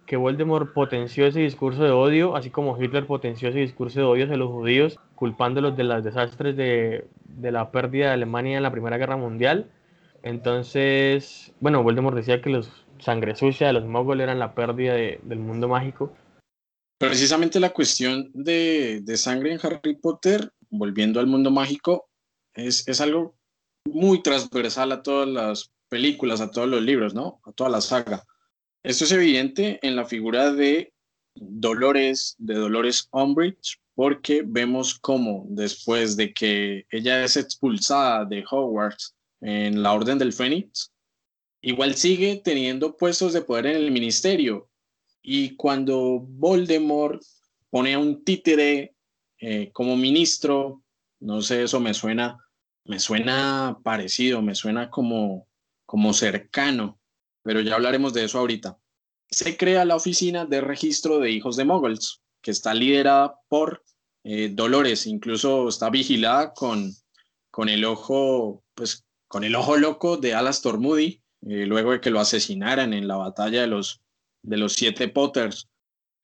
que 0.05 0.17
Voldemort 0.17 0.73
potenció 0.73 1.25
ese 1.25 1.39
discurso 1.39 1.83
de 1.83 1.91
odio, 1.91 2.35
así 2.35 2.49
como 2.49 2.81
Hitler 2.81 3.05
potenció 3.05 3.49
ese 3.49 3.59
discurso 3.59 3.99
de 3.99 4.05
odio 4.05 4.25
hacia 4.25 4.37
los 4.37 4.49
judíos, 4.49 4.99
culpándolos 5.15 5.77
de 5.77 5.83
los 5.83 6.03
desastres 6.03 6.55
de, 6.55 7.07
de 7.25 7.51
la 7.51 7.71
pérdida 7.71 8.07
de 8.07 8.13
Alemania 8.13 8.57
en 8.57 8.63
la 8.63 8.71
Primera 8.71 8.97
Guerra 8.97 9.17
Mundial. 9.17 9.67
Entonces, 10.23 11.53
bueno, 11.59 11.83
Voldemort 11.83 12.15
decía 12.15 12.41
que 12.41 12.49
los 12.49 12.85
sangre 13.01 13.35
sucia 13.35 13.67
de 13.67 13.73
los 13.73 13.85
mogols 13.85 14.21
eran 14.21 14.39
la 14.39 14.53
pérdida 14.53 14.93
de, 14.93 15.19
del 15.23 15.39
mundo 15.39 15.67
mágico. 15.67 16.15
Precisamente 16.97 17.59
la 17.59 17.71
cuestión 17.71 18.29
de, 18.33 19.01
de, 19.03 19.17
sangre 19.17 19.53
en 19.53 19.59
Harry 19.63 19.95
Potter, 19.95 20.51
volviendo 20.69 21.19
al 21.19 21.27
mundo 21.27 21.49
mágico, 21.49 22.09
es, 22.53 22.87
es 22.87 22.99
algo 22.99 23.35
muy 23.85 24.21
transversal 24.21 24.91
a 24.91 25.01
todas 25.01 25.27
las 25.27 25.71
películas, 25.87 26.41
a 26.41 26.51
todos 26.51 26.67
los 26.67 26.81
libros, 26.81 27.13
¿no? 27.13 27.39
A 27.45 27.51
toda 27.51 27.69
la 27.69 27.81
saga. 27.81 28.25
Esto 28.83 29.05
es 29.05 29.11
evidente 29.11 29.79
en 29.81 29.95
la 29.95 30.05
figura 30.05 30.51
de 30.51 30.93
Dolores, 31.35 32.35
de 32.37 32.55
Dolores 32.55 33.07
Umbridge, 33.11 33.79
porque 33.95 34.43
vemos 34.45 34.97
cómo 34.99 35.45
después 35.49 36.15
de 36.15 36.33
que 36.33 36.85
ella 36.89 37.23
es 37.23 37.37
expulsada 37.37 38.25
de 38.25 38.43
Hogwarts 38.49 39.15
en 39.41 39.83
la 39.83 39.93
Orden 39.93 40.17
del 40.17 40.33
Fénix, 40.33 40.91
igual 41.61 41.95
sigue 41.95 42.41
teniendo 42.43 42.97
puestos 42.97 43.33
de 43.33 43.41
poder 43.41 43.67
en 43.67 43.77
el 43.77 43.91
ministerio. 43.91 44.69
Y 45.21 45.55
cuando 45.55 46.19
Voldemort 46.19 47.21
pone 47.69 47.93
a 47.93 47.99
un 47.99 48.23
títere 48.23 48.95
eh, 49.39 49.71
como 49.73 49.95
ministro, 49.95 50.83
no 51.19 51.41
sé, 51.41 51.63
eso 51.63 51.79
me 51.79 51.93
suena 51.93 52.37
me 52.89 52.99
suena 52.99 53.77
parecido, 53.83 54.41
me 54.41 54.55
suena 54.55 54.89
como, 54.89 55.47
como 55.85 56.11
cercano, 56.11 56.99
pero 57.43 57.61
ya 57.61 57.75
hablaremos 57.75 58.13
de 58.13 58.23
eso 58.23 58.39
ahorita. 58.39 58.79
Se 59.29 59.57
crea 59.57 59.85
la 59.85 59.95
Oficina 59.95 60.47
de 60.47 60.59
Registro 60.59 61.19
de 61.19 61.29
Hijos 61.29 61.55
de 61.55 61.65
Muggles, 61.65 62.23
que 62.41 62.49
está 62.49 62.73
liderada 62.73 63.35
por 63.47 63.83
eh, 64.23 64.49
Dolores, 64.51 65.05
incluso 65.05 65.69
está 65.69 65.91
vigilada 65.91 66.51
con, 66.55 66.91
con 67.51 67.69
el 67.69 67.85
ojo, 67.85 68.63
pues 68.73 69.05
con 69.27 69.43
el 69.43 69.53
ojo 69.53 69.77
loco 69.77 70.17
de 70.17 70.33
Alastor 70.33 70.79
Moody, 70.79 71.21
eh, 71.47 71.65
luego 71.65 71.91
de 71.91 72.01
que 72.01 72.09
lo 72.09 72.19
asesinaran 72.19 72.93
en 72.93 73.07
la 73.07 73.17
batalla 73.17 73.61
de 73.61 73.67
los, 73.67 74.01
de 74.43 74.57
los 74.57 74.73
siete 74.73 75.07
Potters. 75.07 75.69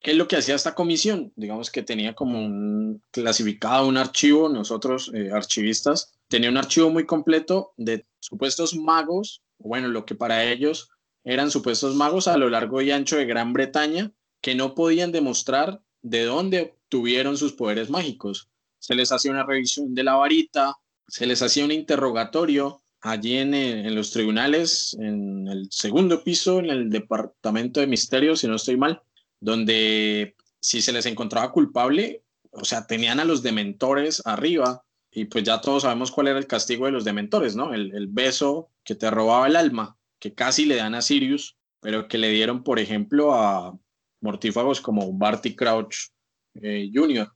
¿Qué 0.00 0.12
es 0.12 0.16
lo 0.16 0.28
que 0.28 0.36
hacía 0.36 0.54
esta 0.54 0.74
comisión? 0.74 1.32
Digamos 1.36 1.70
que 1.70 1.82
tenía 1.82 2.14
como 2.14 2.38
un 2.38 3.02
clasificado 3.10 3.88
un 3.88 3.96
archivo, 3.96 4.48
nosotros 4.48 5.10
eh, 5.14 5.30
archivistas, 5.32 6.12
tenía 6.28 6.50
un 6.50 6.58
archivo 6.58 6.90
muy 6.90 7.06
completo 7.06 7.72
de 7.76 8.06
supuestos 8.20 8.74
magos, 8.74 9.42
bueno, 9.58 9.88
lo 9.88 10.04
que 10.04 10.14
para 10.14 10.44
ellos 10.44 10.90
eran 11.24 11.50
supuestos 11.50 11.94
magos 11.94 12.28
a 12.28 12.36
lo 12.36 12.50
largo 12.50 12.82
y 12.82 12.90
ancho 12.90 13.16
de 13.16 13.26
Gran 13.26 13.52
Bretaña, 13.52 14.12
que 14.40 14.54
no 14.54 14.74
podían 14.74 15.12
demostrar 15.12 15.82
de 16.02 16.24
dónde 16.24 16.76
obtuvieron 16.84 17.36
sus 17.36 17.52
poderes 17.52 17.90
mágicos. 17.90 18.48
Se 18.78 18.94
les 18.94 19.10
hacía 19.10 19.32
una 19.32 19.44
revisión 19.44 19.94
de 19.94 20.04
la 20.04 20.14
varita, 20.14 20.76
se 21.08 21.26
les 21.26 21.42
hacía 21.42 21.64
un 21.64 21.72
interrogatorio 21.72 22.82
allí 23.10 23.36
en, 23.36 23.54
en 23.54 23.94
los 23.94 24.10
tribunales, 24.10 24.96
en 25.00 25.48
el 25.48 25.68
segundo 25.70 26.22
piso, 26.22 26.58
en 26.58 26.70
el 26.70 26.90
departamento 26.90 27.80
de 27.80 27.86
misterios, 27.86 28.40
si 28.40 28.48
no 28.48 28.56
estoy 28.56 28.76
mal, 28.76 29.00
donde 29.40 30.36
si 30.60 30.82
se 30.82 30.92
les 30.92 31.06
encontraba 31.06 31.52
culpable, 31.52 32.22
o 32.50 32.64
sea, 32.64 32.86
tenían 32.86 33.20
a 33.20 33.24
los 33.24 33.42
dementores 33.42 34.22
arriba 34.24 34.82
y 35.10 35.26
pues 35.26 35.44
ya 35.44 35.60
todos 35.60 35.82
sabemos 35.82 36.10
cuál 36.10 36.28
era 36.28 36.38
el 36.38 36.46
castigo 36.46 36.86
de 36.86 36.92
los 36.92 37.04
dementores, 37.04 37.56
¿no? 37.56 37.72
El, 37.72 37.94
el, 37.94 38.06
beso 38.06 38.70
que 38.84 38.94
te 38.94 39.10
robaba 39.10 39.46
el 39.46 39.56
alma, 39.56 39.96
que 40.18 40.34
casi 40.34 40.64
le 40.66 40.76
dan 40.76 40.94
a 40.94 41.02
Sirius 41.02 41.56
pero 41.86 42.08
que 42.08 42.18
le 42.18 42.30
dieron, 42.30 42.64
por 42.64 42.80
ejemplo, 42.80 43.32
a 43.32 43.78
mortífagos 44.20 44.80
como 44.80 45.12
Barty 45.12 45.54
Crouch 45.54 46.08
eh, 46.54 46.90
Jr. 46.92 47.32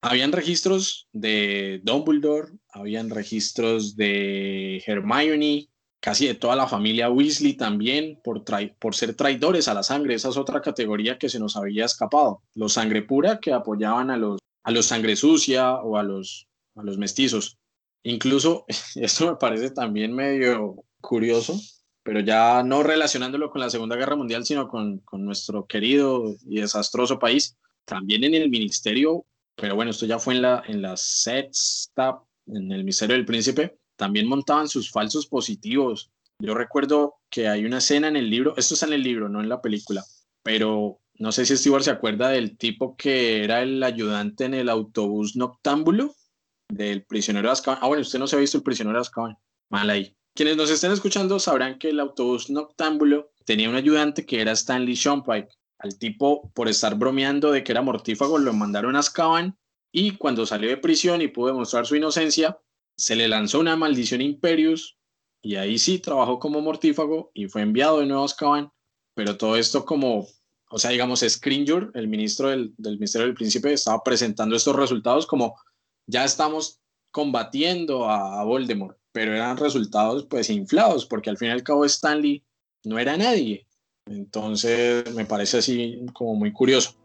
Habían 0.00 0.32
registros 0.32 1.08
de 1.12 1.80
Dumbledore, 1.84 2.52
habían 2.72 3.10
registros 3.10 3.96
de 3.96 4.82
Hermione, 4.86 5.68
casi 6.00 6.26
de 6.26 6.34
toda 6.34 6.56
la 6.56 6.66
familia 6.66 7.10
Weasley 7.10 7.54
también, 7.54 8.18
por, 8.24 8.42
por 8.78 8.94
ser 8.94 9.14
traidores 9.14 9.68
a 9.68 9.74
la 9.74 9.82
sangre. 9.82 10.14
Esa 10.14 10.30
es 10.30 10.36
otra 10.36 10.60
categoría 10.60 11.18
que 11.18 11.28
se 11.28 11.38
nos 11.38 11.56
había 11.56 11.84
escapado. 11.84 12.42
Los 12.54 12.72
sangre 12.72 13.02
pura 13.02 13.38
que 13.38 13.52
apoyaban 13.52 14.10
a 14.10 14.16
los, 14.16 14.40
a 14.64 14.70
los 14.72 14.86
sangre 14.86 15.14
sucia 15.14 15.74
o 15.74 15.96
a 15.96 16.02
los, 16.02 16.48
a 16.74 16.82
los 16.82 16.98
mestizos. 16.98 17.58
Incluso, 18.02 18.64
esto 18.96 19.30
me 19.30 19.36
parece 19.36 19.70
también 19.70 20.12
medio 20.12 20.82
curioso, 21.00 21.60
pero 22.02 22.20
ya 22.20 22.62
no 22.64 22.82
relacionándolo 22.82 23.50
con 23.50 23.60
la 23.60 23.70
Segunda 23.70 23.96
Guerra 23.96 24.16
Mundial, 24.16 24.44
sino 24.44 24.68
con, 24.68 24.98
con 25.00 25.24
nuestro 25.24 25.66
querido 25.66 26.34
y 26.48 26.60
desastroso 26.60 27.18
país, 27.18 27.56
también 27.84 28.24
en 28.24 28.34
el 28.34 28.50
ministerio, 28.50 29.24
pero 29.54 29.76
bueno, 29.76 29.90
esto 29.90 30.06
ya 30.06 30.18
fue 30.18 30.34
en 30.34 30.42
la, 30.42 30.62
en 30.66 30.82
la 30.82 30.96
sexta, 30.96 32.20
en 32.46 32.72
el 32.72 32.78
Ministerio 32.78 33.16
del 33.16 33.24
Príncipe, 33.24 33.78
también 33.96 34.26
montaban 34.26 34.68
sus 34.68 34.90
falsos 34.90 35.26
positivos. 35.26 36.10
Yo 36.38 36.54
recuerdo 36.54 37.16
que 37.30 37.48
hay 37.48 37.64
una 37.64 37.78
escena 37.78 38.08
en 38.08 38.16
el 38.16 38.28
libro, 38.30 38.54
esto 38.56 38.74
está 38.74 38.86
en 38.86 38.94
el 38.94 39.02
libro, 39.02 39.28
no 39.28 39.40
en 39.40 39.48
la 39.48 39.60
película, 39.60 40.04
pero 40.42 41.00
no 41.14 41.30
sé 41.30 41.46
si 41.46 41.56
Stewart 41.56 41.84
se 41.84 41.90
acuerda 41.90 42.30
del 42.30 42.56
tipo 42.56 42.96
que 42.96 43.44
era 43.44 43.62
el 43.62 43.82
ayudante 43.82 44.44
en 44.44 44.54
el 44.54 44.68
autobús 44.68 45.36
noctámbulo 45.36 46.14
del 46.68 47.04
prisionero 47.04 47.48
de 47.48 47.52
Azkaban. 47.52 47.80
Ah, 47.82 47.86
bueno, 47.86 48.02
usted 48.02 48.18
no 48.18 48.26
se 48.26 48.36
ha 48.36 48.40
visto 48.40 48.56
el 48.56 48.64
prisionero 48.64 48.98
de 48.98 49.02
Azkaban. 49.02 49.36
Mal 49.68 49.88
ahí. 49.90 50.16
Quienes 50.34 50.56
nos 50.56 50.70
estén 50.70 50.90
escuchando 50.90 51.38
sabrán 51.38 51.78
que 51.78 51.90
el 51.90 52.00
autobús 52.00 52.50
noctámbulo 52.50 53.30
tenía 53.44 53.68
un 53.68 53.76
ayudante 53.76 54.24
que 54.24 54.40
era 54.40 54.52
Stanley 54.52 54.94
Shumpike. 54.94 55.48
Al 55.78 55.98
tipo, 55.98 56.50
por 56.54 56.68
estar 56.68 56.96
bromeando 56.96 57.50
de 57.50 57.62
que 57.62 57.72
era 57.72 57.82
mortífago, 57.82 58.38
lo 58.38 58.52
mandaron 58.52 58.96
a 58.96 59.00
Azkaban 59.00 59.58
y 59.92 60.16
cuando 60.16 60.46
salió 60.46 60.70
de 60.70 60.78
prisión 60.78 61.22
y 61.22 61.28
pudo 61.28 61.48
demostrar 61.48 61.86
su 61.86 61.94
inocencia, 61.94 62.58
se 62.96 63.14
le 63.14 63.28
lanzó 63.28 63.60
una 63.60 63.76
maldición 63.76 64.20
Imperius 64.20 64.96
y 65.42 65.56
ahí 65.56 65.78
sí 65.78 65.98
trabajó 65.98 66.38
como 66.38 66.60
mortífago 66.60 67.30
y 67.34 67.46
fue 67.46 67.62
enviado 67.62 68.00
de 68.00 68.06
nuevo 68.06 68.22
a 68.22 68.26
Azkaban. 68.26 68.72
Pero 69.14 69.36
todo 69.36 69.56
esto 69.56 69.84
como, 69.84 70.26
o 70.70 70.78
sea, 70.78 70.90
digamos, 70.90 71.20
Scringer, 71.20 71.90
el 71.94 72.08
ministro 72.08 72.48
del, 72.48 72.74
del 72.78 72.94
Ministerio 72.94 73.26
del 73.26 73.36
Príncipe, 73.36 73.72
estaba 73.72 74.02
presentando 74.02 74.56
estos 74.56 74.74
resultados 74.74 75.26
como 75.26 75.54
ya 76.06 76.24
estamos 76.24 76.80
combatiendo 77.10 78.08
a 78.08 78.42
Voldemort 78.44 78.96
pero 79.12 79.34
eran 79.34 79.58
resultados 79.58 80.24
pues 80.24 80.50
inflados, 80.50 81.06
porque 81.06 81.30
al 81.30 81.36
fin 81.36 81.48
y 81.48 81.52
al 81.52 81.62
cabo 81.62 81.84
Stanley 81.84 82.42
no 82.84 82.98
era 82.98 83.16
nadie. 83.16 83.66
Entonces 84.06 85.14
me 85.14 85.26
parece 85.26 85.58
así 85.58 86.00
como 86.14 86.34
muy 86.34 86.52
curioso. 86.52 86.96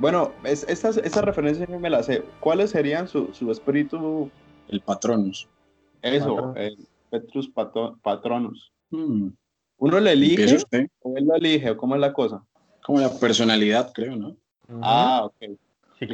Bueno, 0.00 0.32
es, 0.44 0.64
esa, 0.68 0.88
esa 0.88 1.20
referencia 1.20 1.66
no 1.68 1.78
me 1.78 1.90
la 1.90 2.02
sé. 2.02 2.24
¿Cuáles 2.40 2.70
serían 2.70 3.06
su, 3.06 3.32
su 3.34 3.50
espíritu? 3.50 4.30
El 4.68 4.80
Patronus. 4.80 5.46
Eso, 6.00 6.54
el 6.56 6.78
Petrus 7.10 7.50
Patronus. 8.02 8.72
Hmm. 8.90 9.28
¿Uno 9.76 10.00
le 10.00 10.12
elige 10.12 10.56
o 11.02 11.16
él 11.16 11.26
lo 11.26 11.34
elige? 11.34 11.70
¿O 11.70 11.76
cómo 11.76 11.94
es 11.94 12.00
la 12.00 12.14
cosa? 12.14 12.42
Como 12.82 12.98
la 12.98 13.10
personalidad, 13.18 13.92
creo, 13.92 14.16
¿no? 14.16 14.36
Ah, 14.80 15.22
ok. 15.24 15.58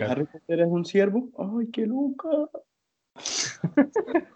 Harry 0.02 0.24
Potter 0.24 0.60
es 0.60 0.68
un 0.68 0.84
siervo? 0.84 1.28
¡Ay, 1.38 1.68
qué 1.70 1.86
loca! 1.86 2.28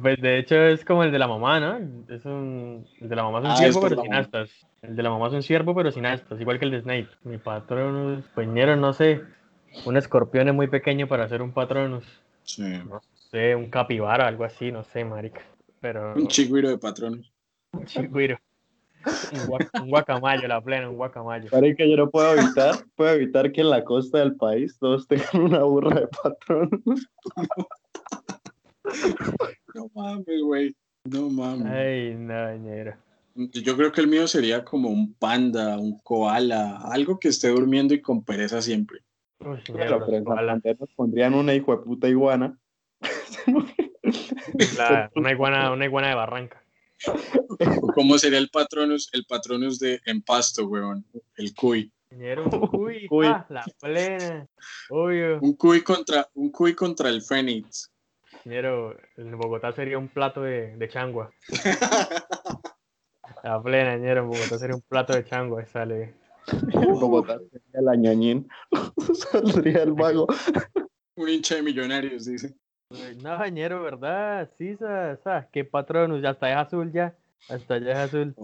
Pues 0.00 0.18
de 0.22 0.38
hecho 0.38 0.54
es 0.54 0.86
como 0.86 1.04
el 1.04 1.12
de 1.12 1.18
la 1.18 1.28
mamá, 1.28 1.60
¿no? 1.60 1.76
Es 2.08 2.24
un, 2.24 2.86
el 2.98 3.08
de 3.10 3.16
la 3.16 3.24
mamá 3.24 3.40
es 3.40 3.44
un 3.44 3.50
ah, 3.50 3.56
siervo 3.56 3.80
pero 3.82 4.00
sin 4.00 4.14
astas. 4.14 4.50
El 4.82 4.96
de 4.96 5.02
la 5.02 5.10
mamá 5.10 5.28
es 5.28 5.34
un 5.34 5.42
siervo 5.42 5.74
pero 5.74 5.90
sin 5.92 6.06
astas, 6.06 6.40
igual 6.40 6.58
que 6.58 6.64
el 6.64 6.70
de 6.70 6.80
Snape. 6.80 7.08
Mi 7.24 7.38
patronus, 7.38 8.24
peñero, 8.34 8.76
no 8.76 8.92
sé. 8.92 9.22
Un 9.84 9.96
escorpión 9.96 10.48
es 10.48 10.54
muy 10.54 10.68
pequeño 10.68 11.06
para 11.06 11.28
ser 11.28 11.42
un 11.42 11.52
patronus. 11.52 12.04
Sí. 12.42 12.62
No 12.88 13.00
sé, 13.30 13.54
un 13.54 13.70
capibara, 13.70 14.26
algo 14.26 14.44
así, 14.44 14.72
no 14.72 14.82
sé, 14.84 15.04
marica. 15.04 15.42
Pero... 15.80 16.14
Un 16.14 16.26
chigüiro 16.28 16.68
de 16.68 16.78
patronus. 16.78 17.32
Un 17.72 17.84
chigüiro. 17.84 18.38
Un, 19.80 19.88
guacamayo, 19.88 20.46
la 20.48 20.60
plena, 20.60 20.90
un 20.90 20.96
guacamayo. 20.96 21.48
Marica, 21.52 21.84
yo 21.84 21.96
no 21.96 22.10
puedo 22.10 22.34
evitar, 22.34 22.74
puedo 22.96 23.14
evitar 23.14 23.50
que 23.52 23.62
en 23.62 23.70
la 23.70 23.84
costa 23.84 24.18
del 24.18 24.36
país 24.36 24.76
todos 24.78 25.06
tengan 25.08 25.42
una 25.42 25.62
burra 25.62 26.00
de 26.00 26.08
patronus. 26.08 27.08
No 29.72 29.88
mames, 29.94 30.42
güey. 30.42 30.74
No 31.04 31.30
mames. 31.30 31.66
Ay, 31.66 32.14
no, 32.18 32.94
Yo 33.52 33.76
creo 33.76 33.92
que 33.92 34.00
el 34.00 34.08
mío 34.08 34.26
sería 34.26 34.64
como 34.64 34.90
un 34.90 35.14
panda, 35.14 35.78
un 35.78 35.98
koala, 36.00 36.78
algo 36.90 37.18
que 37.18 37.28
esté 37.28 37.48
durmiendo 37.48 37.94
y 37.94 38.00
con 38.00 38.24
pereza 38.24 38.60
siempre. 38.60 39.00
Uy, 39.38 39.58
pero 39.72 40.06
nos 40.78 40.90
pondrían 40.94 41.34
una 41.34 41.54
hijo 41.54 41.76
de 41.76 41.82
puta 41.82 42.08
iguana. 42.08 42.58
una 45.14 45.32
iguana, 45.32 45.72
una 45.72 45.84
iguana 45.84 46.08
de 46.08 46.14
barranca. 46.14 46.62
¿Cómo 47.94 48.18
sería 48.18 48.38
el 48.38 48.50
patronus, 48.50 49.08
el 49.12 49.24
patronus 49.24 49.78
de 49.78 50.00
Empasto, 50.04 50.66
weón? 50.66 51.04
El 51.36 51.54
cuy. 51.54 51.90
un 52.10 53.06
cuy, 53.08 53.26
Ah, 53.26 53.46
la 53.48 53.64
plena. 53.80 54.46
Un 54.90 55.56
cuy 55.56 55.82
contra, 55.82 56.28
un 56.34 56.50
cuy 56.50 56.74
contra 56.74 57.08
el 57.08 57.22
Fénix. 57.22 57.90
Ñero, 58.44 58.96
en 59.16 59.38
Bogotá 59.38 59.72
sería 59.72 59.98
un 59.98 60.08
plato 60.08 60.42
de, 60.42 60.76
de 60.76 60.88
changua. 60.88 61.30
La 63.42 63.62
plena, 63.62 63.96
ñero, 63.96 64.22
en 64.22 64.28
Bogotá 64.28 64.58
sería 64.58 64.76
un 64.76 64.82
plato 64.82 65.12
de 65.14 65.24
changua, 65.24 65.64
sale. 65.66 66.14
En 66.52 66.92
Bogotá 66.94 67.38
sería 67.38 67.80
la 67.82 67.96
ñañín. 67.96 68.48
Saldría 69.14 69.82
el 69.82 69.94
mago. 69.94 70.26
Un 71.16 71.28
hincha 71.28 71.56
de 71.56 71.62
millonarios, 71.62 72.26
dice. 72.26 72.54
No, 73.22 73.46
ñero, 73.46 73.82
¿verdad? 73.82 74.50
Sí, 74.58 74.76
¿sabes? 74.76 75.46
Qué 75.52 75.64
patrón, 75.64 76.20
ya 76.20 76.30
está 76.30 76.50
es 76.50 76.56
azul 76.56 76.92
ya. 76.92 77.16
Hasta 77.48 77.78
ya 77.78 77.92
es 77.92 77.98
azul. 77.98 78.34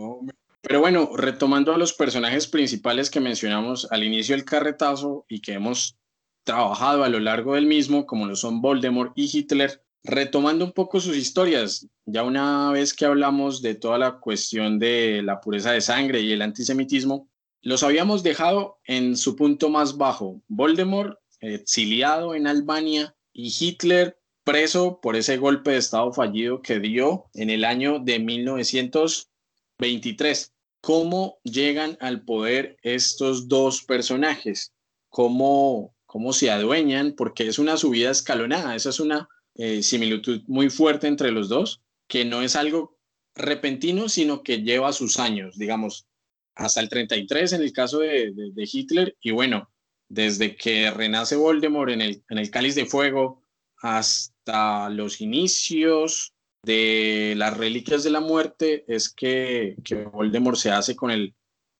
Pero 0.62 0.80
bueno, 0.80 1.10
retomando 1.16 1.74
a 1.74 1.78
los 1.78 1.92
personajes 1.92 2.46
principales 2.46 3.10
que 3.10 3.20
mencionamos 3.20 3.90
al 3.90 4.04
inicio 4.04 4.34
del 4.34 4.44
carretazo 4.44 5.24
y 5.28 5.40
que 5.40 5.52
hemos 5.54 5.98
trabajado 6.44 7.04
a 7.04 7.08
lo 7.08 7.20
largo 7.20 7.54
del 7.54 7.66
mismo, 7.66 8.06
como 8.06 8.26
lo 8.26 8.36
son 8.36 8.60
Voldemort 8.60 9.12
y 9.16 9.28
Hitler, 9.32 9.82
retomando 10.06 10.64
un 10.64 10.72
poco 10.72 11.00
sus 11.00 11.16
historias, 11.16 11.88
ya 12.04 12.22
una 12.22 12.70
vez 12.70 12.94
que 12.94 13.04
hablamos 13.04 13.60
de 13.60 13.74
toda 13.74 13.98
la 13.98 14.20
cuestión 14.20 14.78
de 14.78 15.20
la 15.22 15.40
pureza 15.40 15.72
de 15.72 15.80
sangre 15.80 16.20
y 16.20 16.30
el 16.32 16.42
antisemitismo, 16.42 17.28
los 17.60 17.82
habíamos 17.82 18.22
dejado 18.22 18.78
en 18.84 19.16
su 19.16 19.34
punto 19.34 19.68
más 19.68 19.96
bajo. 19.96 20.40
Voldemort 20.46 21.18
exiliado 21.40 22.36
en 22.36 22.46
Albania 22.46 23.16
y 23.32 23.52
Hitler 23.58 24.16
preso 24.44 25.00
por 25.00 25.16
ese 25.16 25.38
golpe 25.38 25.72
de 25.72 25.78
Estado 25.78 26.12
fallido 26.12 26.62
que 26.62 26.78
dio 26.78 27.24
en 27.34 27.50
el 27.50 27.64
año 27.64 27.98
de 27.98 28.20
1923. 28.20 30.52
¿Cómo 30.80 31.40
llegan 31.42 31.98
al 32.00 32.24
poder 32.24 32.76
estos 32.82 33.48
dos 33.48 33.82
personajes? 33.82 34.72
¿Cómo, 35.08 35.96
cómo 36.06 36.32
se 36.32 36.52
adueñan? 36.52 37.14
Porque 37.16 37.48
es 37.48 37.58
una 37.58 37.76
subida 37.76 38.12
escalonada, 38.12 38.76
esa 38.76 38.90
es 38.90 39.00
una 39.00 39.28
eh, 39.56 39.82
similitud 39.82 40.42
muy 40.46 40.70
fuerte 40.70 41.06
entre 41.06 41.30
los 41.30 41.48
dos, 41.48 41.82
que 42.08 42.24
no 42.24 42.42
es 42.42 42.56
algo 42.56 42.98
repentino, 43.34 44.08
sino 44.08 44.42
que 44.42 44.62
lleva 44.62 44.92
sus 44.92 45.18
años, 45.18 45.58
digamos, 45.58 46.06
hasta 46.54 46.80
el 46.80 46.88
33 46.88 47.52
en 47.54 47.62
el 47.62 47.72
caso 47.72 47.98
de, 47.98 48.32
Hitler, 48.56 49.16
y 49.20 49.30
bueno, 49.30 49.70
desde 50.08 50.56
que 50.56 50.90
renace 50.90 51.36
Voldemort 51.36 51.90
en 51.90 52.00
el, 52.00 52.24
en 52.28 52.38
el 52.38 52.50
Cáliz 52.50 52.74
de 52.74 52.86
Fuego 52.86 53.42
hasta 53.82 54.88
los 54.88 55.20
inicios 55.20 56.34
de 56.62 57.34
las 57.36 57.56
Reliquias 57.56 58.04
de 58.04 58.10
la 58.10 58.20
Muerte, 58.20 58.84
es 58.88 59.12
que, 59.12 59.76
que 59.84 60.04
Voldemort 60.04 60.56
se 60.56 60.70
hace 60.70 60.96
con 60.96 61.10
el, 61.10 61.34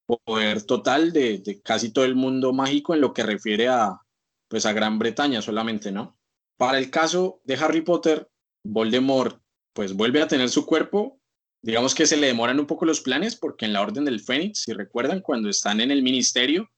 poder 0.06 0.62
total 0.62 1.12
de, 1.12 1.38
de, 1.38 1.60
casi 1.60 1.90
todo 1.90 2.04
el 2.04 2.14
mundo 2.14 2.52
mágico 2.52 2.94
en 2.94 3.00
lo 3.00 3.12
que 3.12 3.24
refiere 3.24 3.68
a, 3.68 4.00
pues 4.48 4.66
a 4.66 4.72
Gran 4.72 4.98
Bretaña 4.98 5.42
solamente, 5.42 5.90
¿no? 5.90 6.15
Para 6.56 6.78
el 6.78 6.90
caso 6.90 7.40
de 7.44 7.54
Harry 7.56 7.82
Potter, 7.82 8.28
Voldemort 8.64 9.40
pues 9.72 9.92
vuelve 9.92 10.22
a 10.22 10.28
tener 10.28 10.48
su 10.48 10.64
cuerpo, 10.64 11.20
digamos 11.62 11.94
que 11.94 12.06
se 12.06 12.16
le 12.16 12.28
demoran 12.28 12.58
un 12.58 12.66
poco 12.66 12.86
los 12.86 13.02
planes 13.02 13.36
porque 13.36 13.66
en 13.66 13.74
la 13.74 13.82
Orden 13.82 14.06
del 14.06 14.20
Fénix, 14.20 14.60
si 14.60 14.72
recuerdan, 14.72 15.20
cuando 15.20 15.50
están 15.50 15.80
en 15.80 15.90
el 15.90 16.02
ministerio, 16.02 16.70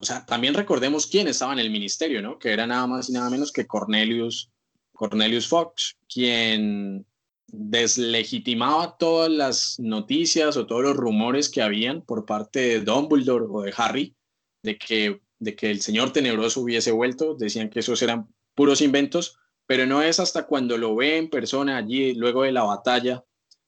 o 0.00 0.04
sea, 0.04 0.24
también 0.24 0.54
recordemos 0.54 1.06
quién 1.06 1.28
estaba 1.28 1.52
en 1.52 1.58
el 1.58 1.70
ministerio, 1.70 2.22
¿no? 2.22 2.38
Que 2.38 2.52
era 2.52 2.66
nada 2.66 2.86
más 2.86 3.10
y 3.10 3.12
nada 3.12 3.28
menos 3.28 3.52
que 3.52 3.66
Cornelius, 3.66 4.50
Cornelius 4.92 5.46
Fox, 5.46 5.98
quien 6.08 7.04
deslegitimaba 7.48 8.96
todas 8.96 9.30
las 9.30 9.76
noticias 9.78 10.56
o 10.56 10.66
todos 10.66 10.82
los 10.82 10.96
rumores 10.96 11.48
que 11.48 11.62
habían 11.62 12.02
por 12.02 12.24
parte 12.24 12.60
de 12.60 12.80
Dumbledore 12.80 13.46
o 13.48 13.62
de 13.62 13.74
Harry 13.76 14.14
de 14.62 14.78
que, 14.78 15.20
de 15.38 15.56
que 15.56 15.70
el 15.70 15.80
señor 15.80 16.12
tenebroso 16.12 16.60
hubiese 16.60 16.92
vuelto. 16.92 17.34
Decían 17.34 17.70
que 17.70 17.80
esos 17.80 18.00
eran 18.02 18.28
puros 18.58 18.80
inventos, 18.80 19.38
pero 19.68 19.86
no 19.86 20.02
es 20.02 20.18
hasta 20.18 20.44
cuando 20.48 20.76
lo 20.78 20.96
ve 20.96 21.16
en 21.16 21.30
persona 21.30 21.76
allí, 21.76 22.14
luego 22.14 22.42
de 22.42 22.50
la 22.50 22.64
batalla 22.64 23.24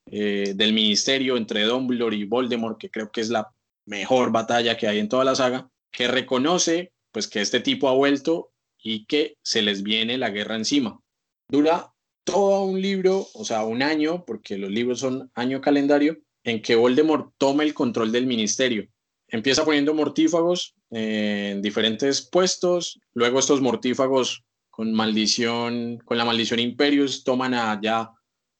eh, 0.07 0.51
del 0.53 0.73
ministerio 0.73 1.37
entre 1.37 1.63
Dumbledore 1.63 2.17
y 2.17 2.25
Voldemort, 2.25 2.77
que 2.77 2.89
creo 2.89 3.09
que 3.09 3.21
es 3.21 3.29
la 3.29 3.49
mejor 3.85 4.33
batalla 4.33 4.75
que 4.75 4.89
hay 4.89 4.99
en 4.99 5.07
toda 5.07 5.23
la 5.23 5.33
saga, 5.33 5.69
que 5.91 6.09
reconoce 6.09 6.91
pues 7.13 7.29
que 7.29 7.39
este 7.39 7.61
tipo 7.61 7.87
ha 7.87 7.93
vuelto 7.93 8.51
y 8.83 9.05
que 9.05 9.37
se 9.41 9.61
les 9.61 9.81
viene 9.81 10.17
la 10.17 10.29
guerra 10.29 10.57
encima. 10.57 10.99
Dura 11.47 11.93
todo 12.25 12.65
un 12.65 12.81
libro, 12.81 13.29
o 13.33 13.45
sea, 13.45 13.63
un 13.63 13.83
año, 13.83 14.25
porque 14.25 14.57
los 14.57 14.71
libros 14.71 14.99
son 14.99 15.31
año 15.35 15.61
calendario, 15.61 16.17
en 16.43 16.61
que 16.61 16.75
Voldemort 16.75 17.31
toma 17.37 17.63
el 17.63 17.73
control 17.73 18.11
del 18.11 18.27
ministerio. 18.27 18.89
Empieza 19.29 19.63
poniendo 19.63 19.93
mortífagos 19.93 20.75
en 20.89 21.61
diferentes 21.61 22.27
puestos, 22.29 22.99
luego 23.13 23.39
estos 23.39 23.61
mortífagos 23.61 24.43
con 24.71 24.93
maldición, 24.93 25.99
con 26.05 26.17
la 26.17 26.25
maldición 26.25 26.59
Imperius, 26.59 27.23
toman 27.23 27.53
a 27.53 27.79
ya 27.81 28.09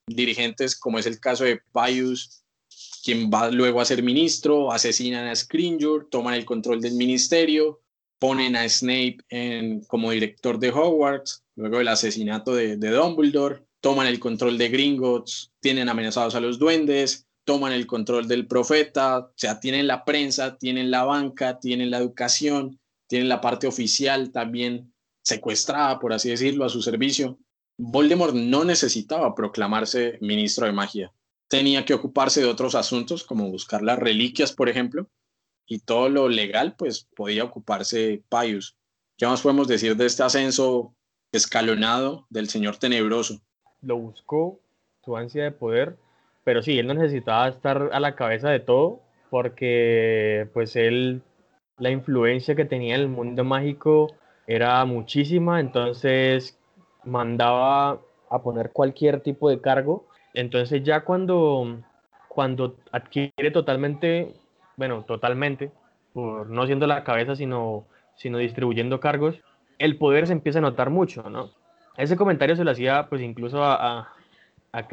dirigentes, 0.05 0.77
como 0.77 0.99
es 0.99 1.05
el 1.05 1.19
caso 1.19 1.45
de 1.45 1.61
Pius, 1.73 2.43
quien 3.03 3.31
va 3.31 3.49
luego 3.49 3.81
a 3.81 3.85
ser 3.85 4.03
ministro, 4.03 4.71
asesinan 4.71 5.27
a 5.27 5.35
Scrimgeour, 5.35 6.09
toman 6.09 6.35
el 6.35 6.45
control 6.45 6.81
del 6.81 6.93
ministerio, 6.93 7.81
ponen 8.19 8.55
a 8.55 8.67
Snape 8.69 9.17
en, 9.29 9.83
como 9.85 10.11
director 10.11 10.59
de 10.59 10.69
Hogwarts, 10.69 11.43
luego 11.55 11.79
del 11.79 11.87
asesinato 11.87 12.53
de, 12.53 12.77
de 12.77 12.89
Dumbledore, 12.91 13.63
toman 13.79 14.05
el 14.05 14.19
control 14.19 14.57
de 14.57 14.69
Gringotts, 14.69 15.51
tienen 15.59 15.89
amenazados 15.89 16.35
a 16.35 16.39
los 16.39 16.59
duendes, 16.59 17.25
toman 17.45 17.73
el 17.73 17.87
control 17.87 18.27
del 18.27 18.45
profeta, 18.45 19.17
o 19.19 19.33
sea, 19.35 19.59
tienen 19.59 19.87
la 19.87 20.05
prensa, 20.05 20.57
tienen 20.57 20.91
la 20.91 21.03
banca, 21.03 21.59
tienen 21.59 21.89
la 21.89 21.97
educación, 21.97 22.79
tienen 23.07 23.27
la 23.27 23.41
parte 23.41 23.65
oficial 23.65 24.31
también 24.31 24.90
secuestrada, 25.23 25.99
por 25.99 26.13
así 26.13 26.29
decirlo, 26.29 26.65
a 26.65 26.69
su 26.69 26.81
servicio. 26.81 27.37
Voldemort 27.77 28.33
no 28.33 28.63
necesitaba 28.63 29.33
proclamarse 29.33 30.17
ministro 30.21 30.65
de 30.65 30.73
magia. 30.73 31.11
Tenía 31.47 31.85
que 31.85 31.93
ocuparse 31.93 32.41
de 32.41 32.47
otros 32.47 32.75
asuntos, 32.75 33.23
como 33.23 33.49
buscar 33.49 33.81
las 33.81 33.99
reliquias, 33.99 34.53
por 34.53 34.69
ejemplo, 34.69 35.09
y 35.65 35.79
todo 35.79 36.09
lo 36.09 36.29
legal, 36.29 36.75
pues 36.77 37.07
podía 37.15 37.43
ocuparse 37.43 38.23
Pius. 38.29 38.77
¿Qué 39.17 39.25
más 39.25 39.41
podemos 39.41 39.67
decir 39.67 39.95
de 39.95 40.05
este 40.05 40.23
ascenso 40.23 40.95
escalonado 41.31 42.25
del 42.29 42.49
señor 42.49 42.77
tenebroso? 42.77 43.41
Lo 43.81 43.97
buscó, 43.97 44.59
su 45.03 45.15
ansia 45.17 45.43
de 45.43 45.51
poder, 45.51 45.97
pero 46.43 46.61
sí, 46.61 46.77
él 46.77 46.87
no 46.87 46.93
necesitaba 46.93 47.47
estar 47.47 47.89
a 47.93 47.99
la 47.99 48.15
cabeza 48.15 48.49
de 48.49 48.59
todo, 48.59 49.01
porque 49.29 50.49
pues 50.53 50.75
él, 50.75 51.21
la 51.77 51.89
influencia 51.89 52.55
que 52.55 52.65
tenía 52.65 52.95
en 52.95 53.01
el 53.01 53.07
mundo 53.07 53.43
mágico 53.43 54.13
era 54.47 54.83
muchísima, 54.85 55.59
entonces 55.59 56.57
mandaba 57.03 57.99
a 58.29 58.41
poner 58.41 58.71
cualquier 58.71 59.21
tipo 59.21 59.49
de 59.49 59.61
cargo. 59.61 60.05
Entonces 60.33 60.83
ya 60.83 61.01
cuando, 61.01 61.79
cuando 62.27 62.75
adquiere 62.91 63.51
totalmente, 63.51 64.33
bueno, 64.77 65.03
totalmente, 65.03 65.71
por 66.13 66.49
no 66.49 66.65
siendo 66.65 66.87
la 66.87 67.03
cabeza, 67.03 67.35
sino, 67.35 67.85
sino 68.15 68.37
distribuyendo 68.37 68.99
cargos, 68.99 69.39
el 69.79 69.97
poder 69.97 70.27
se 70.27 70.33
empieza 70.33 70.59
a 70.59 70.61
notar 70.61 70.89
mucho, 70.89 71.29
¿no? 71.29 71.49
Ese 71.97 72.15
comentario 72.15 72.55
se 72.55 72.63
lo 72.63 72.71
hacía 72.71 73.07
pues 73.09 73.21
incluso 73.21 73.63
a, 73.63 74.13
a, 74.71 74.87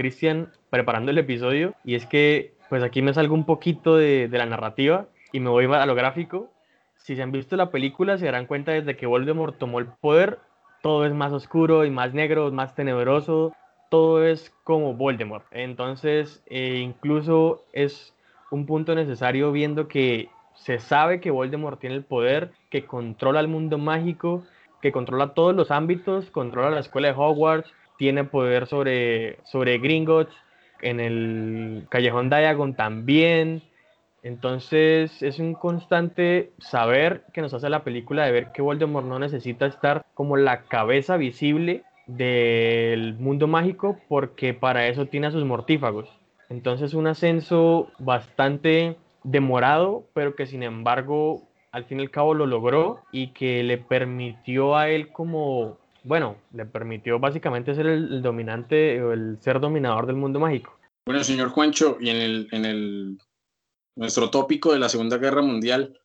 preparando 0.70 1.11
el 1.11 1.18
episodio 1.18 1.74
y 1.84 1.94
es 1.94 2.07
que 2.07 2.55
pues 2.68 2.82
aquí 2.82 3.03
me 3.03 3.14
salgo 3.14 3.34
un 3.34 3.46
poquito 3.46 3.96
de, 3.96 4.28
de 4.28 4.38
la 4.38 4.46
narrativa 4.46 5.07
y 5.32 5.40
me 5.40 5.49
voy 5.49 5.66
a 5.72 5.86
lo 5.86 5.94
gráfico 5.94 6.51
si 6.99 7.16
se 7.16 7.22
han 7.22 7.32
visto 7.32 7.57
la 7.57 7.70
película, 7.70 8.18
se 8.18 8.26
darán 8.26 8.46
cuenta 8.46 8.72
desde 8.72 8.96
que 8.96 9.07
Voldemort 9.07 9.59
tomó 9.59 9.78
el 9.78 9.86
poder, 9.86 10.38
todo 10.82 11.07
es 11.07 11.14
más 11.14 11.32
oscuro 11.32 11.84
y 11.84 11.90
más 11.90 12.14
negro, 12.14 12.51
más 12.53 12.74
tenebroso, 12.74 13.55
todo 13.90 14.24
es 14.24 14.53
como 14.64 14.94
Voldemort. 14.94 15.46
Entonces, 15.51 16.42
eh, 16.46 16.80
incluso 16.82 17.64
es 17.72 18.14
un 18.51 18.66
punto 18.66 18.94
necesario 18.94 19.53
viendo 19.53 19.88
que 19.88 20.28
se 20.55 20.78
sabe 20.78 21.20
que 21.20 21.30
Voldemort 21.30 21.80
tiene 21.80 21.96
el 21.96 22.05
poder, 22.05 22.53
que 22.70 22.84
controla 22.84 23.40
el 23.40 23.49
mundo 23.49 23.78
mágico, 23.78 24.44
que 24.82 24.92
controla 24.92 25.34
todos 25.34 25.55
los 25.55 25.70
ámbitos, 25.70 26.30
controla 26.30 26.70
la 26.70 26.80
escuela 26.80 27.09
de 27.09 27.14
Hogwarts, 27.16 27.72
tiene 27.96 28.24
poder 28.24 28.66
sobre, 28.66 29.38
sobre 29.44 29.78
Gringotts, 29.78 30.34
en 30.80 31.01
el 31.01 31.86
Callejón 31.88 32.30
Diagon 32.30 32.74
también, 32.74 33.62
entonces 34.23 35.23
es 35.23 35.39
un 35.39 35.55
constante 35.55 36.53
saber 36.59 37.25
que 37.33 37.41
nos 37.41 37.55
hace 37.55 37.69
la 37.69 37.85
película 37.85 38.25
de 38.25 38.33
ver 38.33 38.53
que 38.53 38.62
Voldemort 38.62 39.07
no 39.07 39.19
necesita 39.19 39.66
estar 39.66 40.05
como 40.14 40.37
la 40.37 40.62
cabeza 40.64 41.16
visible 41.16 41.85
del 42.07 43.14
mundo 43.14 43.47
mágico 43.47 43.99
porque 44.09 44.55
para 44.55 44.89
eso 44.89 45.07
tiene 45.07 45.29
a 45.29 45.31
sus 45.31 45.45
mortífagos. 45.45 46.09
Entonces 46.49 46.95
un 46.95 47.07
ascenso 47.07 47.93
bastante 47.99 48.97
demorado, 49.23 50.09
pero 50.14 50.35
que 50.35 50.47
sin 50.47 50.62
embargo 50.62 51.49
al 51.71 51.85
fin 51.85 52.01
y 52.01 52.03
al 52.03 52.11
cabo 52.11 52.35
lo 52.35 52.47
logró 52.47 53.03
y 53.12 53.29
que 53.29 53.62
le 53.62 53.79
permitió 53.79 54.77
a 54.77 54.89
él 54.89 55.12
como, 55.12 55.79
bueno, 56.03 56.37
le 56.53 56.64
permitió 56.64 57.19
básicamente 57.19 57.75
ser 57.75 57.87
el, 57.87 58.23
dominante 58.23 59.03
o 59.03 59.12
el 59.12 59.39
ser 59.41 59.61
dominador 59.61 60.07
del 60.07 60.16
mundo 60.16 60.41
mágico. 60.41 60.77
Bueno, 61.07 61.23
señor 61.23 61.51
Juancho, 61.51 61.97
y 62.01 62.11
en 62.11 62.16
el, 62.16 62.49
en 62.53 62.64
el 62.64 63.19
nuestro 63.99 64.30
tópico 64.30 64.72
de 64.72 64.78
la 64.78 64.88
Segunda 64.88 65.18
Guerra 65.18 65.42
Mundial, 65.42 65.99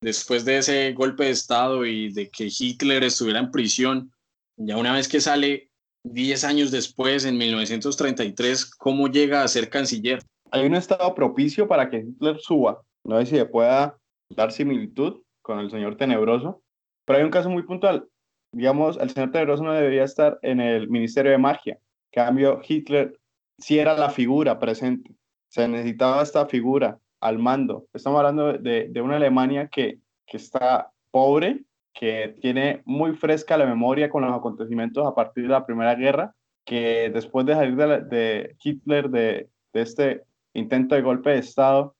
después 0.00 0.44
de 0.44 0.58
ese 0.58 0.92
golpe 0.92 1.24
de 1.24 1.30
Estado 1.30 1.84
y 1.84 2.12
de 2.12 2.30
que 2.30 2.48
Hitler 2.48 3.02
estuviera 3.02 3.40
en 3.40 3.50
prisión, 3.50 4.12
ya 4.56 4.76
una 4.76 4.92
vez 4.92 5.08
que 5.08 5.20
sale 5.20 5.70
10 6.04 6.44
años 6.44 6.70
después, 6.70 7.24
en 7.24 7.36
1933, 7.36 8.76
¿cómo 8.76 9.08
llega 9.08 9.42
a 9.42 9.48
ser 9.48 9.68
canciller? 9.70 10.22
Hay 10.52 10.66
un 10.66 10.76
estado 10.76 11.14
propicio 11.16 11.66
para 11.66 11.90
que 11.90 11.98
Hitler 11.98 12.38
suba. 12.38 12.80
No 13.04 13.18
sé 13.18 13.26
si 13.26 13.36
se 13.36 13.44
pueda 13.44 13.98
dar 14.30 14.52
similitud 14.52 15.22
con 15.42 15.58
el 15.58 15.70
señor 15.70 15.96
tenebroso, 15.96 16.62
pero 17.04 17.18
hay 17.18 17.24
un 17.24 17.30
caso 17.30 17.50
muy 17.50 17.64
puntual. 17.64 18.06
Digamos, 18.54 18.98
el 18.98 19.10
señor 19.10 19.32
tenebroso 19.32 19.64
no 19.64 19.72
debería 19.72 20.04
estar 20.04 20.38
en 20.42 20.60
el 20.60 20.88
Ministerio 20.88 21.32
de 21.32 21.38
Magia. 21.38 21.74
En 22.12 22.24
cambio, 22.24 22.60
Hitler 22.66 23.18
sí 23.58 23.80
era 23.80 23.96
la 23.96 24.10
figura 24.10 24.60
presente. 24.60 25.12
Se 25.48 25.66
necesitaba 25.66 26.22
esta 26.22 26.46
figura 26.46 27.00
al 27.22 27.38
mando. 27.38 27.86
Estamos 27.94 28.18
hablando 28.18 28.52
de, 28.52 29.00
una 29.00 29.16
Alemania 29.16 29.68
que, 29.68 29.98
que 30.26 30.36
está 30.36 30.90
pobre, 31.10 31.64
que 31.94 32.36
tiene 32.40 32.82
muy 32.84 33.12
fresca 33.12 33.56
la 33.56 33.64
memoria 33.64 34.10
con 34.10 34.24
los 34.24 34.34
acontecimientos 34.34 35.06
a 35.06 35.14
partir 35.14 35.44
de 35.44 35.50
la 35.50 35.64
Primera 35.64 35.94
Guerra, 35.94 36.34
que 36.64 37.10
después 37.14 37.46
de 37.46 37.54
salir 37.54 37.76
de, 37.76 38.00
de 38.02 38.56
Hitler, 38.62 39.08
de, 39.08 39.48
de, 39.72 39.80
este 39.80 40.22
intento 40.52 40.96
de 40.96 41.02
golpe 41.02 41.30
de 41.30 41.38
Estado, 41.38 41.94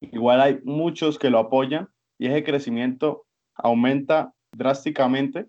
igual 0.00 0.40
hay 0.40 0.58
muchos 0.64 1.18
que 1.18 1.30
lo 1.30 1.38
apoyan 1.38 1.88
y 2.18 2.26
ese 2.26 2.42
crecimiento 2.42 3.26
aumenta 3.54 4.32
drásticamente. 4.52 5.46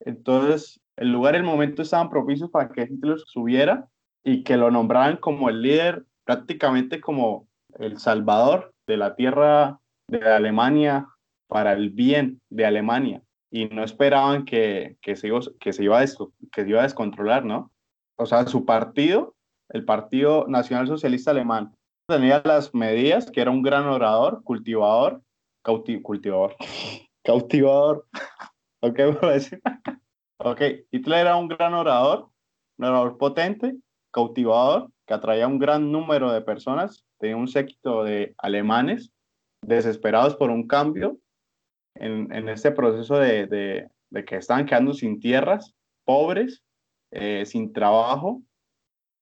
Entonces, 0.00 0.80
el 0.96 1.12
lugar 1.12 1.36
el 1.36 1.44
momento 1.44 1.82
estaban 1.82 2.10
propicios 2.10 2.50
para 2.50 2.68
que 2.68 2.82
Hitler 2.82 3.18
subiera 3.24 3.88
y 4.24 4.42
que 4.42 4.56
lo 4.56 4.70
nombraran 4.70 5.16
como 5.18 5.48
el 5.48 5.62
líder, 5.62 6.04
prácticamente 6.24 7.00
como 7.00 7.46
el 7.78 7.98
salvador 7.98 8.72
de 8.86 8.96
la 8.96 9.14
tierra 9.14 9.80
de 10.08 10.22
Alemania 10.22 11.08
para 11.48 11.72
el 11.72 11.90
bien 11.90 12.40
de 12.50 12.66
Alemania 12.66 13.22
y 13.50 13.66
no 13.66 13.84
esperaban 13.84 14.44
que, 14.44 14.96
que, 15.00 15.16
se, 15.16 15.30
que, 15.60 15.72
se 15.72 15.84
iba 15.84 16.00
a 16.00 16.04
que 16.52 16.64
se 16.64 16.68
iba 16.68 16.80
a 16.80 16.84
descontrolar, 16.84 17.44
¿no? 17.44 17.70
O 18.18 18.26
sea, 18.26 18.46
su 18.46 18.64
partido, 18.64 19.34
el 19.70 19.84
Partido 19.84 20.46
Nacional 20.48 20.88
Socialista 20.88 21.30
Alemán, 21.30 21.72
tenía 22.08 22.42
las 22.44 22.74
medidas, 22.74 23.30
que 23.30 23.40
era 23.40 23.50
un 23.50 23.62
gran 23.62 23.86
orador, 23.86 24.42
cultivador, 24.44 25.22
cauti 25.64 26.00
cultivador, 26.02 26.56
cautivador, 27.24 28.06
¿ok? 28.82 28.98
decir? 29.22 29.62
ok, 30.38 30.60
Hitler 30.90 31.20
era 31.20 31.36
un 31.36 31.48
gran 31.48 31.74
orador, 31.74 32.28
un 32.78 32.86
orador 32.86 33.18
potente, 33.18 33.76
cautivador, 34.12 34.90
que 35.06 35.14
atraía 35.14 35.46
un 35.46 35.58
gran 35.58 35.92
número 35.92 36.32
de 36.32 36.40
personas, 36.40 37.04
tenía 37.18 37.36
un 37.36 37.48
séquito 37.48 38.04
de 38.04 38.34
alemanes 38.38 39.12
desesperados 39.62 40.36
por 40.36 40.50
un 40.50 40.66
cambio 40.66 41.18
en, 41.94 42.32
en 42.32 42.48
este 42.48 42.70
proceso 42.70 43.18
de, 43.18 43.46
de, 43.46 44.24
que 44.24 44.36
estaban 44.36 44.66
quedando 44.66 44.94
sin 44.94 45.20
tierras, 45.20 45.74
pobres, 46.04 46.62
eh, 47.10 47.44
sin 47.46 47.72
trabajo 47.72 48.42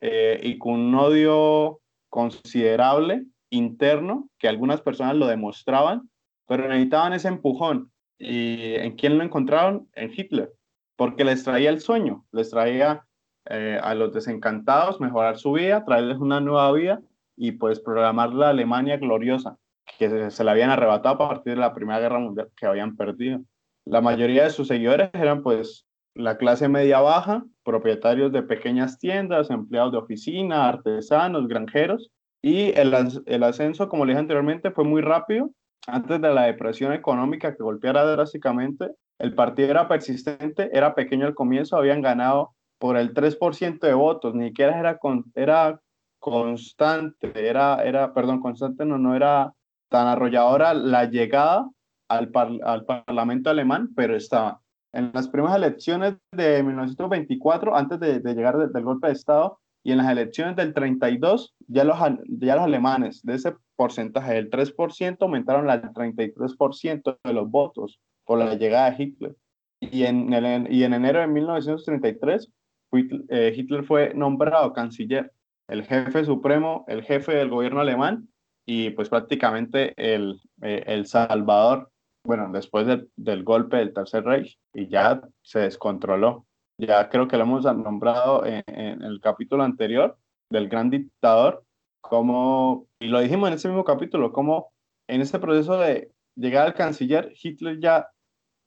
eh, 0.01 0.41
y 0.43 0.59
con 0.59 0.74
un 0.74 0.95
odio 0.95 1.80
considerable 2.09 3.24
interno, 3.51 4.28
que 4.39 4.49
algunas 4.49 4.80
personas 4.80 5.16
lo 5.16 5.26
demostraban, 5.26 6.11
pero 6.47 6.68
necesitaban 6.68 7.12
ese 7.12 7.28
empujón. 7.28 7.93
¿Y 8.18 8.74
en 8.74 8.97
quién 8.97 9.18
lo 9.18 9.24
encontraron? 9.24 9.89
En 9.95 10.12
Hitler, 10.14 10.53
porque 10.97 11.24
les 11.24 11.45
traía 11.45 11.70
el 11.70 11.80
sueño, 11.80 12.24
les 12.33 12.51
traía 12.51 13.05
eh, 13.47 13.78
a 13.82 13.95
los 13.95 14.12
desencantados 14.12 15.01
mejorar 15.01 15.38
su 15.38 15.53
vida, 15.53 15.84
traerles 15.84 16.18
una 16.18 16.40
nueva 16.40 16.70
vida 16.72 17.01
y 17.36 17.53
pues 17.53 17.80
programar 17.80 18.32
la 18.32 18.51
Alemania 18.51 18.97
gloriosa 18.97 19.57
que 19.99 20.30
se, 20.30 20.45
la 20.45 20.53
habían 20.53 20.70
arrebatado 20.70 21.16
a 21.16 21.28
partir 21.28 21.55
de 21.55 21.61
la 21.61 21.74
Primera 21.74 22.01
Guerra 22.01 22.18
Mundial 22.18 22.49
que 22.57 22.66
habían 22.66 22.97
perdido. 22.97 23.40
La 23.84 24.01
mayoría 24.01 24.45
de 24.45 24.51
sus 24.51 24.68
seguidores 24.68 25.11
eran 25.12 25.43
pues 25.43 25.86
la 26.14 26.36
clase 26.36 26.68
media 26.68 27.01
baja, 27.01 27.45
propietarios 27.64 28.32
de 28.32 28.43
pequeñas 28.43 28.99
tiendas, 28.99 29.51
empleados 29.51 29.93
de 29.93 29.99
oficina, 29.99 30.68
artesanos, 30.68 31.49
granjeros, 31.49 32.11
y 32.43 32.72
el, 32.78 32.95
el 33.26 33.43
ascenso, 33.45 33.88
como 33.88 34.05
le 34.05 34.12
dije 34.12 34.20
anteriormente, 34.20 34.70
fue 34.72 34.84
muy 34.84 35.01
rápido. 35.01 35.51
Antes 35.86 36.20
de 36.20 36.32
la 36.32 36.45
depresión 36.45 36.93
económica 36.93 37.57
que 37.57 37.62
golpeara 37.62 38.05
drásticamente, 38.05 38.90
el 39.18 39.34
partido 39.34 39.70
era 39.70 39.88
persistente, 39.88 40.68
era 40.76 40.95
pequeño 40.95 41.26
al 41.26 41.34
comienzo, 41.34 41.76
habían 41.76 42.03
ganado 42.03 42.55
por 42.83 42.97
el 42.97 43.14
3% 43.14 43.78
de 43.78 43.95
votos, 43.95 44.35
ni 44.35 44.49
siquiera 44.49 44.76
era, 44.76 44.99
con, 44.99 45.26
era 45.37 45.80
constante, 46.18 47.30
era, 47.33 47.76
era, 47.85 48.12
perdón, 48.12 48.41
constante 48.41 48.85
no, 48.85 48.99
no 48.99 49.14
era 49.14 49.55
tan 49.89 50.09
arrolladora 50.09 50.74
la 50.74 51.05
llegada 51.05 51.70
al, 52.09 52.30
par, 52.30 52.51
al 52.64 52.85
Parlamento 52.85 53.51
alemán, 53.51 53.91
pero 53.95 54.16
estaba. 54.16 54.62
En 54.93 55.12
las 55.14 55.28
primeras 55.28 55.59
elecciones 55.59 56.16
de 56.33 56.61
1924, 56.64 57.76
antes 57.76 58.01
de, 58.01 58.18
de 58.18 58.35
llegar 58.35 58.59
de, 58.59 58.66
del 58.66 58.83
golpe 58.83 59.07
de 59.07 59.12
Estado, 59.12 59.61
y 59.85 59.93
en 59.93 59.99
las 59.99 60.11
elecciones 60.11 60.57
del 60.57 60.74
32, 60.74 61.55
ya 61.68 61.85
los, 61.85 61.97
ya 62.26 62.57
los 62.57 62.64
alemanes 62.64 63.22
de 63.22 63.35
ese 63.35 63.55
porcentaje 63.76 64.35
del 64.35 64.51
3% 64.51 65.18
aumentaron 65.20 65.70
al 65.70 65.83
33% 65.93 67.18
de 67.22 67.33
los 67.33 67.49
votos 67.49 68.01
por 68.24 68.41
la 68.41 68.57
llegada 68.57 68.91
de 68.91 69.05
Hitler. 69.05 69.37
Y 69.78 70.03
en, 70.03 70.33
el, 70.33 70.72
y 70.72 70.83
en 70.83 70.95
enero 70.95 71.20
de 71.20 71.28
1933, 71.28 72.45
eh, 72.47 72.53
Hitler 72.99 73.84
fue 73.84 74.12
nombrado 74.14 74.72
canciller, 74.72 75.32
el 75.68 75.84
jefe 75.84 76.24
supremo, 76.24 76.84
el 76.88 77.03
jefe 77.03 77.34
del 77.34 77.49
gobierno 77.49 77.80
alemán 77.80 78.28
y 78.66 78.90
pues 78.90 79.09
prácticamente 79.09 79.95
el, 79.97 80.40
eh, 80.62 80.84
el 80.86 81.07
salvador, 81.07 81.90
bueno, 82.24 82.51
después 82.53 82.86
de, 82.86 83.07
del 83.16 83.43
golpe 83.43 83.78
del 83.78 83.93
Tercer 83.93 84.24
Reich 84.24 84.59
y 84.74 84.88
ya 84.88 85.22
se 85.43 85.61
descontroló. 85.61 86.47
Ya 86.78 87.09
creo 87.09 87.28
que 87.28 87.36
lo 87.36 87.45
hemos 87.45 87.64
nombrado 87.64 88.45
en, 88.45 88.62
en 88.66 89.03
el 89.03 89.20
capítulo 89.20 89.62
anterior 89.62 90.16
del 90.51 90.68
gran 90.68 90.90
dictador, 90.90 91.64
como, 92.01 92.86
y 93.01 93.07
lo 93.07 93.20
dijimos 93.20 93.49
en 93.49 93.55
ese 93.55 93.68
mismo 93.68 93.84
capítulo, 93.84 94.32
como 94.32 94.72
en 95.09 95.20
este 95.20 95.38
proceso 95.38 95.78
de 95.78 96.11
llegar 96.36 96.66
al 96.66 96.74
canciller, 96.74 97.32
Hitler 97.40 97.80
ya 97.80 98.09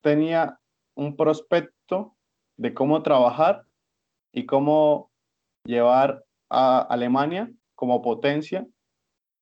tenía 0.01 0.59
un 0.95 1.15
prospecto 1.15 2.15
de 2.57 2.73
cómo 2.73 3.03
trabajar 3.03 3.64
y 4.36 4.45
cómo 4.45 5.11
llevar 5.65 6.23
a 6.49 6.79
Alemania 6.81 7.49
como 7.73 8.01
potencia 8.01 8.67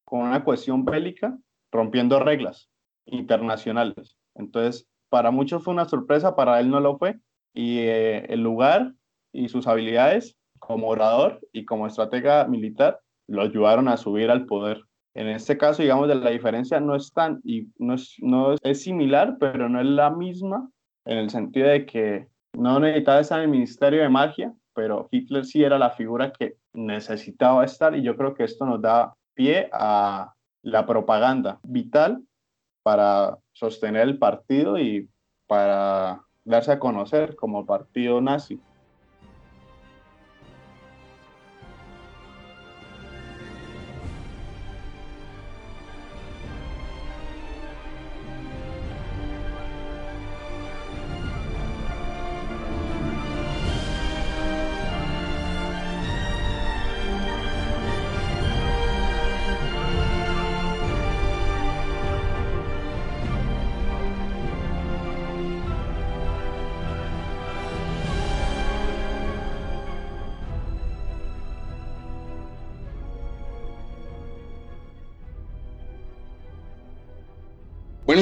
con 0.06 0.22
una 0.22 0.44
cuestión 0.44 0.86
bélica, 0.86 1.38
rompiendo 1.72 2.20
reglas 2.20 2.70
internacionales. 3.06 4.16
Entonces, 4.36 4.88
para 5.10 5.32
muchos 5.32 5.64
fue 5.64 5.74
una 5.74 5.86
sorpresa, 5.86 6.36
para 6.36 6.60
él 6.60 6.70
no 6.70 6.80
lo 6.80 6.98
fue, 6.98 7.20
y 7.56 7.80
eh, 7.80 8.26
el 8.30 8.42
lugar 8.42 8.94
y 9.34 9.50
sus 9.50 9.66
habilidades 9.68 10.38
como 10.60 10.88
orador 10.90 11.42
y 11.52 11.66
como 11.66 11.88
estratega 11.88 12.48
militar 12.48 13.00
lo 13.28 13.42
ayudaron 13.42 13.88
a 13.88 13.98
subir 13.98 14.30
al 14.30 14.46
poder. 14.46 14.82
En 15.16 15.28
este 15.28 15.58
caso, 15.58 15.82
digamos, 15.82 16.08
de 16.08 16.16
la 16.16 16.30
diferencia 16.30 16.80
no 16.80 16.96
es 16.96 17.12
tan, 17.12 17.42
y 17.44 17.68
no 17.80 17.96
es, 17.96 18.16
no 18.20 18.54
es, 18.54 18.60
es 18.64 18.84
similar, 18.84 19.38
pero 19.40 19.68
no 19.70 19.82
es 19.82 19.88
la 19.88 20.12
misma, 20.12 20.70
en 21.06 21.18
el 21.18 21.32
sentido 21.32 21.68
de 21.68 21.86
que 21.88 22.28
no 22.54 22.80
necesitaba 22.80 23.22
estar 23.22 23.40
en 23.40 23.46
el 23.46 23.52
Ministerio 23.52 24.04
de 24.04 24.10
Magia, 24.10 24.54
pero 24.74 25.08
Hitler 25.12 25.46
sí 25.46 25.64
era 25.64 25.78
la 25.78 25.92
figura 25.92 26.32
que 26.32 26.58
necesitaba 26.74 27.64
estar, 27.66 27.96
y 27.96 28.02
yo 28.02 28.16
creo 28.16 28.34
que 28.34 28.44
esto 28.44 28.66
nos 28.66 28.82
da 28.82 29.14
pie 29.34 29.70
a 29.72 30.34
la 30.64 30.86
propaganda 30.86 31.60
vital 31.64 32.24
para 32.84 33.38
sostener 33.54 34.04
el 34.04 34.18
partido 34.18 34.78
y 34.78 35.10
para 35.48 36.22
darse 36.44 36.72
a 36.72 36.80
conocer 36.80 37.36
como 37.36 37.66
partido 37.66 38.22
nazi. 38.22 38.60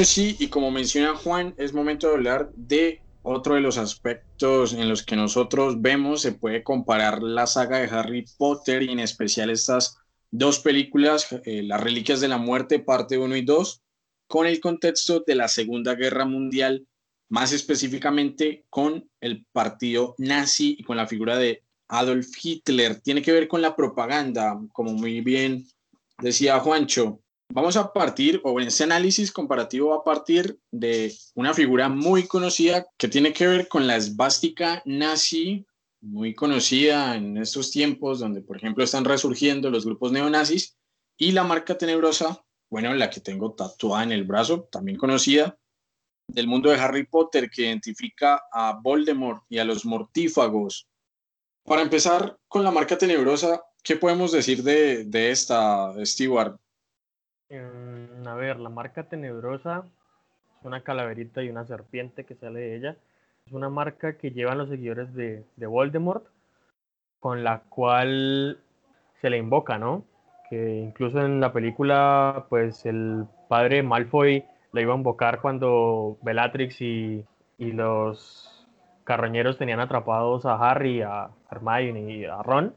Sí, 0.04 0.36
y 0.40 0.48
como 0.48 0.72
menciona 0.72 1.16
Juan, 1.16 1.54
es 1.58 1.74
momento 1.74 2.08
de 2.08 2.14
hablar 2.14 2.52
de 2.56 3.02
otro 3.22 3.56
de 3.56 3.62
los 3.62 3.78
aspectos 3.78 4.74
en 4.74 4.90
los 4.90 5.04
que 5.04 5.16
nosotros 5.16 5.80
vemos, 5.80 6.22
se 6.22 6.32
puede 6.32 6.64
comparar 6.64 7.22
la 7.22 7.46
saga 7.46 7.78
de 7.78 7.86
Harry 7.86 8.26
Potter 8.38 8.82
y 8.82 8.90
en 8.90 9.00
especial 9.00 9.52
estas 9.52 9.98
dos 10.32 10.60
películas, 10.60 11.28
eh, 11.46 11.62
Las 11.62 11.82
Reliquias 11.82 12.20
de 12.20 12.30
la 12.30 12.40
Muerte, 12.40 12.80
parte 12.80 13.20
1 13.20 13.36
y 13.36 13.42
2, 13.44 13.82
con 14.28 14.48
el 14.48 14.60
contexto 14.60 15.24
de 15.26 15.36
la 15.36 15.48
Segunda 15.48 15.94
Guerra 15.94 16.26
Mundial, 16.26 16.88
más 17.30 17.54
específicamente 17.54 18.66
con 18.70 19.08
el 19.20 19.46
partido 19.52 20.16
nazi 20.18 20.78
y 20.80 20.84
con 20.84 20.98
la 20.98 21.06
figura 21.06 21.38
de 21.38 21.62
Adolf 21.90 22.28
Hitler. 22.42 23.00
Tiene 23.02 23.22
que 23.22 23.34
ver 23.34 23.48
con 23.48 23.62
la 23.62 23.76
propaganda, 23.76 24.60
como 24.74 24.94
muy 24.94 25.22
bien 25.22 25.68
decía 26.22 26.60
Juancho. 26.60 27.21
Vamos 27.54 27.76
a 27.76 27.92
partir, 27.92 28.40
o 28.46 28.62
en 28.62 28.68
este 28.68 28.86
análisis 28.86 29.30
comparativo 29.30 29.90
va 29.90 29.98
a 29.98 30.04
partir 30.04 30.58
de 30.72 31.14
una 31.36 31.54
figura 31.54 31.90
muy 31.90 32.26
conocida 32.26 32.88
que 32.98 33.10
tiene 33.10 33.34
que 33.34 33.46
ver 33.46 33.68
con 33.68 33.88
la 33.88 33.98
esvástica 33.98 34.82
nazi, 34.86 35.66
muy 36.00 36.34
conocida 36.34 37.14
en 37.18 37.38
estos 37.38 37.70
tiempos 37.70 38.20
donde, 38.20 38.42
por 38.42 38.56
ejemplo, 38.56 38.86
están 38.86 39.04
resurgiendo 39.04 39.70
los 39.70 39.86
grupos 39.86 40.14
neonazis, 40.14 40.78
y 41.18 41.34
la 41.34 41.44
marca 41.44 41.78
tenebrosa, 41.78 42.42
bueno, 42.70 42.94
la 42.94 43.10
que 43.10 43.20
tengo 43.20 43.54
tatuada 43.54 44.04
en 44.04 44.14
el 44.14 44.24
brazo, 44.24 44.70
también 44.72 44.98
conocida, 44.98 45.60
del 46.28 46.48
mundo 46.48 46.70
de 46.70 46.80
Harry 46.80 47.06
Potter, 47.06 47.50
que 47.50 47.64
identifica 47.64 48.44
a 48.50 48.80
Voldemort 48.82 49.44
y 49.50 49.58
a 49.58 49.66
los 49.66 49.86
mortífagos. 49.86 50.88
Para 51.66 51.82
empezar 51.82 52.40
con 52.48 52.64
la 52.64 52.72
marca 52.72 52.98
tenebrosa, 52.98 53.62
¿qué 53.84 53.98
podemos 53.98 54.32
decir 54.32 54.64
de, 54.64 55.32
esta, 55.32 55.94
Stewart? 56.06 56.58
Mm, 57.52 58.26
a 58.28 58.36
ver, 58.36 58.60
la 58.60 58.70
marca 58.70 59.04
tenebrosa 59.04 59.84
es 60.60 60.66
una 60.66 60.84
calaverita 60.84 61.44
y 61.44 61.50
una 61.50 61.66
serpiente 61.66 62.26
que 62.26 62.36
sale 62.36 62.62
de 62.62 62.76
ella. 62.78 62.98
Es 63.46 63.54
una 63.54 63.70
marca 63.70 64.18
que 64.18 64.32
llevan 64.32 64.58
los 64.58 64.70
seguidores 64.70 65.14
de, 65.14 65.44
de 65.58 65.68
Voldemort, 65.68 66.26
con 67.20 67.44
la 67.44 67.60
cual 67.70 68.60
se 69.20 69.30
le 69.30 69.38
invoca, 69.38 69.78
¿no? 69.78 70.06
Que 70.50 70.76
incluso 70.78 71.20
en 71.22 71.42
la 71.42 71.52
película, 71.52 72.46
pues 72.50 72.86
el 72.86 73.26
padre 73.50 73.84
Malfoy 73.84 74.46
la 74.72 74.82
iba 74.82 74.94
a 74.94 74.98
invocar 74.98 75.42
cuando 75.42 76.18
Bellatrix 76.22 76.82
y, 76.82 77.26
y 77.58 77.72
los 77.74 78.66
carroñeros 79.04 79.58
tenían 79.58 79.82
atrapados 79.82 80.46
a 80.46 80.56
Harry, 80.56 81.02
a 81.02 81.32
Hermione 81.52 82.14
y 82.14 82.26
a 82.26 82.42
Ron. 82.44 82.76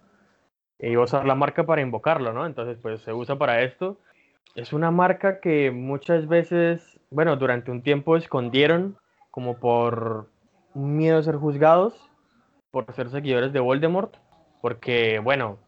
E 0.79 0.91
iba 0.91 1.03
a 1.03 1.05
usar 1.05 1.27
la 1.27 1.37
marca 1.37 1.65
para 1.65 1.83
invocarlo, 1.83 2.33
¿no? 2.33 2.47
Entonces, 2.47 2.77
pues 2.83 3.01
se 3.03 3.13
usa 3.13 3.39
para 3.39 3.63
esto 3.63 3.99
es 4.55 4.73
una 4.73 4.91
marca 4.91 5.41
que 5.41 5.71
muchas 5.71 6.29
veces, 6.29 7.01
bueno, 7.11 7.37
durante 7.37 7.71
un 7.71 7.83
tiempo 7.83 8.17
escondieron 8.17 8.97
como 9.31 9.59
por 9.59 10.29
miedo 10.75 11.19
a 11.19 11.23
ser 11.23 11.37
juzgados, 11.37 11.95
por 12.71 12.93
ser 12.95 13.11
seguidores 13.11 13.53
de 13.53 13.61
Voldemort, 13.61 14.15
porque, 14.61 15.19
bueno, 15.19 15.59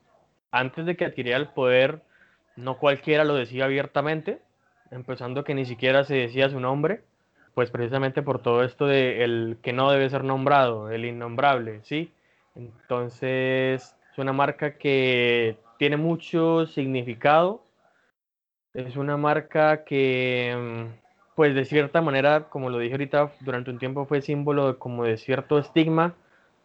antes 0.50 0.86
de 0.86 0.96
que 0.96 1.04
adquiriera 1.04 1.38
el 1.38 1.48
poder, 1.48 2.02
no 2.56 2.78
cualquiera 2.78 3.24
lo 3.24 3.34
decía 3.34 3.64
abiertamente, 3.64 4.40
empezando 4.90 5.44
que 5.44 5.54
ni 5.54 5.64
siquiera 5.64 6.04
se 6.04 6.14
decía 6.14 6.48
su 6.48 6.60
nombre, 6.60 7.02
pues 7.54 7.70
precisamente 7.70 8.22
por 8.22 8.40
todo 8.40 8.62
esto 8.62 8.86
de 8.86 9.24
el 9.24 9.58
que 9.62 9.72
no 9.72 9.90
debe 9.90 10.10
ser 10.10 10.24
nombrado, 10.24 10.90
el 10.90 11.04
innombrable, 11.04 11.80
¿sí? 11.82 12.12
Entonces, 12.54 13.96
es 14.12 14.18
una 14.18 14.32
marca 14.32 14.78
que 14.78 15.56
tiene 15.78 15.96
mucho 15.96 16.66
significado, 16.66 17.65
es 18.76 18.96
una 18.96 19.16
marca 19.16 19.84
que, 19.84 20.54
mm, 20.56 21.34
pues 21.34 21.54
de 21.54 21.64
cierta 21.64 22.02
manera, 22.02 22.44
como 22.50 22.70
lo 22.70 22.78
dije 22.78 22.94
ahorita, 22.94 23.32
durante 23.40 23.70
un 23.70 23.78
tiempo 23.78 24.06
fue 24.06 24.20
símbolo 24.20 24.78
como 24.78 25.04
de 25.04 25.16
cierto 25.16 25.58
estigma 25.58 26.14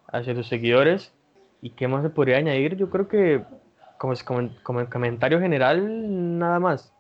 hacia 0.08 0.36
sus 0.36 0.48
seguidores. 0.48 1.14
¿Y 1.62 1.72
qué 1.72 1.88
más 1.88 2.04
se 2.04 2.10
podría 2.10 2.38
añadir? 2.38 2.76
Yo 2.76 2.90
creo 2.90 3.08
que 3.08 3.44
como, 3.98 4.14
como, 4.26 4.50
como 4.64 4.90
comentario 4.90 5.40
general, 5.40 6.40
nada 6.40 6.60
más. 6.60 6.94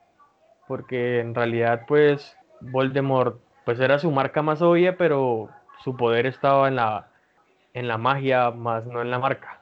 Porque 0.67 1.19
en 1.19 1.35
realidad, 1.35 1.85
pues, 1.87 2.37
Voldemort, 2.61 3.39
pues 3.65 3.79
era 3.79 3.99
su 3.99 4.11
marca 4.11 4.41
más 4.41 4.61
obvia, 4.61 4.97
pero 4.97 5.49
su 5.83 5.97
poder 5.97 6.25
estaba 6.25 6.67
en 6.67 6.75
la, 6.77 7.07
en 7.73 7.87
la 7.87 7.97
magia, 7.97 8.51
más 8.51 8.85
no 8.85 9.01
en 9.01 9.11
la 9.11 9.19
marca. 9.19 9.60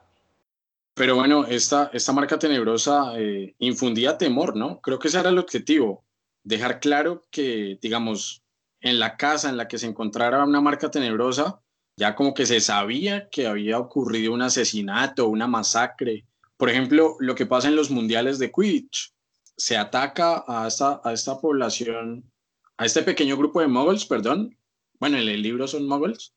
Pero 1.00 1.16
bueno, 1.16 1.46
esta, 1.46 1.90
esta 1.94 2.12
marca 2.12 2.38
tenebrosa 2.38 3.18
eh, 3.18 3.56
infundía 3.60 4.18
temor, 4.18 4.58
¿no? 4.58 4.82
Creo 4.82 5.00
que 5.00 5.08
ese 5.08 5.18
era 5.18 5.30
el 5.30 5.38
objetivo, 5.38 6.04
dejar 6.44 6.82
claro 6.82 7.26
que, 7.32 7.80
digamos, 7.82 8.44
en 8.82 9.00
la 9.00 9.16
casa 9.16 9.48
en 9.48 9.56
la 9.56 9.70
que 9.70 9.78
se 9.78 9.88
encontrara 9.88 10.44
una 10.44 10.60
marca 10.60 10.92
tenebrosa, 10.92 11.62
ya 11.96 12.16
como 12.16 12.34
que 12.34 12.46
se 12.46 12.60
sabía 12.60 13.30
que 13.30 13.48
había 13.48 13.80
ocurrido 13.80 14.34
un 14.34 14.42
asesinato, 14.42 15.30
una 15.30 15.48
masacre, 15.48 16.26
por 16.58 16.70
ejemplo, 16.70 17.16
lo 17.22 17.34
que 17.34 17.46
pasa 17.46 17.70
en 17.70 17.78
los 17.78 17.90
mundiales 17.90 18.38
de 18.38 18.52
Quidditch. 18.52 19.14
Se 19.56 19.78
ataca 19.78 20.44
a 20.50 20.68
esta, 20.68 21.00
a 21.06 21.14
esta 21.14 21.40
población, 21.40 22.30
a 22.76 22.86
este 22.86 23.04
pequeño 23.04 23.38
grupo 23.38 23.62
de 23.62 23.68
muggles, 23.68 24.06
perdón. 24.06 24.58
Bueno, 25.00 25.18
en 25.18 25.30
el 25.30 25.42
libro 25.42 25.66
son 25.66 25.88
muggles, 25.88 26.34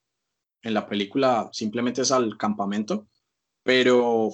en 0.63 0.73
la 0.75 0.87
película 0.87 1.51
simplemente 1.53 2.03
es 2.03 2.13
al 2.13 2.39
campamento, 2.39 3.09
pero, 3.65 4.31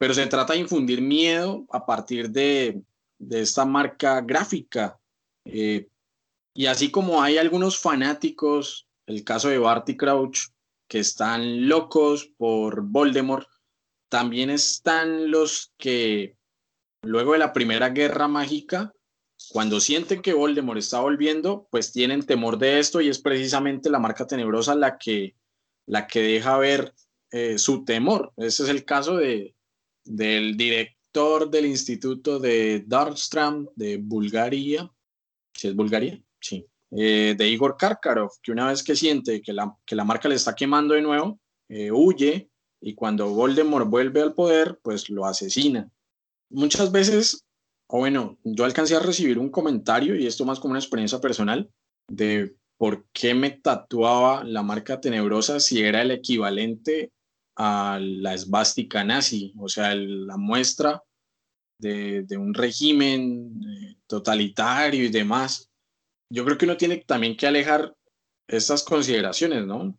pero 0.00 0.14
se 0.14 0.26
trata 0.28 0.54
de 0.54 0.60
infundir 0.60 1.02
miedo 1.02 1.66
a 1.70 1.84
partir 1.84 2.30
de, 2.30 2.80
esta 3.28 3.66
marca 3.66 4.22
gráfica. 4.22 4.98
Eh, 5.44 5.88
y 6.54 6.64
así 6.64 6.90
como 6.90 7.22
hay 7.22 7.36
algunos 7.36 7.78
fanáticos, 7.78 8.88
el 9.04 9.24
caso 9.24 9.50
de 9.50 9.58
Barty 9.58 9.98
Crouch, 9.98 10.38
que 10.88 11.00
están 11.00 11.68
locos 11.68 12.32
por 12.38 12.80
Voldemort, 12.80 13.46
también 14.08 14.48
están 14.48 15.30
los 15.30 15.74
que 15.76 16.34
luego 17.02 17.34
de 17.34 17.40
la 17.40 17.52
primera 17.52 17.90
guerra 17.90 18.26
mágica, 18.26 18.94
cuando 19.50 19.80
sienten 19.80 20.22
que 20.22 20.32
Voldemort 20.32 20.78
está 20.78 21.00
volviendo, 21.00 21.68
pues 21.70 21.92
tienen 21.92 22.24
temor 22.24 22.56
de 22.56 22.78
esto 22.78 23.02
y 23.02 23.10
es 23.10 23.18
precisamente 23.18 23.90
la 23.90 23.98
marca 23.98 24.26
tenebrosa 24.26 24.74
la 24.74 24.96
que, 24.96 25.36
la 25.84 26.06
que 26.06 26.22
deja 26.22 26.56
ver 26.56 26.94
eh, 27.32 27.58
su 27.58 27.84
temor. 27.84 28.32
Ese 28.38 28.62
es 28.62 28.70
el 28.70 28.86
caso 28.86 29.18
de, 29.18 29.54
del 30.10 30.56
director 30.56 31.50
del 31.50 31.66
Instituto 31.66 32.38
de 32.38 32.84
Darmstadt 32.86 33.70
de 33.76 33.98
Bulgaria. 33.98 34.90
¿Sí 35.54 35.68
es 35.68 35.74
Bulgaria? 35.74 36.20
Sí. 36.40 36.66
Eh, 36.90 37.34
de 37.38 37.48
Igor 37.48 37.76
Karkarov, 37.76 38.30
que 38.42 38.50
una 38.50 38.66
vez 38.66 38.82
que 38.82 38.96
siente 38.96 39.40
que 39.40 39.52
la, 39.52 39.76
que 39.86 39.94
la 39.94 40.04
marca 40.04 40.28
le 40.28 40.34
está 40.34 40.54
quemando 40.54 40.94
de 40.94 41.02
nuevo, 41.02 41.38
eh, 41.68 41.92
huye 41.92 42.50
y 42.80 42.94
cuando 42.94 43.28
Voldemort 43.28 43.88
vuelve 43.88 44.22
al 44.22 44.34
poder, 44.34 44.80
pues 44.82 45.08
lo 45.10 45.26
asesina. 45.26 45.88
Muchas 46.48 46.90
veces, 46.90 47.44
o 47.86 47.98
bueno, 47.98 48.38
yo 48.42 48.64
alcancé 48.64 48.96
a 48.96 49.00
recibir 49.00 49.38
un 49.38 49.50
comentario, 49.50 50.16
y 50.16 50.26
esto 50.26 50.44
más 50.44 50.58
como 50.58 50.72
una 50.72 50.80
experiencia 50.80 51.20
personal, 51.20 51.70
de 52.08 52.56
por 52.76 53.06
qué 53.12 53.34
me 53.34 53.50
tatuaba 53.50 54.42
la 54.42 54.62
marca 54.62 55.00
tenebrosa 55.00 55.60
si 55.60 55.82
era 55.82 56.02
el 56.02 56.10
equivalente 56.10 57.12
a 57.56 57.98
la 58.00 58.34
esvástica 58.34 59.04
nazi, 59.04 59.52
o 59.58 59.68
sea, 59.68 59.94
la 59.94 60.36
muestra 60.36 61.02
de, 61.78 62.26
un 62.36 62.54
régimen 62.54 63.60
eh, 63.66 63.96
totalitario 64.06 65.04
y 65.04 65.08
demás. 65.08 65.70
Yo 66.30 66.44
creo 66.44 66.58
que 66.58 66.64
uno 66.64 66.76
tiene 66.76 66.98
también 66.98 67.36
que 67.36 67.46
alejar 67.46 67.94
estas 68.46 68.82
consideraciones, 68.82 69.66
¿no? 69.66 69.96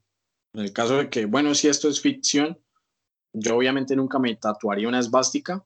En 0.54 0.62
el 0.62 0.74
caso 0.74 0.98
de 0.98 1.10
que, 1.10 1.26
bueno, 1.26 1.56
si 1.56 1.68
esto 1.68 1.88
es 1.90 2.02
ficción, 2.02 2.60
yo 3.34 3.56
obviamente 3.56 3.96
nunca 3.96 4.20
me 4.20 4.36
tatuaría 4.36 4.88
una 4.88 5.00
esvástica 5.00 5.66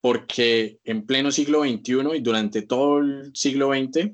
porque 0.00 0.80
en 0.84 1.06
pleno 1.06 1.30
siglo 1.30 1.62
XXI 1.62 2.16
y 2.16 2.20
durante 2.20 2.62
todo 2.62 2.98
el 2.98 3.34
siglo 3.34 3.70
XX, 3.72 4.10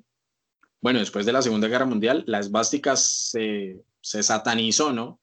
bueno, 0.80 1.00
después 1.00 1.26
de 1.26 1.32
la 1.32 1.42
Segunda 1.42 1.66
Guerra 1.66 1.86
Mundial, 1.86 2.24
la 2.26 2.38
esvástica 2.38 2.94
se, 2.94 3.82
se 4.00 4.22
satanizó, 4.22 4.92
¿no? 4.92 5.18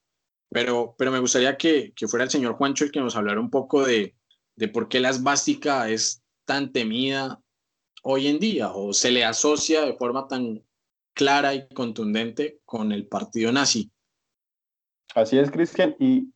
Pero, 0.49 0.95
pero 0.97 1.11
me 1.11 1.19
gustaría 1.19 1.57
que, 1.57 1.93
que, 1.95 2.07
fuera 2.07 2.23
el 2.23 2.29
señor 2.29 2.53
Juancho 2.53 2.85
el 2.85 2.91
que 2.91 2.99
nos 2.99 3.15
hablara 3.15 3.39
un 3.39 3.49
poco 3.49 3.83
de, 3.83 4.15
de 4.55 4.67
por 4.67 4.87
qué 4.87 4.99
la 4.99 5.09
esvástica 5.09 5.89
es 5.89 6.23
tan 6.45 6.71
temida 6.71 7.41
hoy 8.03 8.27
en 8.27 8.39
día 8.39 8.71
o 8.71 8.93
se 8.93 9.11
le 9.11 9.25
asocia 9.25 9.85
de 9.85 9.95
forma 9.95 10.27
tan 10.27 10.63
clara 11.13 11.55
y 11.55 11.67
contundente 11.69 12.59
con 12.65 12.91
el 12.91 13.07
partido 13.07 13.51
nazi. 13.51 13.91
Así 15.15 15.37
es, 15.37 15.49
Cristian. 15.49 15.95
Y 15.99 16.31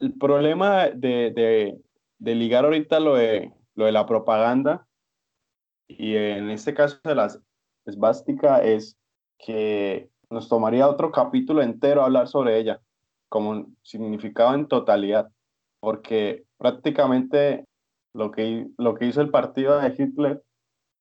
el 0.00 0.12
problema 0.14 0.90
de, 0.90 1.80
de, 2.18 2.34
ligar 2.34 2.64
ahorita 2.64 3.00
lo 3.00 3.16
de, 3.16 3.52
lo 3.74 3.86
de 3.86 3.92
la 3.92 4.06
propaganda 4.06 4.86
y 5.88 6.14
en 6.16 6.50
este 6.50 6.74
caso 6.74 6.98
de 7.04 7.14
la 7.14 7.34
esvástica 7.86 8.62
es 8.62 8.96
que 9.38 10.10
nos 10.30 10.48
tomaría 10.48 10.88
otro 10.88 11.10
capítulo 11.10 11.62
entero 11.62 12.02
hablar 12.02 12.28
sobre 12.28 12.58
ella, 12.58 12.80
como 13.28 13.66
significado 13.82 14.54
en 14.54 14.66
totalidad, 14.66 15.30
porque 15.80 16.44
prácticamente 16.56 17.66
lo 18.14 18.30
que, 18.30 18.68
lo 18.78 18.94
que 18.94 19.06
hizo 19.06 19.20
el 19.20 19.30
partido 19.30 19.78
de 19.78 19.94
Hitler, 19.96 20.42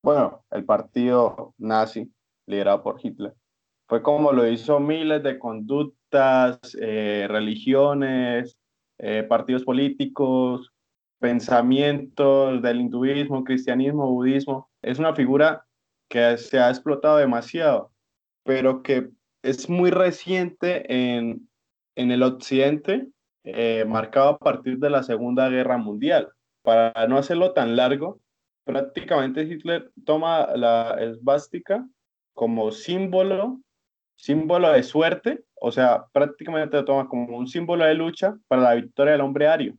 bueno, 0.03 0.43
el 0.51 0.65
partido 0.65 1.53
nazi 1.57 2.11
liderado 2.47 2.83
por 2.83 2.99
Hitler, 3.01 3.33
fue 3.87 4.01
como 4.01 4.31
lo 4.31 4.47
hizo 4.47 4.79
miles 4.79 5.23
de 5.23 5.37
conductas, 5.39 6.59
eh, 6.81 7.27
religiones, 7.29 8.57
eh, 8.97 9.23
partidos 9.23 9.63
políticos, 9.63 10.73
pensamientos 11.19 12.61
del 12.61 12.81
hinduismo, 12.81 13.43
cristianismo, 13.45 14.11
budismo. 14.11 14.69
Es 14.81 14.99
una 14.99 15.15
figura 15.15 15.65
que 16.09 16.37
se 16.37 16.59
ha 16.59 16.69
explotado 16.69 17.17
demasiado, 17.17 17.92
pero 18.43 18.83
que 18.83 19.09
es 19.41 19.69
muy 19.69 19.91
reciente 19.91 20.85
en, 20.91 21.49
en 21.95 22.11
el 22.11 22.23
occidente, 22.23 23.07
eh, 23.43 23.85
marcado 23.87 24.29
a 24.29 24.37
partir 24.37 24.77
de 24.79 24.89
la 24.89 25.03
Segunda 25.03 25.49
Guerra 25.49 25.77
Mundial. 25.77 26.29
Para 26.61 27.07
no 27.07 27.17
hacerlo 27.17 27.53
tan 27.53 27.75
largo, 27.75 28.19
prácticamente 28.63 29.43
Hitler 29.43 29.91
toma 30.05 30.47
la 30.55 30.97
esvástica 30.99 31.85
como 32.33 32.71
símbolo, 32.71 33.59
símbolo 34.15 34.71
de 34.71 34.83
suerte 34.83 35.43
o 35.65 35.71
sea, 35.71 36.07
prácticamente 36.11 36.75
lo 36.75 36.83
toma 36.83 37.07
como 37.07 37.37
un 37.37 37.47
símbolo 37.47 37.85
de 37.85 37.93
lucha 37.93 38.37
para 38.49 38.63
la 38.63 38.73
victoria 38.73 39.13
del 39.13 39.21
hombre 39.21 39.47
ario. 39.47 39.77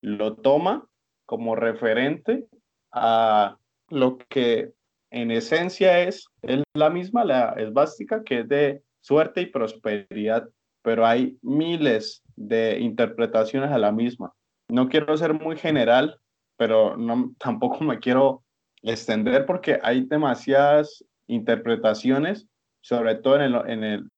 Lo 0.00 0.34
toma 0.34 0.88
como 1.24 1.54
referente 1.54 2.48
a 2.90 3.56
lo 3.90 4.18
que 4.18 4.72
en 5.14 5.30
esencia 5.30 6.00
es, 6.00 6.26
la 6.74 6.90
misma, 6.90 7.24
la 7.24 7.50
esvástica, 7.50 8.24
que 8.24 8.40
es 8.40 8.48
de 8.48 8.82
suerte 9.00 9.42
y 9.42 9.46
prosperidad, 9.46 10.48
pero 10.82 11.06
hay 11.06 11.38
miles 11.40 12.20
de 12.34 12.80
interpretaciones 12.80 13.70
a 13.70 13.78
la 13.78 13.92
misma. 13.92 14.32
No 14.68 14.88
quiero 14.88 15.16
ser 15.16 15.32
muy 15.32 15.56
general, 15.56 16.18
pero 16.56 16.96
no, 16.96 17.32
tampoco 17.38 17.84
me 17.84 18.00
quiero 18.00 18.42
extender 18.82 19.46
porque 19.46 19.78
hay 19.82 20.04
demasiadas 20.04 21.04
interpretaciones, 21.28 22.48
sobre 22.82 23.14
todo 23.14 23.40
en 23.40 23.84
el, 23.84 24.10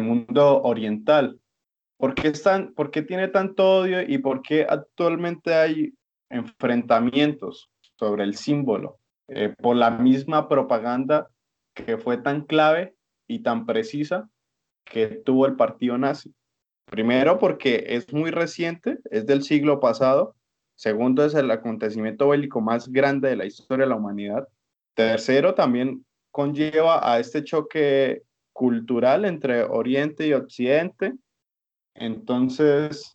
mundo 0.00 0.62
oriental. 0.62 1.38
¿Por 1.96 2.16
¿Por 2.74 2.90
qué 2.90 3.02
tiene 3.02 3.28
tanto 3.28 3.78
odio 3.78 4.02
y 4.02 4.18
por 4.18 4.42
qué 4.42 4.66
actualmente 4.68 5.54
hay 5.54 5.94
enfrentamientos 6.28 7.70
sobre 7.96 8.24
el 8.24 8.34
símbolo? 8.34 8.98
Eh, 9.28 9.54
por 9.58 9.76
la 9.76 9.90
misma 9.90 10.48
propaganda 10.48 11.30
que 11.74 11.96
fue 11.96 12.18
tan 12.18 12.42
clave 12.42 12.94
y 13.26 13.40
tan 13.40 13.64
precisa 13.64 14.28
que 14.84 15.06
tuvo 15.06 15.46
el 15.46 15.56
partido 15.56 15.96
nazi. 15.96 16.34
Primero 16.86 17.38
porque 17.38 17.84
es 17.88 18.12
muy 18.12 18.30
reciente, 18.30 18.98
es 19.10 19.26
del 19.26 19.42
siglo 19.42 19.80
pasado. 19.80 20.36
Segundo 20.76 21.24
es 21.24 21.34
el 21.34 21.50
acontecimiento 21.50 22.28
bélico 22.28 22.60
más 22.60 22.88
grande 22.90 23.30
de 23.30 23.36
la 23.36 23.46
historia 23.46 23.84
de 23.84 23.90
la 23.90 23.96
humanidad. 23.96 24.46
Tercero 24.94 25.54
también 25.54 26.04
conlleva 26.30 27.10
a 27.10 27.18
este 27.18 27.42
choque 27.42 28.22
cultural 28.52 29.24
entre 29.24 29.64
Oriente 29.64 30.26
y 30.26 30.34
Occidente. 30.34 31.14
Entonces, 31.94 33.12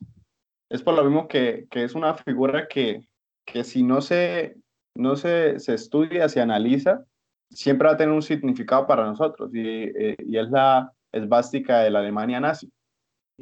es 0.69 0.81
por 0.81 0.95
lo 0.95 1.03
mismo 1.03 1.27
que, 1.27 1.67
es 1.71 1.95
una 1.95 2.15
figura 2.15 2.67
que, 2.67 3.01
que 3.45 3.63
si 3.63 3.83
no 3.83 4.01
se, 4.01 4.55
no 4.99 5.15
se, 5.15 5.59
se 5.59 5.73
estudia, 5.73 6.27
se 6.29 6.41
analiza, 6.41 7.05
siempre 7.49 7.87
va 7.87 7.93
a 7.93 7.97
tener 7.97 8.13
un 8.13 8.21
significado 8.21 8.85
para 8.85 9.05
nosotros 9.05 9.49
y, 9.53 9.59
eh, 9.65 10.15
y 10.19 10.37
es 10.37 10.49
la 10.49 10.91
esvástica 11.11 11.79
de 11.79 11.89
la 11.89 11.99
Alemania 11.99 12.39
nazi. 12.39 12.71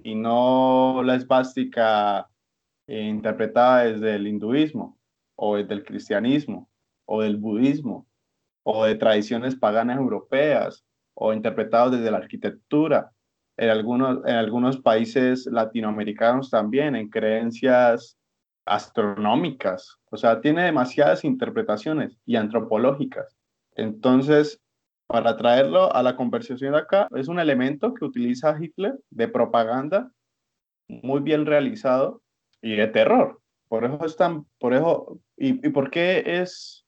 Y 0.04 0.16
no 0.16 1.02
la 1.04 1.16
esvástica 1.16 2.30
eh, 2.88 3.02
interpretada 3.02 3.86
desde 3.86 4.16
el 4.16 4.28
hinduismo 4.28 4.98
o 5.36 5.58
desde 5.58 5.74
el 5.74 5.84
cristianismo 5.84 6.70
o 7.06 7.24
del 7.24 7.38
budismo 7.38 8.08
o 8.64 8.86
de 8.86 8.96
tradiciones 8.96 9.56
paganas 9.56 9.98
europeas 9.98 10.86
o 11.16 11.34
interpretados 11.34 11.94
desde 11.94 12.12
la 12.12 12.18
arquitectura. 12.18 13.12
En 13.58 13.70
algunos, 13.70 14.24
en 14.26 14.36
algunos 14.36 14.78
países 14.80 15.48
latinoamericanos 15.48 16.52
también, 16.52 16.96
en 16.96 17.10
creencias 17.10 18.17
astronómicas. 18.68 19.98
O 20.10 20.18
sea, 20.18 20.42
tiene 20.42 20.64
demasiadas 20.64 21.24
interpretaciones 21.24 22.18
y 22.26 22.36
antropológicas. 22.36 23.38
Entonces, 23.76 24.62
para 25.08 25.38
traerlo 25.38 25.94
a 25.94 26.04
la 26.04 26.16
conversación 26.16 26.76
acá, 26.76 27.08
es 27.16 27.28
un 27.28 27.40
elemento 27.40 27.94
que 27.94 28.06
utiliza 28.06 28.58
Hitler 28.60 29.00
de 29.10 29.28
propaganda 29.28 30.12
muy 30.88 31.22
bien 31.22 31.46
realizado 31.46 32.22
y 32.62 32.76
de 32.76 32.88
terror. 32.88 33.40
Por 33.68 33.86
eso 33.86 34.06
están, 34.06 34.46
por 34.60 34.74
eso, 34.74 35.20
y, 35.38 35.66
y 35.66 35.70
por 35.72 35.90
qué 35.90 36.24
es, 36.26 36.86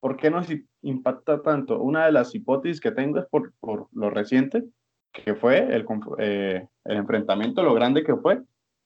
por 0.00 0.16
qué 0.16 0.30
nos 0.30 0.46
impacta 0.82 1.42
tanto. 1.42 1.80
Una 1.80 2.06
de 2.06 2.12
las 2.12 2.34
hipótesis 2.34 2.80
que 2.80 2.92
tengo 2.92 3.18
es 3.18 3.26
por, 3.26 3.52
por 3.60 3.88
lo 3.92 4.10
reciente 4.10 4.64
que 5.12 5.34
fue 5.34 5.58
el, 5.74 5.86
eh, 6.18 6.66
el 6.84 6.96
enfrentamiento, 6.96 7.62
lo 7.62 7.74
grande 7.74 8.02
que 8.02 8.16
fue 8.16 8.42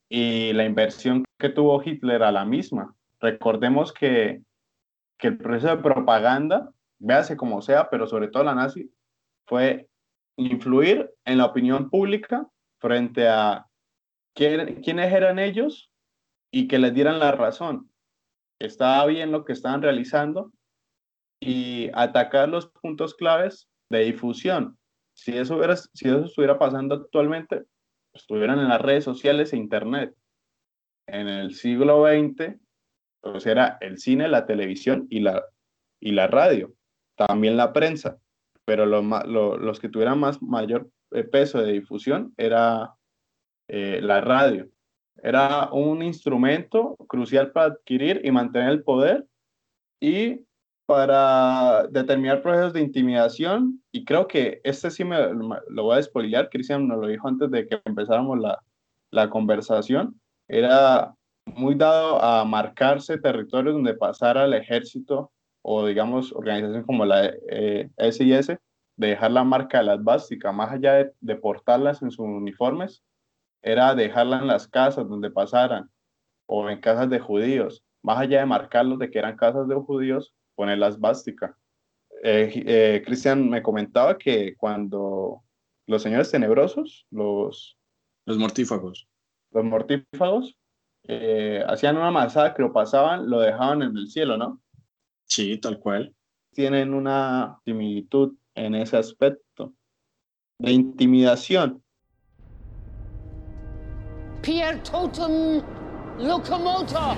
y 0.09 0.53
la 0.53 0.65
inversión 0.65 1.25
que 1.39 1.51
tuvo 1.51 1.83
Hitler 1.83 2.23
a 2.23 2.33
la 2.33 2.45
misma. 2.45 2.95
Recordemos 3.21 3.93
que, 3.93 4.43
que 5.19 5.29
el 5.29 5.39
proceso 5.39 5.77
de 5.77 5.83
propaganda, 5.83 6.73
véase 6.99 7.37
como 7.37 7.61
sea, 7.63 7.91
pero 7.91 8.07
sobre 8.07 8.29
todo 8.29 8.45
la 8.45 8.55
nazi, 8.55 8.91
fue 9.47 9.89
influir 10.37 11.11
en 11.25 11.39
la 11.39 11.47
opinión 11.47 11.91
pública 11.91 12.47
frente 12.79 13.29
a 13.29 13.67
quiénes 14.35 15.13
eran 15.13 15.39
ellos 15.39 15.91
y 16.53 16.69
que 16.69 16.79
les 16.79 16.95
dieran 16.95 17.19
la 17.19 17.33
razón. 17.33 17.91
Estaba 18.61 19.05
bien 19.07 19.33
lo 19.33 19.45
que 19.45 19.53
estaban 19.53 19.83
realizando 19.83 20.53
y 21.41 21.91
atacar 21.95 22.49
los 22.49 22.69
puntos 22.69 23.15
claves 23.15 23.69
de 23.91 24.01
difusión. 24.01 24.79
Si 25.15 25.37
eso, 25.37 25.57
hubiera, 25.57 25.77
si 25.77 26.09
eso 26.09 26.25
estuviera 26.25 26.59
pasando 26.59 26.95
actualmente, 26.95 27.65
estuvieran 28.19 28.59
en 28.59 28.69
las 28.69 28.81
redes 28.81 29.05
sociales 29.05 29.53
e 29.53 29.57
internet. 29.57 30.15
En 31.07 31.29
el 31.29 31.55
siglo 31.55 32.07
XX, 32.07 32.59
pues 33.21 33.47
era 33.47 33.79
el 33.81 33.99
cine, 33.99 34.29
la 34.29 34.47
televisión 34.47 35.07
y 35.11 35.21
la, 35.21 35.45
y 36.01 36.13
la 36.13 36.27
radio, 36.27 36.73
también 37.17 37.57
la 37.57 37.73
prensa, 37.73 38.19
pero 38.65 38.87
los 38.87 39.81
que 39.81 39.89
tuvieran 39.89 40.21
más 40.21 40.43
mayor 40.43 40.91
eh, 41.13 41.25
peso 41.25 41.63
de 41.63 41.73
difusión 41.73 42.35
era 42.37 42.95
eh, 43.69 44.01
la 44.03 44.21
radio. 44.21 44.69
Era 45.23 45.71
un 45.73 46.03
instrumento 46.03 46.97
crucial 47.09 47.51
para 47.51 47.73
adquirir 47.73 48.21
y 48.25 48.31
mantener 48.31 48.71
el 48.71 48.83
poder 48.83 49.27
y 50.01 50.47
para 50.89 51.87
determinar 51.89 52.41
procesos 52.41 52.73
de 52.73 52.81
intimidación 52.81 53.83
y 53.93 54.07
creo 54.07 54.27
que 54.27 54.63
este 54.65 54.91
sí 54.91 55.05
me 55.05 55.19
lo 55.69 55.83
voy 55.83 55.93
a 55.93 55.97
despoliar, 55.97 56.49
Cristian 56.49 56.89
nos 56.89 56.99
lo 56.99 57.09
dijo 57.09 57.29
antes 57.29 57.51
de 57.51 57.67
que 57.67 57.79
empezáramos 57.85 58.39
la, 58.39 58.59
la 59.11 59.29
conversación, 59.29 60.19
era 60.49 61.15
muy 61.45 61.75
dado 61.75 62.23
a 62.23 62.43
marcarse 62.47 63.19
territorios 63.19 63.75
donde 63.75 63.93
pasara 63.93 64.47
el 64.47 64.55
ejército 64.55 65.31
o 65.61 65.85
digamos 65.85 66.33
organizaciones 66.33 66.87
como 66.87 67.05
la 67.05 67.35
eh, 67.51 67.91
SIS, 68.11 68.47
de 68.47 69.09
dejar 69.09 69.33
la 69.33 69.45
marca 69.45 69.81
de 69.81 69.85
las 69.85 70.03
básicas, 70.03 70.55
más 70.55 70.73
allá 70.73 70.95
de, 70.95 71.13
de 71.21 71.37
portarlas 71.37 72.01
en 72.01 72.11
sus 72.11 72.25
uniformes, 72.25 73.03
era 73.61 73.95
dejarla 73.95 74.39
en 74.39 74.47
las 74.47 74.67
casas 74.67 75.07
donde 75.07 75.31
pasaran 75.31 75.91
o 76.47 76.71
en 76.71 76.81
casas 76.81 77.11
de 77.11 77.21
judíos, 77.21 77.85
más 78.03 78.21
allá 78.21 78.41
de 78.41 78.47
marcarlos 78.47 78.99
de 78.99 79.11
que 79.11 79.19
eran 79.19 79.37
casas 79.37 79.69
de 79.69 79.75
judíos, 79.75 80.33
poner 80.59 80.77
la 80.79 80.89
esvástica. 80.89 81.57
Eh, 82.21 82.65
eh, 82.67 83.03
Cristian 83.07 83.49
me 83.49 83.63
comentaba 83.63 84.19
que 84.19 84.57
cuando 84.57 85.45
los 85.87 86.03
señores 86.03 86.33
tenebrosos, 86.33 87.07
los... 87.11 87.79
Los 88.27 88.39
mortífagos. 88.39 89.09
Los 89.53 89.65
mortífagos 89.65 90.59
eh, 91.05 91.65
hacían 91.67 91.97
una 91.97 92.11
masacre 92.11 92.65
o 92.65 92.73
pasaban, 92.73 93.31
lo 93.31 93.39
dejaban 93.39 93.83
en 93.83 93.97
el 93.97 94.09
cielo, 94.09 94.37
¿no? 94.37 94.61
Sí, 95.27 95.59
tal 95.59 95.79
cual. 95.79 96.13
Tienen 96.53 96.93
una 96.93 97.61
similitud 97.65 98.35
en 98.57 98.75
ese 98.75 98.97
aspecto 98.97 99.73
de 100.59 100.73
intimidación. 100.73 101.81
Pierre 104.43 104.81
Totem 104.81 105.63
Locomotor. 106.19 107.17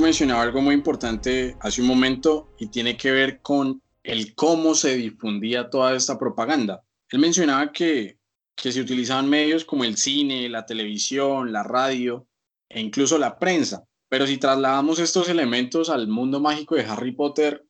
Mencionaba 0.00 0.42
algo 0.42 0.62
muy 0.62 0.74
importante 0.74 1.56
hace 1.60 1.82
un 1.82 1.86
momento 1.86 2.54
y 2.58 2.68
tiene 2.68 2.96
que 2.96 3.10
ver 3.10 3.42
con 3.42 3.82
el 4.02 4.34
cómo 4.34 4.74
se 4.74 4.96
difundía 4.96 5.68
toda 5.68 5.94
esta 5.94 6.18
propaganda. 6.18 6.82
Él 7.10 7.18
mencionaba 7.18 7.70
que, 7.70 8.18
que 8.56 8.72
se 8.72 8.80
utilizaban 8.80 9.28
medios 9.28 9.64
como 9.64 9.84
el 9.84 9.98
cine, 9.98 10.48
la 10.48 10.64
televisión, 10.64 11.52
la 11.52 11.62
radio 11.62 12.26
e 12.68 12.80
incluso 12.80 13.18
la 13.18 13.38
prensa. 13.38 13.84
Pero 14.08 14.26
si 14.26 14.38
trasladamos 14.38 14.98
estos 14.98 15.28
elementos 15.28 15.90
al 15.90 16.08
mundo 16.08 16.40
mágico 16.40 16.74
de 16.74 16.84
Harry 16.84 17.12
Potter, 17.12 17.66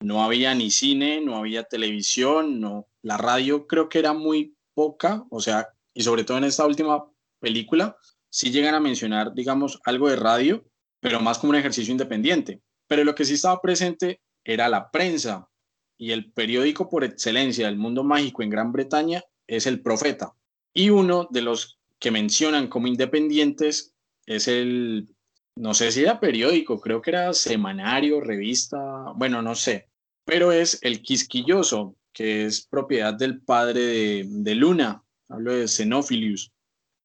no 0.00 0.22
había 0.22 0.54
ni 0.54 0.70
cine, 0.70 1.20
no 1.20 1.36
había 1.36 1.64
televisión, 1.64 2.60
no, 2.60 2.88
la 3.02 3.16
radio 3.16 3.66
creo 3.66 3.88
que 3.88 3.98
era 3.98 4.12
muy 4.12 4.56
poca, 4.74 5.24
o 5.28 5.40
sea, 5.40 5.68
y 5.92 6.02
sobre 6.02 6.24
todo 6.24 6.38
en 6.38 6.44
esta 6.44 6.64
última 6.66 7.04
película, 7.40 7.96
sí 8.30 8.52
llegan 8.52 8.74
a 8.74 8.80
mencionar, 8.80 9.34
digamos, 9.34 9.80
algo 9.84 10.08
de 10.08 10.16
radio, 10.16 10.64
pero 11.04 11.20
más 11.20 11.38
como 11.38 11.50
un 11.50 11.56
ejercicio 11.56 11.92
independiente. 11.92 12.62
Pero 12.88 13.04
lo 13.04 13.14
que 13.14 13.26
sí 13.26 13.34
estaba 13.34 13.60
presente 13.60 14.22
era 14.42 14.70
la 14.70 14.90
prensa 14.90 15.50
y 15.98 16.12
el 16.12 16.32
periódico 16.32 16.88
por 16.88 17.04
excelencia 17.04 17.66
del 17.66 17.76
mundo 17.76 18.02
mágico 18.02 18.42
en 18.42 18.48
Gran 18.48 18.72
Bretaña 18.72 19.22
es 19.46 19.66
El 19.66 19.82
Profeta. 19.82 20.32
Y 20.72 20.88
uno 20.88 21.28
de 21.30 21.42
los 21.42 21.78
que 21.98 22.10
mencionan 22.10 22.68
como 22.68 22.86
independientes 22.86 23.92
es 24.24 24.48
el, 24.48 25.14
no 25.56 25.74
sé 25.74 25.92
si 25.92 26.00
era 26.00 26.20
periódico, 26.20 26.80
creo 26.80 27.02
que 27.02 27.10
era 27.10 27.34
semanario, 27.34 28.22
revista, 28.22 29.12
bueno, 29.14 29.42
no 29.42 29.54
sé, 29.54 29.90
pero 30.24 30.52
es 30.52 30.78
el 30.80 31.02
Quisquilloso, 31.02 31.96
que 32.14 32.46
es 32.46 32.66
propiedad 32.66 33.12
del 33.12 33.42
padre 33.42 33.80
de, 33.80 34.24
de 34.26 34.54
Luna, 34.54 35.04
hablo 35.28 35.52
de 35.52 35.68
Xenophilius. 35.68 36.50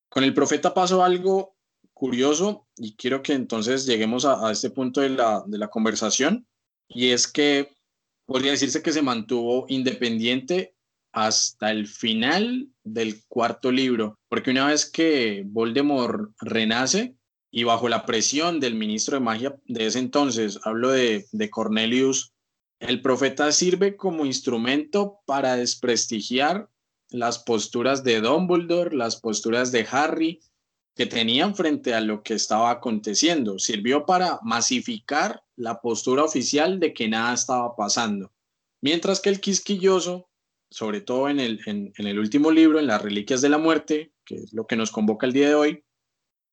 Con 0.07 0.23
el 0.23 0.33
profeta 0.33 0.73
pasó 0.73 1.03
algo 1.03 1.58
curioso 1.99 2.65
y 2.77 2.95
quiero 2.95 3.21
que 3.21 3.33
entonces 3.33 3.85
lleguemos 3.85 4.23
a, 4.23 4.49
este 4.51 4.69
punto 4.69 5.01
de 5.01 5.09
la, 5.09 5.43
de 5.45 5.57
la 5.57 5.67
conversación 5.67 6.47
y 6.87 7.09
es 7.09 7.27
que 7.27 7.75
podría 8.25 8.51
decirse 8.51 8.81
que 8.81 8.93
se 8.93 9.01
mantuvo 9.01 9.65
independiente 9.67 10.73
hasta 11.11 11.71
el 11.71 11.87
final 11.87 12.69
del 12.85 13.21
cuarto 13.27 13.69
libro, 13.69 14.17
porque 14.29 14.51
una 14.51 14.67
vez 14.67 14.89
que 14.89 15.43
Voldemort 15.45 16.31
renace 16.39 17.17
y 17.51 17.65
bajo 17.65 17.89
la 17.89 18.05
presión 18.05 18.61
del 18.61 18.75
ministro 18.75 19.17
de 19.17 19.25
magia 19.25 19.55
de 19.65 19.87
ese 19.87 19.99
entonces, 19.99 20.57
hablo 20.63 20.91
de, 20.91 21.27
de 21.33 21.49
Cornelius, 21.49 22.31
el 22.79 23.01
profeta 23.01 23.51
sirve 23.51 23.97
como 23.97 24.25
instrumento 24.25 25.19
para 25.25 25.57
desprestigiar 25.57 26.69
las 27.09 27.39
posturas 27.39 28.05
de 28.05 28.21
Dumbledore, 28.21 28.95
las 28.95 29.19
posturas 29.19 29.73
de 29.73 29.85
Harry 29.91 30.39
que 30.95 31.05
tenían 31.05 31.55
frente 31.55 31.93
a 31.93 32.01
lo 32.01 32.23
que 32.23 32.33
estaba 32.33 32.71
aconteciendo. 32.71 33.57
Sirvió 33.59 34.05
para 34.05 34.39
masificar 34.43 35.43
la 35.55 35.81
postura 35.81 36.23
oficial 36.23 36.79
de 36.79 36.93
que 36.93 37.07
nada 37.07 37.33
estaba 37.33 37.75
pasando. 37.75 38.31
Mientras 38.81 39.19
que 39.21 39.29
el 39.29 39.39
quisquilloso 39.39 40.29
sobre 40.69 41.01
todo 41.01 41.29
en 41.29 41.39
el, 41.39 41.59
en, 41.65 41.93
el 41.97 42.19
último 42.19 42.51
libro, 42.51 42.79
en 42.79 42.87
las 42.87 43.01
Reliquias 43.01 43.41
de 43.41 43.49
la 43.49 43.57
Muerte, 43.57 44.13
que 44.23 44.35
es 44.35 44.53
lo 44.53 44.67
que 44.67 44.75
nos 44.75 44.91
convoca 44.91 45.25
el 45.25 45.33
día 45.33 45.49
de 45.49 45.55
hoy, 45.55 45.83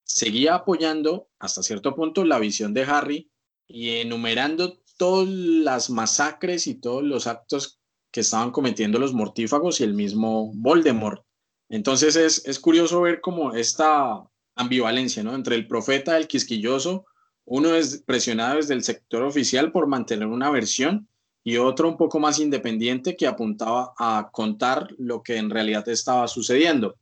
seguía 0.05 0.55
apoyando 0.55 1.29
hasta 1.39 1.63
cierto 1.63 1.95
punto 1.95 2.25
la 2.25 2.39
visión 2.39 2.73
de 2.73 2.85
Harry 2.85 3.31
y 3.69 3.91
enumerando 3.97 4.81
todas 4.97 5.29
las 5.29 5.91
masacres 5.91 6.67
y 6.67 6.81
todos 6.81 7.03
los 7.03 7.27
actos 7.27 7.81
que 8.11 8.21
estaban 8.21 8.53
cometiendo 8.53 8.99
los 8.99 9.13
mortífagos 9.13 9.81
y 9.81 9.85
el 9.85 9.93
mismo 9.93 10.53
Voldemort. 10.55 11.26
Entonces 11.69 12.17
es, 12.17 12.47
es 12.47 12.59
curioso 12.59 13.01
ver 13.01 13.21
como 13.21 13.53
esta 13.53 14.23
ambivalencia, 14.55 15.23
¿no? 15.23 15.35
Entre 15.35 15.57
el 15.57 15.67
profeta, 15.67 16.17
el 16.17 16.29
quisquilloso, 16.29 17.07
uno 17.45 17.75
es 17.75 18.03
presionado 18.03 18.57
desde 18.57 18.75
el 18.75 18.83
sector 18.83 19.23
oficial 19.23 19.71
por 19.71 19.87
mantener 19.87 20.27
una 20.29 20.51
versión 20.51 21.09
y 21.45 21.59
otro 21.59 21.89
un 21.89 21.97
poco 21.97 22.19
más 22.19 22.41
independiente 22.41 23.17
que 23.17 23.29
apuntaba 23.29 23.95
a 23.99 24.31
contar 24.33 24.89
lo 24.99 25.23
que 25.23 25.37
en 25.37 25.51
realidad 25.51 25.89
estaba 25.89 26.27
sucediendo. 26.27 26.97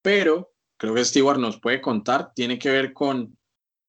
Pero 0.00 0.52
creo 0.78 0.94
que 0.94 1.04
Stewart 1.04 1.38
nos 1.38 1.60
puede 1.60 1.82
contar, 1.82 2.32
tiene 2.34 2.58
que 2.58 2.70
ver 2.70 2.94
con 2.94 3.36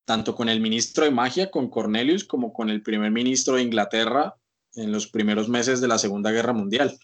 tanto 0.04 0.36
con 0.36 0.50
el 0.50 0.60
ministro 0.60 1.06
de 1.06 1.12
magia, 1.12 1.50
con 1.50 1.70
Cornelius, 1.70 2.26
como 2.26 2.52
con 2.52 2.70
el 2.70 2.82
primer 2.82 3.12
ministro 3.12 3.56
de 3.56 3.62
Inglaterra 3.62 4.36
en 4.76 4.92
los 4.92 5.08
primeros 5.08 5.48
meses 5.48 5.80
de 5.80 5.88
la 5.88 5.98
Segunda 5.98 6.32
Guerra 6.32 6.52
Mundial. 6.52 6.98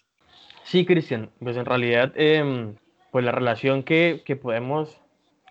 Sí, 0.64 0.84
Cristian, 0.84 1.30
pues 1.40 1.56
en 1.56 1.64
realidad, 1.64 2.12
em, 2.16 2.74
pues 3.10 3.24
la 3.24 3.32
relación 3.32 3.82
que, 3.82 4.22
que 4.24 4.36
podemos 4.36 5.00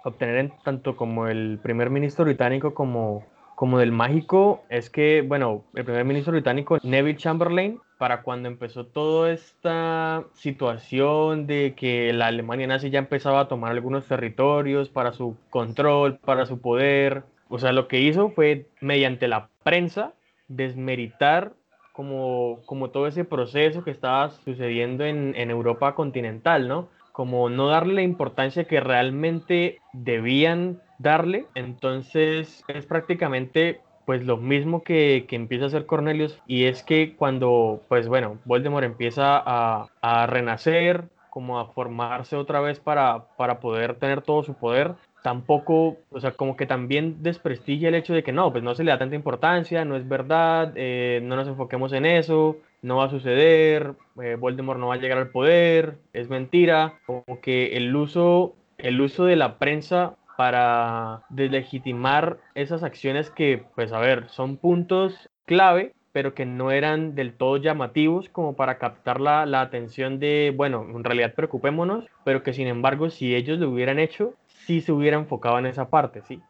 obtener 0.03 0.37
en 0.37 0.53
tanto 0.63 0.95
como 0.95 1.27
el 1.27 1.59
primer 1.61 1.89
ministro 1.89 2.25
británico 2.25 2.73
como 2.73 3.25
como 3.57 3.79
del 3.79 3.91
mágico 3.91 4.63
es 4.69 4.91
que, 4.91 5.23
bueno, 5.23 5.63
el 5.73 5.83
primer 5.83 6.05
ministro 6.05 6.31
británico, 6.31 6.77
Neville 6.83 7.17
Chamberlain, 7.17 7.79
para 7.97 8.21
cuando 8.21 8.47
empezó 8.47 8.85
toda 8.85 9.31
esta 9.31 10.25
situación 10.35 11.47
de 11.47 11.73
que 11.75 12.13
la 12.13 12.27
Alemania 12.27 12.67
nazi 12.67 12.91
ya 12.91 12.99
empezaba 12.99 13.39
a 13.39 13.47
tomar 13.47 13.71
algunos 13.71 14.05
territorios 14.05 14.89
para 14.89 15.11
su 15.11 15.37
control, 15.49 16.19
para 16.19 16.45
su 16.45 16.61
poder, 16.61 17.23
o 17.49 17.57
sea, 17.57 17.71
lo 17.71 17.87
que 17.87 17.99
hizo 17.99 18.29
fue, 18.29 18.67
mediante 18.79 19.27
la 19.27 19.49
prensa, 19.63 20.13
desmeritar 20.47 21.53
como, 21.93 22.59
como 22.67 22.91
todo 22.91 23.07
ese 23.07 23.25
proceso 23.25 23.83
que 23.83 23.89
estaba 23.89 24.29
sucediendo 24.29 25.03
en, 25.03 25.33
en 25.35 25.49
Europa 25.49 25.95
continental, 25.95 26.67
¿no? 26.67 26.89
Como 27.17 27.49
no 27.49 27.69
darle 27.69 27.95
la 27.95 28.01
importancia 28.03 28.65
que 28.65 28.79
realmente 28.79 29.81
debían 29.91 30.79
darle. 30.99 31.47
Entonces 31.55 32.63
es 32.67 32.85
prácticamente 32.85 33.81
pues 34.05 34.23
lo 34.23 34.37
mismo 34.37 34.83
que, 34.83 35.25
que, 35.27 35.35
empieza 35.35 35.63
a 35.63 35.67
hacer 35.69 35.87
Cornelius 35.87 36.39
y 36.45 36.65
es 36.65 36.83
que 36.83 37.15
cuando 37.15 37.81
pues 37.89 38.07
bueno 38.07 38.37
Voldemort 38.45 38.85
empieza 38.85 39.35
a, 39.35 39.89
a 40.01 40.27
renacer 40.27 41.09
como 41.31 41.59
a 41.59 41.73
formarse 41.73 42.35
otra 42.35 42.61
vez 42.61 42.79
para, 42.79 43.25
para 43.35 43.59
poder 43.59 43.95
tener 43.95 44.21
todo 44.21 44.43
su 44.43 44.53
poder 44.53 44.95
tampoco, 45.27 45.97
o 46.09 46.19
sea, 46.21 46.31
como 46.31 46.55
que 46.55 46.65
también 46.65 47.21
desprestigia 47.21 47.89
el 47.89 47.95
hecho 47.95 48.13
de 48.13 48.23
que 48.23 48.31
no, 48.31 48.49
pues 48.51 48.63
no 48.63 48.75
se 48.75 48.85
le 48.85 48.91
da 48.91 48.97
tanta 48.97 49.17
importancia, 49.17 49.83
no 49.83 49.97
es 49.97 50.07
verdad, 50.07 50.71
eh, 50.75 51.19
no 51.21 51.35
nos 51.35 51.49
enfoquemos 51.49 51.91
en 51.91 52.05
eso, 52.05 52.57
no 52.81 52.97
va 52.97 53.05
a 53.05 53.09
suceder, 53.09 53.95
eh, 54.21 54.35
Voldemort 54.39 54.79
no 54.79 54.87
va 54.87 54.95
a 54.95 54.97
llegar 54.97 55.17
al 55.17 55.29
poder, 55.29 55.97
es 56.13 56.29
mentira, 56.29 56.99
como 57.05 57.41
que 57.41 57.77
el 57.77 57.95
uso, 57.95 58.55
el 58.77 59.01
uso 59.01 59.25
de 59.25 59.35
la 59.35 59.57
prensa 59.57 60.15
para 60.37 61.23
deslegitimar 61.29 62.37
esas 62.53 62.83
acciones 62.83 63.31
que, 63.31 63.63
pues 63.75 63.91
a 63.91 63.99
ver, 63.99 64.29
son 64.29 64.57
puntos 64.57 65.29
clave, 65.45 65.93
pero 66.11 66.33
que 66.33 66.45
no 66.45 66.71
eran 66.71 67.15
del 67.15 67.33
todo 67.33 67.57
llamativos 67.57 68.29
como 68.29 68.55
para 68.55 68.77
captar 68.77 69.19
la, 69.19 69.45
la, 69.45 69.61
atención 69.61 70.19
de, 70.19 70.53
bueno, 70.55 70.85
en 70.89 71.03
realidad 71.03 71.33
preocupémonos, 71.35 72.05
pero 72.23 72.43
que 72.43 72.53
sin 72.53 72.67
embargo 72.67 73.09
si 73.09 73.35
ellos 73.35 73.59
lo 73.59 73.69
hubieran 73.69 73.99
hecho, 73.99 74.33
sí 74.47 74.81
se 74.81 74.91
hubiera 74.91 75.17
enfocado 75.17 75.59
en 75.59 75.65
esa 75.65 75.89
parte, 75.89 76.21
¿sí? 76.27 76.41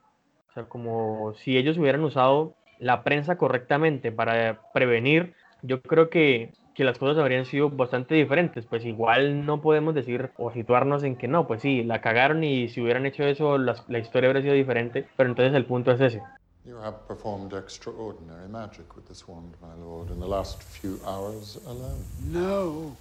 O 0.50 0.54
sea, 0.54 0.64
como 0.66 1.34
si 1.36 1.58
ellos 1.58 1.78
hubieran 1.78 2.04
usado 2.04 2.56
la 2.80 3.04
prensa 3.04 3.38
correctamente 3.38 4.12
para 4.12 4.62
prevenir, 4.74 5.34
yo 5.62 5.82
creo 5.82 6.10
que 6.10 6.52
que 6.78 6.84
las 6.84 7.00
cosas 7.00 7.18
habrían 7.18 7.46
sido 7.46 7.72
bastante 7.72 8.14
diferentes. 8.14 8.64
Pues 8.66 8.86
igual 8.86 9.48
no 9.48 9.62
podemos 9.62 9.96
decir 9.96 10.30
o 10.38 10.52
situarnos 10.52 11.04
en 11.04 11.18
que 11.18 11.28
no, 11.28 11.48
pues 11.48 11.64
sí, 11.64 11.84
la 11.84 12.02
cagaron 12.02 12.44
y 12.44 12.70
si 12.70 12.82
hubieran 12.82 13.08
hecho 13.08 13.24
eso 13.24 13.58
la, 13.58 13.84
la 13.88 13.98
historia 13.98 14.30
habría 14.30 14.44
sido 14.44 14.54
diferente, 14.54 15.08
pero 15.18 15.28
entonces 15.28 15.56
el 15.56 15.66
punto 15.66 15.92
es 15.92 16.00
ese. 16.00 16.22
You 16.66 16.78
have 16.78 17.08
performed 17.08 17.54
extraordinary 17.54 18.48
magic 18.48 18.96
with 18.96 19.08
this 19.08 19.28
wand, 19.28 19.56
my 19.60 19.74
lord, 19.84 20.12
in 20.12 20.20
the 20.20 20.28
last 20.28 20.62
few 20.62 21.00
hours 21.04 21.58
alone. 21.66 22.06
No. 22.32 22.96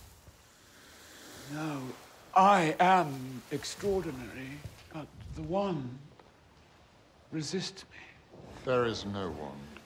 No. 1.52 1.80
I 2.34 2.74
am 2.80 3.42
extraordinary, 3.50 4.60
but 4.94 5.06
the 5.34 5.42
wand 5.42 5.98
resists 7.30 7.84
me. 7.90 7.98
There 8.64 8.86
is 8.86 9.04
no 9.04 9.34
wand 9.38 9.80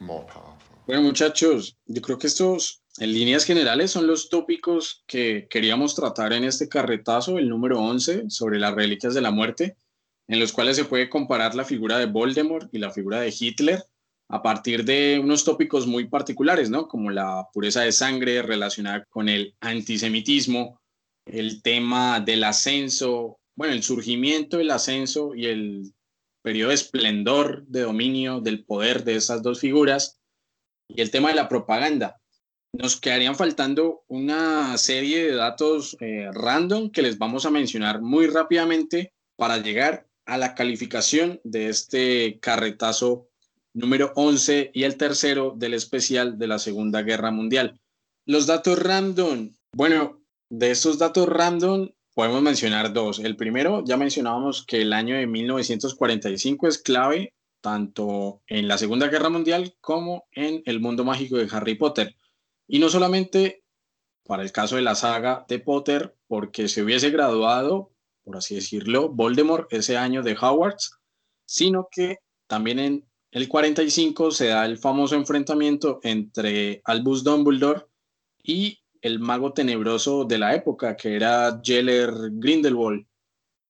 more 0.00 0.24
powerful. 0.24 0.67
Bueno, 0.88 1.02
muchachos, 1.02 1.76
yo 1.84 2.00
creo 2.00 2.18
que 2.18 2.28
estos 2.28 2.82
en 2.96 3.12
líneas 3.12 3.44
generales 3.44 3.90
son 3.90 4.06
los 4.06 4.30
tópicos 4.30 5.04
que 5.06 5.46
queríamos 5.50 5.94
tratar 5.94 6.32
en 6.32 6.44
este 6.44 6.66
carretazo, 6.66 7.36
el 7.36 7.50
número 7.50 7.78
11, 7.78 8.30
sobre 8.30 8.58
las 8.58 8.74
reliquias 8.74 9.12
de 9.12 9.20
la 9.20 9.30
muerte, 9.30 9.76
en 10.28 10.40
los 10.40 10.50
cuales 10.50 10.76
se 10.76 10.86
puede 10.86 11.10
comparar 11.10 11.54
la 11.54 11.66
figura 11.66 11.98
de 11.98 12.06
Voldemort 12.06 12.74
y 12.74 12.78
la 12.78 12.90
figura 12.90 13.20
de 13.20 13.34
Hitler 13.38 13.84
a 14.30 14.40
partir 14.40 14.86
de 14.86 15.20
unos 15.22 15.44
tópicos 15.44 15.86
muy 15.86 16.08
particulares, 16.08 16.70
¿no? 16.70 16.88
Como 16.88 17.10
la 17.10 17.46
pureza 17.52 17.82
de 17.82 17.92
sangre 17.92 18.40
relacionada 18.40 19.04
con 19.10 19.28
el 19.28 19.54
antisemitismo, 19.60 20.80
el 21.26 21.60
tema 21.60 22.20
del 22.20 22.44
ascenso, 22.44 23.38
bueno, 23.54 23.74
el 23.74 23.82
surgimiento, 23.82 24.58
el 24.58 24.70
ascenso 24.70 25.34
y 25.34 25.48
el 25.48 25.92
periodo 26.40 26.70
de 26.70 26.76
esplendor 26.76 27.66
de 27.66 27.82
dominio 27.82 28.40
del 28.40 28.64
poder 28.64 29.04
de 29.04 29.16
esas 29.16 29.42
dos 29.42 29.60
figuras, 29.60 30.17
y 30.88 31.00
el 31.00 31.10
tema 31.10 31.28
de 31.28 31.36
la 31.36 31.48
propaganda, 31.48 32.20
nos 32.72 33.00
quedarían 33.00 33.36
faltando 33.36 34.04
una 34.08 34.76
serie 34.78 35.24
de 35.26 35.34
datos 35.34 35.96
eh, 36.00 36.28
random 36.32 36.90
que 36.90 37.02
les 37.02 37.18
vamos 37.18 37.46
a 37.46 37.50
mencionar 37.50 38.00
muy 38.00 38.26
rápidamente 38.26 39.12
para 39.36 39.58
llegar 39.58 40.06
a 40.26 40.36
la 40.36 40.54
calificación 40.54 41.40
de 41.44 41.68
este 41.68 42.38
carretazo 42.40 43.28
número 43.72 44.12
11 44.16 44.70
y 44.74 44.82
el 44.84 44.96
tercero 44.96 45.54
del 45.56 45.74
especial 45.74 46.38
de 46.38 46.46
la 46.46 46.58
Segunda 46.58 47.02
Guerra 47.02 47.30
Mundial. 47.30 47.80
Los 48.26 48.46
datos 48.46 48.78
random. 48.78 49.54
Bueno, 49.72 50.20
de 50.50 50.70
estos 50.70 50.98
datos 50.98 51.28
random 51.28 51.88
podemos 52.14 52.42
mencionar 52.42 52.92
dos. 52.92 53.20
El 53.20 53.36
primero, 53.36 53.82
ya 53.86 53.96
mencionábamos 53.96 54.66
que 54.66 54.82
el 54.82 54.92
año 54.92 55.16
de 55.16 55.26
1945 55.26 56.68
es 56.68 56.78
clave 56.78 57.32
tanto 57.60 58.42
en 58.46 58.68
la 58.68 58.78
Segunda 58.78 59.08
Guerra 59.08 59.28
Mundial 59.28 59.74
como 59.80 60.26
en 60.32 60.62
el 60.66 60.80
mundo 60.80 61.04
mágico 61.04 61.36
de 61.36 61.48
Harry 61.50 61.74
Potter. 61.74 62.14
Y 62.66 62.78
no 62.78 62.88
solamente 62.88 63.62
para 64.28 64.42
el 64.42 64.52
caso 64.52 64.76
de 64.76 64.82
la 64.82 64.94
saga 64.94 65.46
de 65.48 65.58
Potter, 65.58 66.14
porque 66.26 66.68
se 66.68 66.82
hubiese 66.82 67.10
graduado, 67.10 67.92
por 68.22 68.36
así 68.36 68.56
decirlo, 68.56 69.08
Voldemort 69.08 69.72
ese 69.72 69.96
año 69.96 70.22
de 70.22 70.36
Hogwarts, 70.38 70.98
sino 71.46 71.88
que 71.90 72.18
también 72.46 72.78
en 72.78 73.08
el 73.30 73.48
45 73.48 74.30
se 74.30 74.48
da 74.48 74.66
el 74.66 74.76
famoso 74.76 75.14
enfrentamiento 75.14 76.00
entre 76.02 76.82
Albus 76.84 77.24
Dumbledore 77.24 77.86
y 78.42 78.78
el 79.00 79.18
mago 79.18 79.54
tenebroso 79.54 80.24
de 80.24 80.38
la 80.38 80.54
época, 80.54 80.94
que 80.94 81.14
era 81.16 81.58
Jeller 81.64 82.12
Grindelwald, 82.32 83.06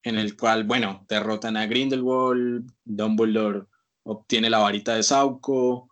en 0.02 0.19
el 0.19 0.36
cual, 0.36 0.65
bueno, 0.65 1.05
derrotan 1.09 1.56
a 1.56 1.66
Grindelwald, 1.66 2.69
Dumbledore 2.85 3.66
obtiene 4.09 4.48
la 4.48 4.59
varita 4.59 4.94
de 4.94 5.02
Sauco, 5.02 5.90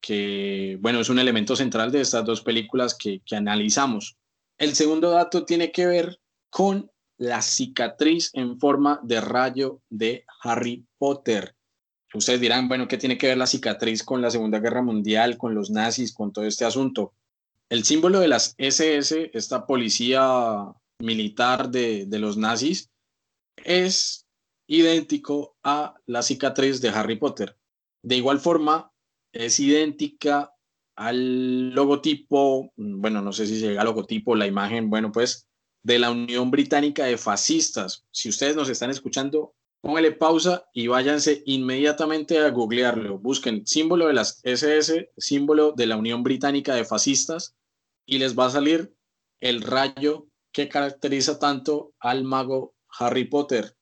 que, 0.00 0.78
bueno, 0.80 1.00
es 1.00 1.08
un 1.08 1.18
elemento 1.18 1.56
central 1.56 1.90
de 1.90 2.02
estas 2.02 2.24
dos 2.24 2.42
películas 2.42 2.94
que, 2.94 3.20
que 3.24 3.36
analizamos. 3.36 4.16
El 4.58 4.74
segundo 4.74 5.10
dato 5.10 5.44
tiene 5.44 5.72
que 5.72 5.86
ver 5.86 6.20
con 6.50 6.90
la 7.16 7.40
cicatriz 7.40 8.30
en 8.34 8.58
forma 8.58 9.00
de 9.02 9.20
rayo 9.20 9.80
de 9.88 10.24
Harry 10.42 10.84
Potter. 10.98 11.54
Ustedes 12.12 12.40
dirán, 12.40 12.68
bueno, 12.68 12.88
¿qué 12.88 12.98
tiene 12.98 13.16
que 13.16 13.28
ver 13.28 13.38
la 13.38 13.46
cicatriz 13.46 14.02
con 14.02 14.20
la 14.20 14.30
Segunda 14.30 14.58
Guerra 14.58 14.82
Mundial, 14.82 15.38
con 15.38 15.54
los 15.54 15.70
nazis, 15.70 16.12
con 16.12 16.32
todo 16.32 16.44
este 16.44 16.66
asunto? 16.66 17.14
El 17.70 17.84
símbolo 17.84 18.20
de 18.20 18.28
las 18.28 18.54
SS, 18.58 19.30
esta 19.32 19.64
policía 19.66 20.74
militar 20.98 21.70
de, 21.70 22.04
de 22.06 22.18
los 22.18 22.36
nazis, 22.36 22.90
es 23.56 24.19
idéntico 24.70 25.56
a 25.64 25.96
la 26.06 26.22
cicatriz 26.22 26.80
de 26.80 26.90
Harry 26.90 27.16
Potter. 27.16 27.56
De 28.02 28.16
igual 28.16 28.38
forma, 28.38 28.92
es 29.32 29.58
idéntica 29.58 30.54
al 30.94 31.70
logotipo, 31.70 32.72
bueno, 32.76 33.20
no 33.20 33.32
sé 33.32 33.46
si 33.46 33.58
llega 33.58 33.80
al 33.80 33.88
logotipo, 33.88 34.36
la 34.36 34.46
imagen, 34.46 34.88
bueno, 34.88 35.10
pues 35.10 35.48
de 35.82 35.98
la 35.98 36.12
Unión 36.12 36.52
Británica 36.52 37.04
de 37.06 37.18
Fascistas. 37.18 38.06
Si 38.12 38.28
ustedes 38.28 38.54
nos 38.54 38.68
están 38.68 38.90
escuchando, 38.90 39.54
póngale 39.80 40.12
pausa 40.12 40.64
y 40.72 40.86
váyanse 40.86 41.42
inmediatamente 41.46 42.38
a 42.38 42.50
googlearlo. 42.50 43.18
Busquen 43.18 43.66
símbolo 43.66 44.06
de 44.06 44.12
las 44.12 44.40
SS, 44.44 45.10
símbolo 45.16 45.72
de 45.72 45.86
la 45.86 45.96
Unión 45.96 46.22
Británica 46.22 46.76
de 46.76 46.84
Fascistas, 46.84 47.56
y 48.06 48.18
les 48.18 48.38
va 48.38 48.46
a 48.46 48.50
salir 48.50 48.94
el 49.40 49.62
rayo 49.62 50.28
que 50.52 50.68
caracteriza 50.68 51.40
tanto 51.40 51.92
al 51.98 52.22
mago 52.22 52.74
Harry 52.98 53.24
Potter. 53.24 53.74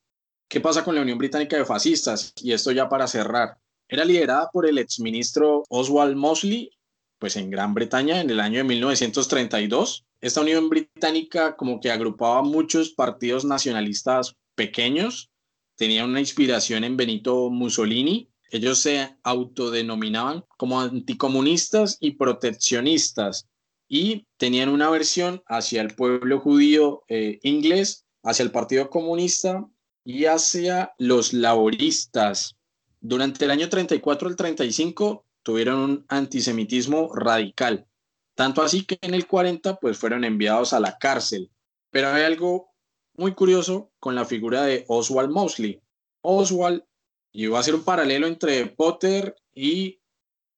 ¿Qué 0.49 0.61
pasa 0.61 0.83
con 0.83 0.95
la 0.95 1.03
Unión 1.03 1.19
Británica 1.19 1.59
de 1.59 1.67
Fascistas? 1.67 2.33
Y 2.43 2.53
esto 2.53 2.73
ya 2.73 2.89
para 2.89 3.07
cerrar. 3.07 3.59
Era 3.87 4.03
liderada 4.03 4.49
por 4.51 4.67
el 4.67 4.79
exministro 4.79 5.63
Oswald 5.69 6.17
Mosley, 6.17 6.71
pues 7.19 7.37
en 7.37 7.51
Gran 7.51 7.75
Bretaña 7.75 8.23
en 8.23 8.31
el 8.31 8.41
año 8.41 8.57
de 8.57 8.65
1932. 8.65 10.07
Esta 10.23 10.41
Unión 10.41 10.71
Británica 10.71 11.55
como 11.55 11.81
que 11.81 11.91
agrupaba 11.91 12.43
muchos 12.43 12.93
partidos 12.93 13.45
nacionalistas 13.45 14.37
pequeños, 14.55 15.31
tenía 15.77 16.07
una 16.07 16.19
inspiración 16.19 16.83
en 16.83 16.97
Benito 16.97 17.51
Mussolini. 17.51 18.31
Ellos 18.51 18.79
se 18.79 19.19
autodenominaban 19.25 20.47
como 20.57 20.81
anticomunistas 20.81 21.99
y 22.01 22.13
proteccionistas 22.13 23.47
y 23.87 24.27
tenían 24.39 24.71
una 24.71 24.89
versión 24.89 25.43
hacia 25.47 25.83
el 25.83 25.95
pueblo 25.95 26.41
judío 26.41 27.03
eh, 27.09 27.39
inglés, 27.43 28.07
hacia 28.23 28.45
el 28.45 28.51
Partido 28.51 28.89
Comunista 28.89 29.69
y 30.09 30.25
hacia 30.25 30.95
los 30.97 31.35
laboristas. 31.35 32.57
Durante 32.99 33.45
el 33.45 33.51
año 33.51 33.69
34 33.69 34.29
al 34.31 34.37
35 34.37 35.27
tuvieron 35.43 35.81
un 35.81 36.07
antisemitismo 36.09 37.15
radical, 37.15 37.87
tanto 38.35 38.63
así 38.63 38.87
que 38.87 38.99
en 39.03 39.13
el 39.13 39.27
40 39.27 39.77
pues 39.77 39.99
fueron 39.99 40.25
enviados 40.25 40.73
a 40.73 40.81
la 40.81 40.97
cárcel. 40.97 41.51
Pero 41.91 42.09
hay 42.09 42.23
algo 42.23 42.71
muy 43.17 43.35
curioso 43.35 43.93
con 44.01 44.15
la 44.15 44.25
figura 44.25 44.63
de 44.63 44.87
Oswald 44.89 45.31
Mosley. 45.31 45.79
Oswald, 46.23 46.85
y 47.31 47.47
voy 47.49 47.59
a 47.59 47.61
hacer 47.61 47.75
un 47.75 47.85
paralelo 47.85 48.27
entre 48.27 48.65
Potter 48.65 49.37
y 49.55 50.01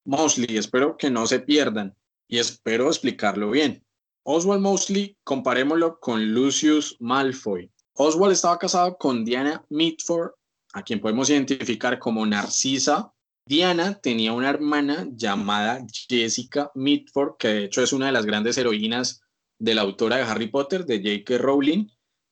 Mosley, 0.04 0.58
espero 0.58 0.96
que 0.96 1.10
no 1.10 1.26
se 1.26 1.40
pierdan 1.40 1.96
y 2.28 2.38
espero 2.38 2.86
explicarlo 2.86 3.50
bien. 3.50 3.84
Oswald 4.22 4.62
Mosley, 4.62 5.16
comparémoslo 5.24 5.98
con 5.98 6.32
Lucius 6.32 6.96
Malfoy. 7.00 7.68
Oswald 7.94 8.32
estaba 8.32 8.58
casado 8.58 8.96
con 8.96 9.24
Diana 9.24 9.64
Mitford, 9.68 10.32
a 10.72 10.82
quien 10.82 11.00
podemos 11.00 11.28
identificar 11.30 11.98
como 11.98 12.24
Narcisa. 12.24 13.12
Diana 13.46 14.00
tenía 14.00 14.32
una 14.32 14.50
hermana 14.50 15.08
llamada 15.12 15.84
Jessica 16.08 16.70
Mitford, 16.74 17.36
que 17.38 17.48
de 17.48 17.64
hecho 17.64 17.82
es 17.82 17.92
una 17.92 18.06
de 18.06 18.12
las 18.12 18.26
grandes 18.26 18.56
heroínas 18.58 19.22
de 19.58 19.74
la 19.74 19.82
autora 19.82 20.16
de 20.16 20.22
Harry 20.22 20.48
Potter, 20.48 20.86
de 20.86 20.98
J.K. 20.98 21.38
Rowling. 21.38 21.88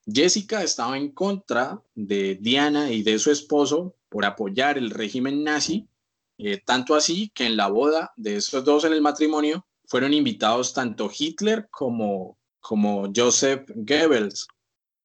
Jessica 0.06 0.62
estaba 0.62 0.96
en 0.96 1.12
contra 1.12 1.82
de 1.94 2.36
Diana 2.40 2.90
y 2.90 3.02
de 3.02 3.18
su 3.18 3.30
esposo 3.30 3.96
por 4.08 4.24
apoyar 4.24 4.78
el 4.78 4.90
régimen 4.90 5.44
nazi, 5.44 5.86
eh, 6.38 6.62
tanto 6.64 6.94
así 6.94 7.30
que 7.34 7.44
en 7.44 7.56
la 7.56 7.68
boda 7.68 8.12
de 8.16 8.36
esos 8.36 8.64
dos 8.64 8.84
en 8.84 8.92
el 8.92 9.02
matrimonio 9.02 9.66
fueron 9.86 10.14
invitados 10.14 10.72
tanto 10.72 11.10
Hitler 11.16 11.68
como, 11.70 12.38
como 12.60 13.10
Joseph 13.14 13.68
Goebbels. 13.74 14.48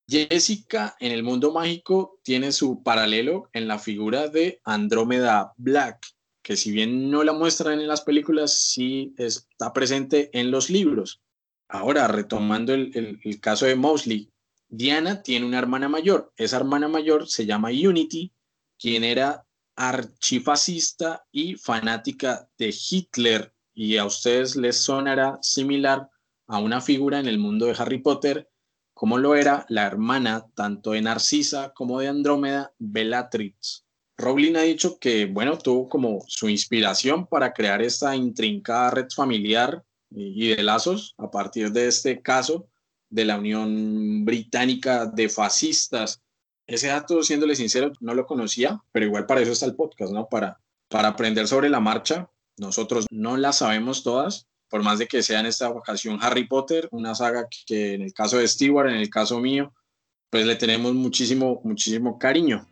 Jessica 0.07 0.95
en 0.99 1.11
el 1.11 1.23
mundo 1.23 1.51
mágico 1.51 2.19
tiene 2.23 2.51
su 2.51 2.83
paralelo 2.83 3.49
en 3.53 3.67
la 3.67 3.79
figura 3.79 4.27
de 4.27 4.61
Andrómeda 4.63 5.53
Black, 5.57 6.05
que 6.41 6.57
si 6.57 6.71
bien 6.71 7.09
no 7.09 7.23
la 7.23 7.33
muestran 7.33 7.79
en 7.79 7.87
las 7.87 8.01
películas, 8.01 8.59
sí 8.59 9.13
está 9.17 9.71
presente 9.71 10.29
en 10.33 10.51
los 10.51 10.69
libros. 10.69 11.21
Ahora, 11.69 12.07
retomando 12.07 12.73
el, 12.73 13.39
caso 13.41 13.65
de 13.65 13.75
Mosley, 13.75 14.29
Diana 14.67 15.23
tiene 15.23 15.45
una 15.45 15.59
hermana 15.59 15.89
mayor. 15.89 16.33
Esa 16.37 16.57
hermana 16.57 16.87
mayor 16.87 17.27
se 17.27 17.45
llama 17.45 17.69
Unity, 17.69 18.31
quien 18.77 19.03
era 19.03 19.47
archifascista 19.75 21.25
y 21.31 21.55
fanática 21.55 22.47
de 22.57 22.75
Hitler 22.77 23.53
y 23.73 23.97
a 23.97 24.05
ustedes 24.05 24.55
les 24.55 24.77
sonará 24.77 25.39
similar 25.41 26.09
a 26.47 26.59
una 26.59 26.81
figura 26.81 27.19
en 27.19 27.27
el 27.27 27.39
mundo 27.39 27.65
de 27.65 27.75
Harry 27.77 27.99
Potter, 27.99 28.49
como 28.93 29.17
lo 29.17 29.35
era 29.35 29.65
la 29.69 29.85
hermana 29.85 30.45
tanto 30.55 30.91
de 30.91 31.01
Narcisa 31.01 31.73
como 31.73 31.99
de 31.99 32.07
Andrómeda, 32.07 32.73
Bellatrix. 32.79 33.85
Rowling 34.17 34.55
ha 34.55 34.61
dicho 34.61 34.99
que, 34.99 35.25
bueno, 35.25 35.57
tuvo 35.57 35.89
como 35.89 36.19
su 36.27 36.47
inspiración 36.49 37.25
para 37.25 37.53
crear 37.53 37.81
esta 37.81 38.15
intrincada 38.15 38.91
red 38.91 39.07
familiar 39.13 39.83
y 40.11 40.49
de 40.49 40.63
lazos 40.63 41.15
a 41.17 41.31
partir 41.31 41.71
de 41.71 41.87
este 41.87 42.21
caso 42.21 42.67
de 43.09 43.25
la 43.25 43.37
Unión 43.37 44.23
Británica 44.25 45.07
de 45.07 45.29
Fascistas. 45.29 46.21
Ese 46.67 46.87
dato, 46.87 47.23
siéndole 47.23 47.55
sincero, 47.55 47.91
no 47.99 48.13
lo 48.13 48.25
conocía, 48.25 48.81
pero 48.91 49.05
igual 49.05 49.25
para 49.25 49.41
eso 49.41 49.51
está 49.51 49.65
el 49.65 49.75
podcast, 49.75 50.13
¿no? 50.13 50.27
Para, 50.29 50.59
para 50.87 51.09
aprender 51.09 51.47
sobre 51.47 51.69
la 51.69 51.79
marcha 51.79 52.29
nosotros 52.57 53.07
no 53.09 53.37
las 53.37 53.57
sabemos 53.59 54.03
todas, 54.03 54.47
por 54.73 54.81
más 54.81 54.97
de 54.97 55.05
que 55.05 55.21
sea 55.21 55.39
en 55.39 55.45
esta 55.45 55.69
ocasión 55.69 56.17
Harry 56.19 56.47
Potter, 56.47 56.87
una 56.89 57.13
saga 57.13 57.47
que 57.67 57.93
en 57.93 58.01
el 58.01 58.11
caso 58.11 58.39
de 58.39 58.47
Stewart, 58.47 58.89
en 58.89 58.95
el 58.95 59.07
caso 59.07 59.39
mío, 59.39 59.71
pues 60.31 60.47
le 60.47 60.55
tenemos 60.55 60.95
muchísimo, 60.95 61.61
muchísimo 61.63 62.17
cariño. 62.17 62.67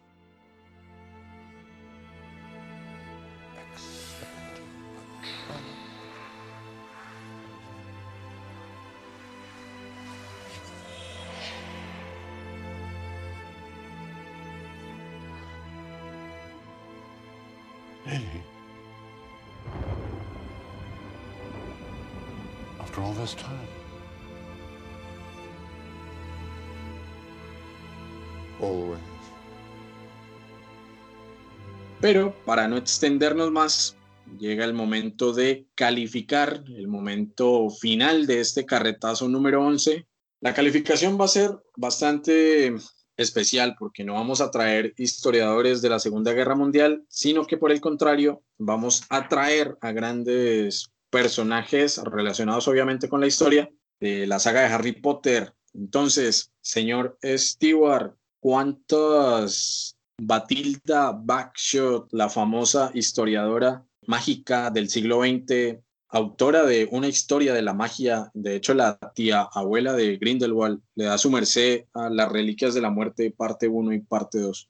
Pero 32.14 32.36
para 32.44 32.68
no 32.68 32.76
extendernos 32.76 33.52
más, 33.54 33.96
llega 34.38 34.66
el 34.66 34.74
momento 34.74 35.32
de 35.32 35.68
calificar, 35.76 36.62
el 36.68 36.90
momento 36.90 37.70
final 37.70 38.28
de 38.28 38.42
este 38.42 38.66
carretazo 38.66 39.30
número 39.30 39.66
11. 39.66 40.06
La 40.42 40.54
calificación 40.54 41.18
va 41.18 41.24
a 41.24 41.30
ser 41.30 41.52
bastante 41.78 42.76
especial 43.16 43.78
porque 43.80 44.04
no 44.04 44.16
vamos 44.16 44.42
a 44.42 44.52
traer 44.52 44.94
historiadores 44.98 45.82
de 45.82 45.88
la 45.88 46.00
Segunda 46.00 46.34
Guerra 46.34 46.54
Mundial, 46.54 47.06
sino 47.08 47.48
que 47.48 47.56
por 47.56 47.72
el 47.72 47.80
contrario 47.80 48.44
vamos 48.58 49.04
a 49.08 49.30
traer 49.30 49.78
a 49.80 49.94
grandes 49.94 50.92
personajes 51.10 51.98
relacionados 52.04 52.68
obviamente 52.68 53.08
con 53.08 53.22
la 53.22 53.28
historia 53.28 53.72
de 54.02 54.28
la 54.28 54.40
saga 54.40 54.64
de 54.64 54.74
Harry 54.74 54.92
Potter. 54.92 55.54
Entonces, 55.74 56.52
señor 56.60 57.18
Stewart, 57.24 58.18
¿cuántas 58.42 59.96
Batilda 60.24 61.14
Backshot, 61.14 62.14
la 62.14 62.30
famosa 62.30 62.92
historiadora 62.94 63.84
mágica 64.06 64.70
del 64.70 64.88
siglo 64.88 65.22
XX, 65.24 65.80
autora 66.10 66.64
de 66.64 66.88
una 66.92 67.08
historia 67.08 67.56
de 67.56 67.64
la 67.64 67.74
magia, 67.74 68.30
de 68.36 68.56
hecho 68.56 68.76
la 68.76 69.00
tía 69.16 69.48
abuela 69.52 69.94
de 69.94 70.18
Grindelwald, 70.18 70.80
le 70.94 71.06
da 71.06 71.18
su 71.18 71.32
merced 71.32 71.86
a 71.96 72.12
las 72.12 72.32
reliquias 72.32 72.76
de 72.76 72.82
la 72.82 72.92
muerte 72.92 73.34
parte 73.36 73.68
1 73.68 73.94
y 73.94 74.00
parte 74.02 74.38
2. 74.38 74.70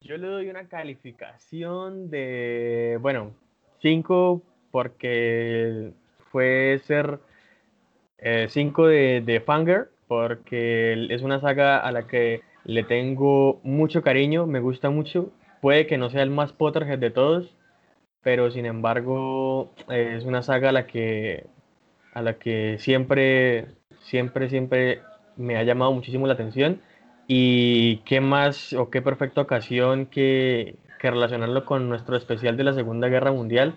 Yo 0.00 0.16
le 0.16 0.26
doy 0.26 0.48
una 0.48 0.66
calificación 0.66 2.10
de, 2.10 2.98
bueno, 3.00 3.32
5 3.82 4.42
porque 4.72 5.92
fue 6.32 6.80
ser 6.84 7.20
5 8.48 8.88
eh, 8.88 8.92
de, 8.92 9.20
de 9.20 9.40
Fanger, 9.40 9.88
porque 10.08 11.06
es 11.10 11.22
una 11.22 11.40
saga 11.40 11.78
a 11.78 11.92
la 11.92 12.08
que 12.08 12.49
le 12.64 12.84
tengo 12.84 13.60
mucho 13.62 14.02
cariño, 14.02 14.46
me 14.46 14.60
gusta 14.60 14.90
mucho. 14.90 15.30
Puede 15.60 15.86
que 15.86 15.98
no 15.98 16.10
sea 16.10 16.22
el 16.22 16.30
más 16.30 16.52
Potterhead 16.52 16.98
de 16.98 17.10
todos, 17.10 17.54
pero 18.22 18.50
sin 18.50 18.66
embargo 18.66 19.72
es 19.88 20.24
una 20.24 20.42
saga 20.42 20.70
a 20.70 20.72
la 20.72 20.86
que, 20.86 21.46
a 22.14 22.22
la 22.22 22.34
que 22.38 22.76
siempre, 22.78 23.68
siempre, 24.00 24.48
siempre 24.50 25.02
me 25.36 25.56
ha 25.56 25.62
llamado 25.62 25.92
muchísimo 25.92 26.26
la 26.26 26.34
atención. 26.34 26.80
Y 27.26 27.98
qué 27.98 28.20
más 28.20 28.72
o 28.72 28.90
qué 28.90 29.02
perfecta 29.02 29.40
ocasión 29.40 30.06
que, 30.06 30.76
que 30.98 31.10
relacionarlo 31.10 31.64
con 31.64 31.88
nuestro 31.88 32.16
especial 32.16 32.56
de 32.56 32.64
la 32.64 32.74
Segunda 32.74 33.08
Guerra 33.08 33.32
Mundial, 33.32 33.74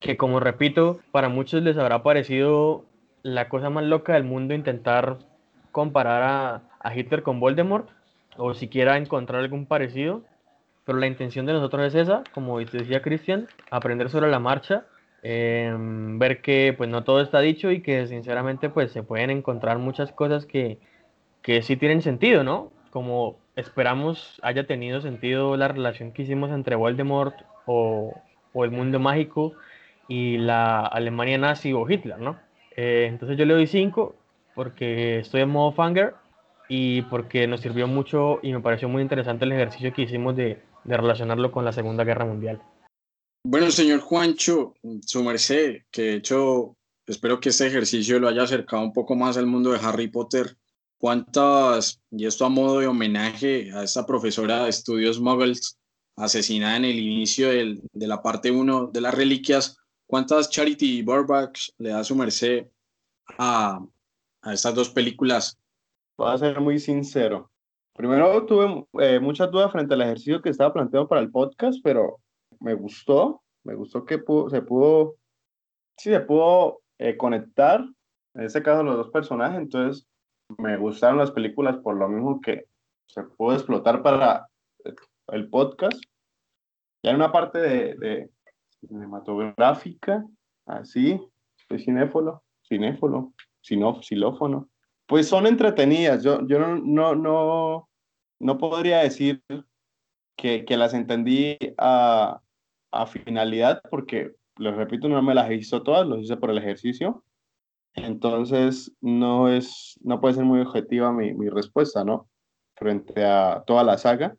que 0.00 0.16
como 0.16 0.40
repito, 0.40 1.00
para 1.10 1.28
muchos 1.28 1.62
les 1.62 1.76
habrá 1.76 2.02
parecido 2.02 2.84
la 3.22 3.48
cosa 3.48 3.70
más 3.70 3.84
loca 3.84 4.14
del 4.14 4.24
mundo 4.24 4.54
intentar 4.54 5.18
comparar 5.74 6.22
a, 6.22 6.94
Hitler 6.94 7.22
con 7.22 7.40
Voldemort 7.40 7.88
o 8.36 8.54
siquiera 8.54 8.96
encontrar 8.96 9.40
algún 9.42 9.66
parecido. 9.66 10.22
Pero 10.84 10.98
la 10.98 11.06
intención 11.06 11.46
de 11.46 11.54
nosotros 11.54 11.86
es 11.86 11.94
esa, 11.94 12.22
como 12.32 12.60
decía 12.60 13.02
Cristian, 13.02 13.48
aprender 13.70 14.10
sobre 14.10 14.30
la 14.30 14.38
marcha, 14.38 14.84
em, 15.22 16.18
ver 16.18 16.42
que 16.42 16.74
pues 16.76 16.90
no 16.90 17.04
todo 17.04 17.20
está 17.22 17.40
dicho 17.40 17.70
y 17.70 17.80
que 17.80 18.06
sinceramente 18.06 18.68
pues 18.68 18.92
se 18.92 19.02
pueden 19.02 19.30
encontrar 19.30 19.78
muchas 19.78 20.12
cosas 20.12 20.46
que, 20.46 20.78
que 21.42 21.62
sí 21.62 21.76
tienen 21.76 22.02
sentido, 22.02 22.44
¿no? 22.44 22.70
Como 22.90 23.38
esperamos 23.56 24.38
haya 24.42 24.66
tenido 24.66 25.00
sentido 25.00 25.56
la 25.56 25.68
relación 25.68 26.12
que 26.12 26.22
hicimos 26.22 26.50
entre 26.50 26.76
Voldemort 26.76 27.34
o, 27.66 28.14
o 28.52 28.64
el 28.64 28.70
mundo 28.70 29.00
mágico 29.00 29.54
y 30.08 30.36
la 30.38 30.80
Alemania 30.86 31.38
nazi 31.38 31.72
o 31.72 31.88
Hitler, 31.88 32.18
¿no? 32.18 32.38
Eh, 32.76 33.06
entonces 33.08 33.38
yo 33.38 33.46
le 33.46 33.54
doy 33.54 33.66
5 33.66 34.14
porque 34.54 35.18
estoy 35.20 35.42
en 35.42 35.50
modo 35.50 35.72
fanger 35.72 36.14
y 36.68 37.02
porque 37.02 37.46
nos 37.46 37.60
sirvió 37.60 37.86
mucho 37.86 38.38
y 38.42 38.52
me 38.52 38.60
pareció 38.60 38.88
muy 38.88 39.02
interesante 39.02 39.44
el 39.44 39.52
ejercicio 39.52 39.92
que 39.92 40.02
hicimos 40.02 40.36
de, 40.36 40.62
de 40.84 40.96
relacionarlo 40.96 41.52
con 41.52 41.64
la 41.64 41.72
Segunda 41.72 42.04
Guerra 42.04 42.24
Mundial. 42.24 42.62
Bueno, 43.46 43.70
señor 43.70 44.00
Juancho, 44.00 44.74
su 45.04 45.22
merced, 45.22 45.82
que 45.90 46.02
de 46.02 46.14
hecho 46.14 46.76
espero 47.06 47.38
que 47.40 47.50
este 47.50 47.66
ejercicio 47.66 48.18
lo 48.18 48.28
haya 48.28 48.44
acercado 48.44 48.82
un 48.82 48.92
poco 48.92 49.14
más 49.14 49.36
al 49.36 49.46
mundo 49.46 49.72
de 49.72 49.80
Harry 49.82 50.08
Potter. 50.08 50.56
¿Cuántas, 50.98 52.00
y 52.10 52.24
esto 52.24 52.46
a 52.46 52.48
modo 52.48 52.80
de 52.80 52.86
homenaje 52.86 53.70
a 53.74 53.82
esta 53.82 54.06
profesora 54.06 54.64
de 54.64 54.70
estudios 54.70 55.20
muggles 55.20 55.78
asesinada 56.16 56.78
en 56.78 56.86
el 56.86 56.98
inicio 56.98 57.50
del- 57.50 57.82
de 57.92 58.06
la 58.06 58.22
parte 58.22 58.50
1 58.50 58.86
de 58.86 59.00
las 59.02 59.12
reliquias, 59.12 59.76
cuántas 60.06 60.48
Charity 60.48 61.02
Burbacks 61.02 61.74
le 61.76 61.90
da 61.90 62.04
su 62.04 62.14
merced 62.16 62.68
a, 63.36 63.84
a 64.44 64.52
estas 64.52 64.74
dos 64.74 64.90
películas? 64.90 65.58
Voy 66.16 66.32
a 66.32 66.38
ser 66.38 66.60
muy 66.60 66.78
sincero. 66.78 67.50
Primero 67.94 68.44
tuve 68.46 68.86
eh, 69.00 69.20
muchas 69.20 69.50
dudas 69.50 69.72
frente 69.72 69.94
al 69.94 70.02
ejercicio 70.02 70.42
que 70.42 70.50
estaba 70.50 70.72
planteado 70.72 71.08
para 71.08 71.20
el 71.20 71.30
podcast, 71.30 71.78
pero 71.82 72.18
me 72.60 72.74
gustó, 72.74 73.42
me 73.64 73.74
gustó 73.74 74.04
que 74.04 74.16
se 74.16 74.62
pudo, 74.62 75.16
sí, 75.96 76.10
se 76.10 76.20
pudo 76.20 76.82
eh, 76.98 77.16
conectar, 77.16 77.84
en 78.34 78.42
este 78.42 78.62
caso 78.62 78.82
los 78.82 78.96
dos 78.96 79.10
personajes, 79.10 79.58
entonces 79.58 80.06
me 80.58 80.76
gustaron 80.76 81.18
las 81.18 81.30
películas 81.30 81.78
por 81.78 81.96
lo 81.96 82.08
mismo 82.08 82.40
que 82.40 82.64
se 83.06 83.22
pudo 83.22 83.54
explotar 83.54 84.02
para 84.02 84.48
eh, 84.84 84.94
el 85.28 85.48
podcast. 85.48 86.00
Ya 87.02 87.10
en 87.10 87.16
una 87.16 87.32
parte 87.32 87.60
de, 87.60 87.94
de 87.96 88.30
cinematográfica, 88.80 90.24
así, 90.66 91.20
soy 91.68 91.78
cinéfilo, 91.78 92.42
cinéfilo, 92.66 93.32
sino, 93.64 94.02
xilófono, 94.02 94.68
pues 95.06 95.26
son 95.26 95.46
entretenidas. 95.46 96.22
Yo, 96.22 96.46
yo 96.46 96.58
no, 96.58 96.76
no, 96.76 97.14
no, 97.14 97.88
no 98.38 98.58
podría 98.58 98.98
decir 98.98 99.42
que, 100.36 100.66
que 100.66 100.76
las 100.76 100.92
entendí 100.92 101.56
a, 101.78 102.40
a 102.92 103.06
finalidad, 103.06 103.80
porque, 103.90 104.32
les 104.58 104.76
repito, 104.76 105.08
no 105.08 105.22
me 105.22 105.34
las 105.34 105.50
hizo 105.50 105.82
todas, 105.82 106.06
los 106.06 106.20
hice 106.20 106.36
por 106.36 106.50
el 106.50 106.58
ejercicio. 106.58 107.24
Entonces, 107.94 108.92
no, 109.00 109.48
es, 109.48 109.98
no 110.02 110.20
puede 110.20 110.34
ser 110.34 110.44
muy 110.44 110.60
objetiva 110.60 111.10
mi, 111.12 111.32
mi 111.32 111.48
respuesta, 111.48 112.04
¿no? 112.04 112.28
Frente 112.76 113.24
a 113.24 113.62
toda 113.66 113.82
la 113.82 113.96
saga. 113.96 114.36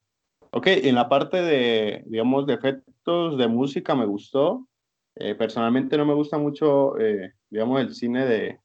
Ok, 0.52 0.68
en 0.68 0.96
la 0.96 1.10
parte 1.10 1.42
de, 1.42 2.04
digamos, 2.06 2.46
de 2.46 2.54
efectos 2.54 3.38
de 3.38 3.48
música 3.48 3.96
me 3.96 4.06
gustó. 4.06 4.68
Eh, 5.16 5.34
personalmente 5.34 5.98
no 5.98 6.06
me 6.06 6.14
gusta 6.14 6.38
mucho, 6.38 7.00
eh, 7.00 7.34
digamos, 7.50 7.82
el 7.82 7.96
cine 7.96 8.26
de, 8.26 8.60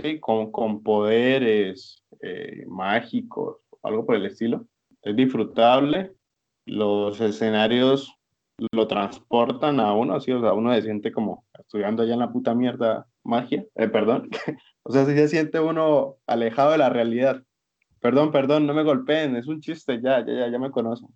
sí, 0.00 0.18
con, 0.20 0.50
con 0.52 0.82
poderes 0.82 2.02
eh, 2.22 2.64
mágicos, 2.66 3.58
algo 3.82 4.06
por 4.06 4.16
el 4.16 4.26
estilo. 4.26 4.66
Es 5.02 5.16
disfrutable. 5.16 6.12
Los 6.66 7.20
escenarios 7.20 8.14
lo 8.72 8.86
transportan 8.88 9.80
a 9.80 9.92
uno, 9.94 10.20
sí, 10.20 10.32
o 10.32 10.40
sea, 10.40 10.52
uno 10.52 10.74
se 10.74 10.82
siente 10.82 11.12
como 11.12 11.44
estudiando 11.58 12.02
allá 12.02 12.14
en 12.14 12.18
la 12.20 12.32
puta 12.32 12.54
mierda 12.54 13.06
magia, 13.24 13.64
eh, 13.76 13.88
perdón. 13.88 14.28
o 14.82 14.92
sea, 14.92 15.04
se 15.04 15.28
siente 15.28 15.60
uno 15.60 16.16
alejado 16.26 16.72
de 16.72 16.78
la 16.78 16.88
realidad. 16.90 17.42
Perdón, 18.00 18.30
perdón, 18.32 18.66
no 18.66 18.74
me 18.74 18.82
golpeen, 18.84 19.36
es 19.36 19.46
un 19.46 19.60
chiste, 19.60 20.00
ya, 20.02 20.24
ya, 20.26 20.32
ya, 20.32 20.48
ya 20.50 20.58
me 20.58 20.70
conocen. 20.70 21.08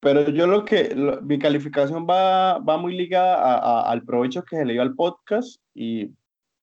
Pero 0.00 0.28
yo 0.30 0.46
lo 0.46 0.64
que, 0.64 0.94
lo- 0.94 1.20
mi 1.22 1.38
calificación 1.38 2.06
va, 2.08 2.58
va 2.58 2.76
muy 2.76 2.96
ligada 2.96 3.36
a- 3.36 3.58
a- 3.58 3.90
al 3.90 4.02
provecho 4.04 4.42
que 4.44 4.56
se 4.56 4.64
le 4.64 4.72
dio 4.74 4.82
al 4.82 4.94
podcast 4.94 5.60
y 5.74 6.10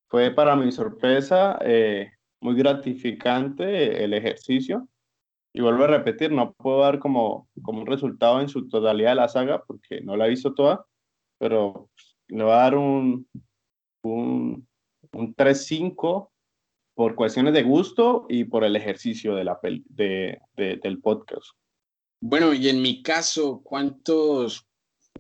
fue 0.10 0.32
para 0.32 0.56
mi 0.56 0.72
sorpresa 0.72 1.58
eh, 1.62 2.12
muy 2.42 2.56
gratificante 2.56 4.04
el 4.04 4.14
ejercicio. 4.14 4.88
Y 5.54 5.62
vuelvo 5.62 5.86
a 5.86 5.88
repetir, 5.88 6.32
no 6.32 6.54
puedo 6.54 6.82
dar 6.82 7.00
como, 7.00 7.50
como 7.64 7.82
un 7.82 7.88
resultado 7.88 8.40
en 8.40 8.50
su 8.50 8.68
totalidad 8.68 9.10
de 9.12 9.16
la 9.16 9.28
saga 9.30 9.64
porque 9.66 10.02
no 10.02 10.16
la 10.16 10.28
he 10.28 10.30
visto 10.30 10.54
toda, 10.54 10.86
pero 11.40 11.90
le 12.28 12.44
voy 12.44 12.54
a 12.54 12.58
dar 12.58 12.76
un, 12.78 13.28
un, 14.04 14.68
un 15.14 15.36
3-5 15.36 16.30
por 16.96 17.16
cuestiones 17.16 17.54
de 17.54 17.64
gusto 17.64 18.26
y 18.30 18.44
por 18.44 18.64
el 18.64 18.76
ejercicio 18.76 19.34
de 19.36 19.44
la 19.44 19.60
pel- 19.60 19.84
de, 19.88 20.40
de- 20.56 20.76
del 20.78 21.00
podcast. 21.00 21.48
Bueno, 22.22 22.54
y 22.54 22.68
en 22.70 22.82
mi 22.82 23.02
caso, 23.02 23.62
¿cuántos? 23.64 24.68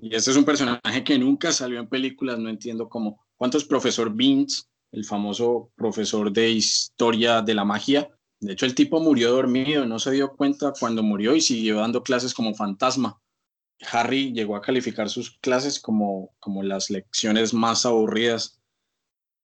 Y 0.02 0.14
este 0.14 0.32
es 0.32 0.38
un 0.38 0.45
personaje 0.45 1.03
que 1.03 1.18
nunca 1.18 1.52
salió 1.52 1.80
en 1.80 1.88
películas, 1.90 2.38
no 2.38 2.49
entiendo 2.49 2.88
cómo. 2.90 3.26
¿Cuántos 3.38 3.66
profesor 3.66 4.14
Vince, 4.14 4.64
el 4.91 5.06
famoso 5.06 5.72
profesor 5.76 6.32
de 6.32 6.49
historia 6.49 7.41
de 7.41 7.53
la 7.53 7.66
magia? 7.66 8.10
De 8.40 8.53
hecho, 8.53 8.66
el 8.66 8.76
tipo 8.76 8.99
murió 8.99 9.32
dormido, 9.32 9.86
no 9.86 9.99
se 9.99 10.11
dio 10.11 10.36
cuenta 10.36 10.74
cuando 10.80 11.03
murió 11.03 11.36
y 11.36 11.41
siguió 11.41 11.78
dando 11.78 12.03
clases 12.03 12.34
como 12.34 12.53
fantasma. 12.53 13.22
Harry 13.91 14.34
llegó 14.34 14.56
a 14.56 14.61
calificar 14.61 15.10
sus 15.10 15.38
clases 15.40 15.80
como, 15.80 16.34
como 16.40 16.64
las 16.64 16.90
lecciones 16.90 17.53
más 17.53 17.86
aburridas. 17.86 18.60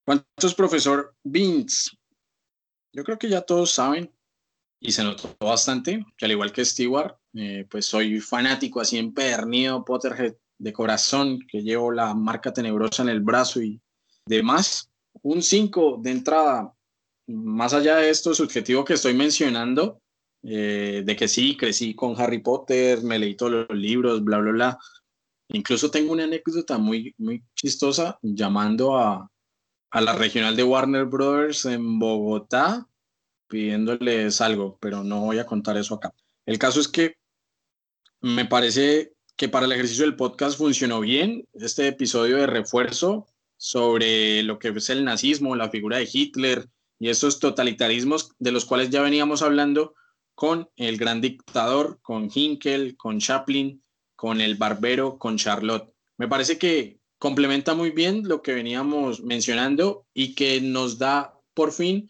¿Cuántos 0.06 0.54
profesor 0.56 1.16
Vince? 1.24 1.92
Yo 2.94 3.04
creo 3.04 3.18
que 3.18 3.30
ya 3.30 3.42
todos 3.42 3.72
saben 3.72 4.14
y 4.80 4.92
se 4.92 5.04
notó 5.04 5.36
bastante, 5.40 6.06
que 6.18 6.26
al 6.26 6.32
igual 6.32 6.52
que 6.52 6.64
Stewart, 6.64 7.18
eh, 7.34 7.66
pues 7.70 7.86
soy 7.86 8.20
fanático 8.20 8.80
así 8.80 8.98
empedernido, 8.98 9.84
Potterhead 9.84 10.36
de 10.58 10.74
corazón, 10.74 11.40
que 11.48 11.62
llevo 11.62 11.92
la 11.92 12.14
marca 12.14 12.54
tenebrosa 12.54 13.04
en 13.04 13.10
el 13.10 13.22
brazo 13.22 13.62
y 13.62 13.82
demás. 14.26 14.90
Un 15.22 15.42
5 15.42 16.00
de 16.02 16.12
entrada, 16.12 16.74
más 17.28 17.74
allá 17.74 17.98
de 17.98 18.10
esto 18.10 18.34
subjetivo 18.34 18.86
que 18.86 18.94
estoy 18.94 19.14
mencionando, 19.14 20.02
eh, 20.44 21.02
de 21.06 21.16
que 21.16 21.28
sí, 21.28 21.58
crecí 21.58 21.96
con 21.96 22.20
Harry 22.20 22.40
Potter, 22.40 23.02
me 23.02 23.18
leí 23.18 23.36
todos 23.36 23.68
los 23.68 23.78
libros, 23.78 24.24
bla, 24.24 24.38
bla, 24.38 24.52
bla. 24.52 24.80
Incluso 25.50 25.90
tengo 25.90 26.14
una 26.14 26.26
anécdota 26.26 26.78
muy, 26.78 27.14
muy 27.18 27.44
chistosa 27.56 28.20
llamando 28.22 28.98
a, 28.98 29.30
a 29.92 30.02
la 30.02 30.14
regional 30.14 30.56
de 30.56 30.64
Warner 30.64 31.06
Brothers 31.06 31.66
en 31.66 32.00
Bogotá 32.00 32.88
pidiéndoles 33.48 34.42
algo, 34.42 34.78
pero 34.82 35.04
no 35.04 35.22
voy 35.22 35.40
a 35.40 35.46
contar 35.46 35.78
eso 35.78 35.96
acá. 35.96 36.14
El 36.46 36.60
caso 36.60 36.80
es 36.80 36.88
que 36.88 37.16
me 38.22 38.46
parece 38.46 39.14
que 39.36 39.50
para 39.50 39.66
el 39.66 39.72
ejercicio 39.72 40.06
del 40.06 40.16
podcast 40.16 40.58
funcionó 40.58 41.00
bien 41.00 41.48
este 41.54 41.88
episodio 41.88 42.38
de 42.38 42.48
refuerzo 42.48 43.28
sobre 43.58 44.44
lo 44.44 44.60
que 44.60 44.70
es 44.70 44.90
el 44.90 45.04
nazismo, 45.04 45.56
la 45.56 45.70
figura 45.70 45.98
de 45.98 46.10
Hitler 46.12 46.70
y 47.00 47.10
estos 47.10 47.40
totalitarismos 47.40 48.32
de 48.40 48.52
los 48.52 48.66
cuales 48.66 48.90
ya 48.90 49.02
veníamos 49.02 49.42
hablando 49.42 49.96
con 50.34 50.70
el 50.76 50.98
gran 50.98 51.22
dictador, 51.22 52.00
con 52.02 52.30
Hinkel, 52.34 52.98
con 52.98 53.20
Chaplin, 53.20 53.84
con 54.16 54.42
el 54.42 54.56
barbero, 54.56 55.18
con 55.18 55.38
Charlotte. 55.38 55.94
Me 56.18 56.28
parece 56.28 56.58
que 56.58 57.00
complementa 57.18 57.74
muy 57.74 57.92
bien 57.92 58.28
lo 58.28 58.42
que 58.42 58.54
veníamos 58.54 59.22
mencionando 59.22 60.06
y 60.14 60.36
que 60.36 60.62
nos 60.62 60.98
da 60.98 61.40
por 61.54 61.72
fin 61.72 62.10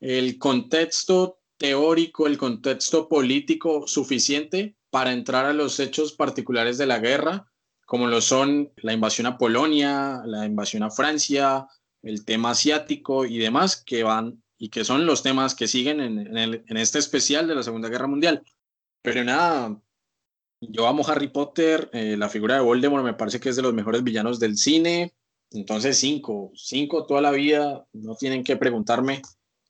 el 0.00 0.38
contexto 0.38 1.40
teórico, 1.56 2.26
el 2.26 2.38
contexto 2.38 3.08
político 3.08 3.86
suficiente 3.86 4.76
para 4.90 5.12
entrar 5.12 5.46
a 5.46 5.52
los 5.52 5.80
hechos 5.80 6.12
particulares 6.12 6.76
de 6.76 6.86
la 6.86 6.98
guerra, 6.98 7.51
como 7.86 8.06
lo 8.06 8.20
son 8.20 8.72
la 8.76 8.92
invasión 8.92 9.26
a 9.26 9.36
Polonia, 9.38 10.22
la 10.26 10.46
invasión 10.46 10.82
a 10.82 10.90
Francia, 10.90 11.66
el 12.02 12.24
tema 12.24 12.50
asiático 12.50 13.24
y 13.26 13.38
demás, 13.38 13.82
que 13.84 14.02
van 14.02 14.42
y 14.58 14.68
que 14.70 14.84
son 14.84 15.06
los 15.06 15.22
temas 15.22 15.54
que 15.54 15.66
siguen 15.66 16.00
en, 16.00 16.18
en 16.18 16.36
el- 16.38 16.64
en 16.66 16.76
este 16.76 16.98
especial 16.98 17.46
de 17.48 17.54
la 17.54 17.62
Segunda 17.62 17.88
Guerra 17.88 18.06
Mundial. 18.06 18.42
Pero 19.02 19.24
nada, 19.24 19.80
yo 20.60 20.86
amo 20.86 21.06
Harry 21.08 21.28
Potter, 21.28 21.90
eh, 21.92 22.16
la 22.16 22.28
figura 22.28 22.54
de 22.54 22.60
Voldemort 22.60 23.04
me 23.04 23.14
parece 23.14 23.40
que 23.40 23.48
es 23.48 23.56
de 23.56 23.62
los 23.62 23.74
mejores 23.74 24.02
villanos 24.04 24.38
del 24.38 24.56
cine, 24.56 25.12
entonces 25.50 25.98
cinco, 25.98 26.52
cinco 26.54 27.04
toda 27.06 27.20
la 27.20 27.32
vida, 27.32 27.84
no 27.92 28.14
tienen 28.14 28.44
que 28.44 28.56
preguntarme. 28.56 29.20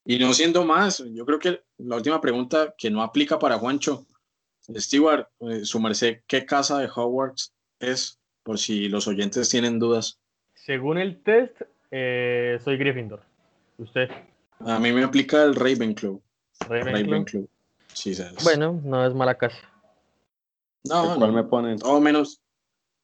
Y 0.05 0.18
no 0.18 0.34
siendo 0.34 0.64
más, 0.64 1.02
yo 1.12 1.24
creo 1.24 1.39
que 1.39 1.62
la 1.78 1.97
última 1.97 2.20
pregunta 2.20 2.74
que 2.76 2.90
no 2.90 3.02
aplica 3.02 3.39
para 3.39 3.59
Juancho, 3.59 4.06
Stewart, 4.76 5.26
eh, 5.40 5.64
su 5.64 5.80
merced, 5.80 6.20
¿qué 6.26 6.44
casa 6.44 6.78
de 6.78 6.89
Hogwarts 6.94 7.52
es? 7.82 8.18
Por 8.42 8.59
si 8.59 8.88
los 8.88 9.06
oyentes 9.06 9.48
tienen 9.48 9.78
dudas. 9.78 10.18
Según 10.54 10.98
el 10.98 11.22
test, 11.22 11.60
eh, 11.90 12.59
soy 12.64 12.76
Gryffindor. 12.76 13.22
¿Usted? 13.78 14.09
A 14.60 14.78
mí 14.78 14.92
me 14.92 15.02
aplica 15.04 15.42
el 15.44 15.54
Ravenclaw. 15.54 16.20
Ravenclaw. 16.68 16.94
Ravenclaw. 17.04 17.48
Sí, 17.92 18.14
sabes. 18.14 18.42
Bueno, 18.44 18.80
no 18.84 19.04
es 19.06 19.14
mala 19.14 19.36
casa. 19.36 19.56
no, 20.84 21.14
¿Cuál 21.16 21.30
no, 21.30 21.36
me 21.36 21.44
ponen? 21.44 21.78
todo 21.78 22.00
menos. 22.00 22.40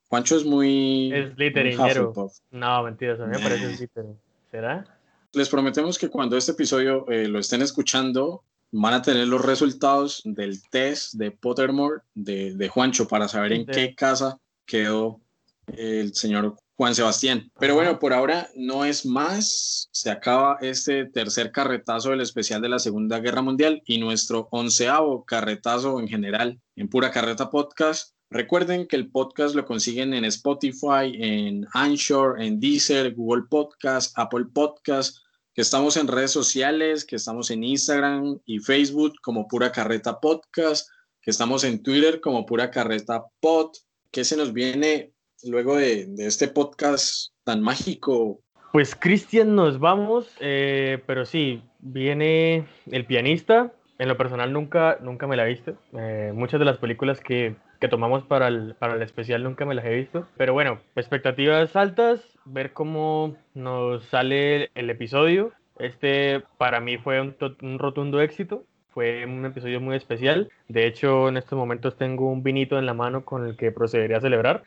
Juancho 0.09 0.37
es 0.37 0.45
muy. 0.45 1.11
Es. 1.13 1.31
Hufflepuff. 1.33 2.37
No, 2.51 2.83
mentira, 2.83 3.13
a 3.13 3.27
mí 3.27 3.37
me 3.37 3.39
parece 3.39 3.67
Nah. 3.67 3.75
Slytherin. 3.75 4.19
¿Será? 4.51 4.99
Les 5.33 5.47
prometemos 5.49 5.99
que 5.99 6.09
cuando 6.09 6.35
este 6.37 6.53
episodio 6.53 7.05
eh, 7.09 7.27
lo 7.27 7.37
estén 7.39 7.61
escuchando, 7.61 8.43
van 8.71 8.95
a 8.95 9.01
tener 9.01 9.27
los 9.27 9.45
resultados 9.45 10.21
del 10.25 10.61
test 10.69 11.13
de 11.13 11.29
Pottermore 11.31 12.01
de, 12.15 12.55
de 12.55 12.67
Juancho 12.67 13.07
para 13.07 13.27
saber 13.27 13.53
en 13.53 13.65
Sí. 13.65 13.71
qué 13.71 13.95
casa 13.95 14.39
quedó 14.69 15.19
el 15.67 16.13
señor 16.13 16.55
Juan 16.77 16.95
Sebastián. 16.95 17.51
Pero 17.59 17.75
bueno, 17.75 17.99
por 17.99 18.13
ahora 18.13 18.49
no 18.55 18.85
es 18.85 19.05
más. 19.05 19.89
Se 19.91 20.09
acaba 20.11 20.57
este 20.61 21.05
tercer 21.05 21.51
carretazo 21.51 22.11
del 22.11 22.21
especial 22.21 22.61
de 22.61 22.69
la 22.69 22.79
Segunda 22.79 23.19
Guerra 23.19 23.41
Mundial 23.41 23.81
y 23.85 23.97
nuestro 23.97 24.47
onceavo 24.51 25.25
carretazo 25.25 25.99
en 25.99 26.07
general 26.07 26.61
en 26.75 26.87
Pura 26.87 27.11
Carreta 27.11 27.49
Podcast 27.49 28.13
Recuerden 28.31 28.85
que 28.85 28.95
el 28.95 29.09
podcast 29.09 29.55
lo 29.55 29.65
consiguen 29.65 30.13
en 30.13 30.23
Spotify, 30.25 31.17
en 31.17 31.65
Anchor, 31.73 32.39
en 32.39 32.59
Deezer, 32.59 33.15
Google 33.15 33.45
Podcast, 33.49 34.13
Apple 34.19 34.45
Podcast, 34.53 35.17
que 35.51 35.61
estamos 35.61 35.97
en 35.97 36.07
redes 36.07 36.29
sociales, 36.29 37.05
que 37.05 37.15
estamos 37.15 37.49
en 37.49 37.63
Instagram 37.63 38.39
y 38.45 38.59
Facebook 38.59 39.13
como 39.23 39.47
Pura 39.47 39.71
Carreta 39.71 40.19
Podcast, 40.19 40.87
que 41.23 41.31
estamos 41.31 41.63
en 41.63 41.81
Twitter 41.81 42.21
como 42.21 42.45
Pura 42.45 42.69
Carreta 42.69 43.25
Pod. 43.39 43.71
¿Qué 44.11 44.23
se 44.23 44.35
nos 44.35 44.53
viene 44.53 45.11
luego 45.43 45.75
de, 45.75 46.07
este 46.17 46.47
podcast 46.47 47.31
tan 47.43 47.61
mágico? 47.61 48.41
Pues 48.73 48.95
Cristian, 48.95 49.55
nos 49.55 49.79
vamos, 49.79 50.35
eh, 50.39 50.97
pero 51.05 51.25
sí, 51.25 51.61
viene 51.77 52.65
el 52.87 53.05
pianista. 53.05 53.71
En 53.99 54.07
lo 54.07 54.17
personal 54.17 54.51
nunca, 54.51 54.97
nunca 55.01 55.27
me 55.27 55.37
la 55.37 55.45
he 55.45 55.49
visto. 55.49 55.77
Eh, 55.93 56.31
muchas 56.33 56.59
de 56.59 56.65
las 56.65 56.79
películas 56.79 57.19
que, 57.19 57.55
que 57.79 57.87
tomamos 57.87 58.23
para 58.23 58.47
el, 58.47 58.73
para 58.79 58.95
el 58.95 59.01
especial 59.03 59.43
nunca 59.43 59.65
me 59.65 59.75
las 59.75 59.85
he 59.85 59.95
visto. 59.95 60.27
Pero 60.37 60.53
bueno, 60.53 60.79
expectativas 60.95 61.75
altas, 61.75 62.21
ver 62.45 62.73
cómo 62.73 63.35
nos 63.53 64.05
sale 64.05 64.71
el 64.73 64.89
episodio. 64.89 65.51
Este 65.77 66.41
para 66.57 66.79
mí 66.79 66.97
fue 66.97 67.21
un, 67.21 67.35
un 67.61 67.77
rotundo 67.77 68.21
éxito. 68.21 68.65
Fue 68.93 69.25
un 69.25 69.45
episodio 69.45 69.79
muy 69.79 69.95
especial. 69.95 70.51
De 70.67 70.87
hecho, 70.87 71.29
en 71.29 71.37
estos 71.37 71.57
momentos 71.57 71.97
tengo 71.97 72.31
un 72.31 72.43
vinito 72.43 72.77
en 72.77 72.85
la 72.85 72.93
mano 72.93 73.23
con 73.23 73.45
el 73.45 73.55
que 73.55 73.71
procederé 73.71 74.15
a 74.15 74.21
celebrar. 74.21 74.63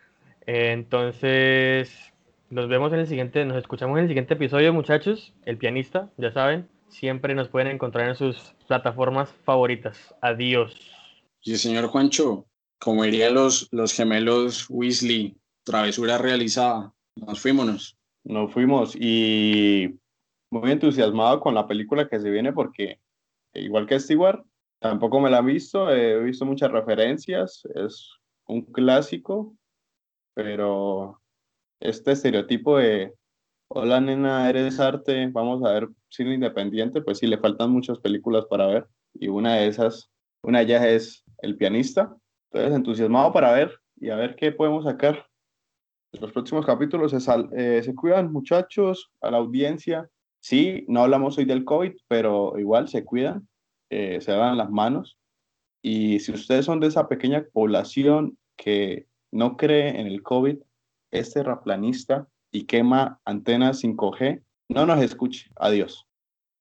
Entonces, 0.46 2.12
nos 2.50 2.68
vemos 2.68 2.92
en 2.92 3.00
el 3.00 3.06
siguiente, 3.06 3.44
nos 3.44 3.56
escuchamos 3.56 3.96
en 3.98 4.04
el 4.04 4.08
siguiente 4.08 4.34
episodio, 4.34 4.72
muchachos. 4.72 5.32
El 5.44 5.58
pianista, 5.58 6.10
ya 6.16 6.32
saben, 6.32 6.68
siempre 6.88 7.34
nos 7.34 7.48
pueden 7.48 7.68
encontrar 7.68 8.08
en 8.08 8.14
sus 8.14 8.54
plataformas 8.68 9.32
favoritas. 9.44 10.14
Adiós. 10.20 10.76
Y 11.42 11.52
el 11.52 11.58
señor 11.58 11.86
Juancho, 11.86 12.46
como 12.78 13.04
dirían 13.04 13.34
los, 13.34 13.68
los 13.72 13.92
gemelos 13.92 14.66
Weasley, 14.68 15.36
travesura 15.64 16.18
realizada. 16.18 16.92
Nos 17.16 17.40
fuímonos. 17.40 17.96
Nos 18.24 18.52
fuimos 18.52 18.94
y 18.94 19.98
muy 20.50 20.70
entusiasmado 20.70 21.40
con 21.40 21.54
la 21.54 21.66
película 21.66 22.08
que 22.08 22.20
se 22.20 22.30
viene 22.30 22.52
porque, 22.52 23.00
igual 23.54 23.86
que 23.86 23.98
Stewart, 24.00 24.44
tampoco 24.80 25.20
me 25.20 25.30
la 25.30 25.38
he 25.38 25.42
visto, 25.42 25.90
he 25.90 26.20
visto 26.22 26.44
muchas 26.44 26.70
referencias, 26.70 27.62
es 27.74 28.10
un 28.46 28.62
clásico, 28.62 29.56
pero 30.34 31.20
este 31.80 32.12
estereotipo 32.12 32.78
de, 32.78 33.14
hola 33.68 34.00
nena, 34.00 34.48
eres 34.48 34.80
arte, 34.80 35.26
vamos 35.28 35.64
a 35.64 35.72
ver 35.72 35.88
cine 36.08 36.34
independiente, 36.34 37.02
pues 37.02 37.18
sí, 37.18 37.26
le 37.26 37.38
faltan 37.38 37.70
muchas 37.70 37.98
películas 38.00 38.46
para 38.46 38.66
ver 38.66 38.88
y 39.14 39.28
una 39.28 39.56
de 39.56 39.66
esas, 39.68 40.10
una 40.42 40.60
de 40.60 40.64
ellas 40.66 40.84
es 40.84 41.24
El 41.38 41.56
pianista, 41.56 42.16
entonces 42.50 42.76
entusiasmado 42.76 43.32
para 43.32 43.52
ver 43.52 43.72
y 43.96 44.10
a 44.10 44.16
ver 44.16 44.36
qué 44.36 44.52
podemos 44.52 44.84
sacar 44.84 45.26
los 46.12 46.32
próximos 46.32 46.66
capítulos 46.66 47.10
se, 47.12 47.20
sal- 47.20 47.48
eh, 47.56 47.82
se 47.82 47.94
cuidan, 47.94 48.32
muchachos, 48.32 49.10
a 49.20 49.30
la 49.30 49.38
audiencia. 49.38 50.08
Sí, 50.42 50.84
no 50.88 51.04
hablamos 51.04 51.38
hoy 51.38 51.44
del 51.44 51.64
COVID, 51.64 51.92
pero 52.08 52.58
igual 52.58 52.88
se 52.88 53.04
cuidan, 53.04 53.48
eh, 53.90 54.20
se 54.20 54.32
lavan 54.32 54.58
las 54.58 54.70
manos. 54.70 55.16
Y 55.82 56.18
si 56.18 56.32
ustedes 56.32 56.64
son 56.64 56.80
de 56.80 56.88
esa 56.88 57.08
pequeña 57.08 57.44
población 57.52 58.36
que 58.56 59.06
no 59.30 59.56
cree 59.56 60.00
en 60.00 60.08
el 60.08 60.22
COVID, 60.22 60.56
es 61.12 61.32
terraplanista 61.32 62.26
y 62.50 62.64
quema 62.64 63.20
antenas 63.24 63.84
5G, 63.84 64.42
no 64.68 64.84
nos 64.84 65.00
escuche. 65.00 65.48
Adiós, 65.56 66.08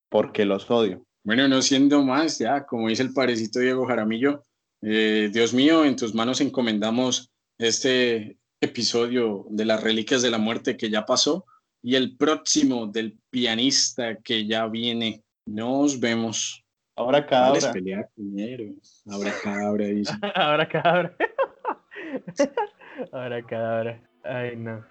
porque 0.09 0.45
los 0.45 0.69
odio. 0.69 1.03
Bueno, 1.23 1.47
no 1.47 1.63
siendo 1.63 2.03
más, 2.03 2.37
ya, 2.37 2.67
como 2.67 2.87
dice 2.87 3.01
el 3.01 3.13
parecito 3.13 3.59
Diego 3.59 3.87
Jaramillo, 3.87 4.43
eh, 4.83 5.29
Dios 5.33 5.55
mío, 5.55 5.85
en 5.85 5.95
tus 5.95 6.13
manos 6.13 6.39
encomendamos 6.39 7.31
este 7.57 8.37
episodio 8.61 9.47
de 9.49 9.65
las 9.65 9.81
Reliquias 9.81 10.21
de 10.21 10.29
la 10.29 10.37
Muerte 10.37 10.77
que 10.77 10.91
ya 10.91 11.05
pasó 11.05 11.45
y 11.83 11.95
el 11.95 12.15
próximo 12.15 12.87
del 12.87 13.17
pianista 13.29 14.15
que 14.15 14.45
ya 14.45 14.67
viene. 14.67 15.23
Nos 15.45 15.99
vemos. 15.99 16.63
Ahora 16.95 17.25
cabra. 17.25 17.71
primero. 17.71 18.73
Ahora 19.09 19.33
cabra, 19.43 19.85
dice. 19.85 20.13
Ahora 20.35 20.67
cadabra. 20.67 21.15
Ahora 23.11 23.41
cadabra. 23.43 24.01
Ay, 24.23 24.55
no. 24.55 24.85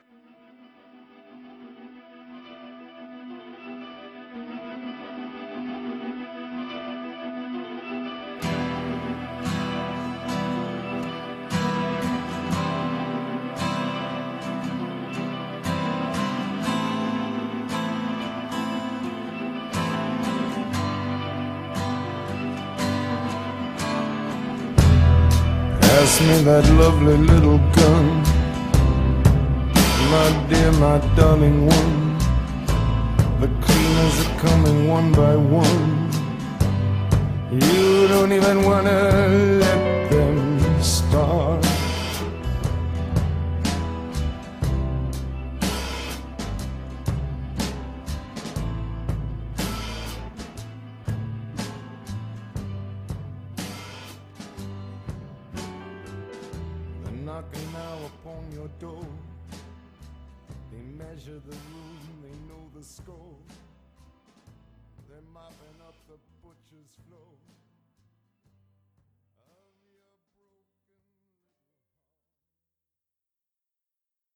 Pass 26.11 26.23
me 26.23 26.43
that 26.43 26.69
lovely 26.71 27.17
little 27.19 27.59
gun, 27.79 28.07
my 30.11 30.29
dear, 30.49 30.73
my 30.73 30.99
darling 31.15 31.67
one. 31.67 32.19
The 33.41 33.47
cleaners 33.65 34.17
are 34.27 34.39
coming 34.41 34.89
one 34.89 35.13
by 35.13 35.37
one. 35.37 36.11
You 37.53 38.09
don't 38.09 38.33
even 38.33 38.65
wanna 38.65 38.99
let 39.63 40.10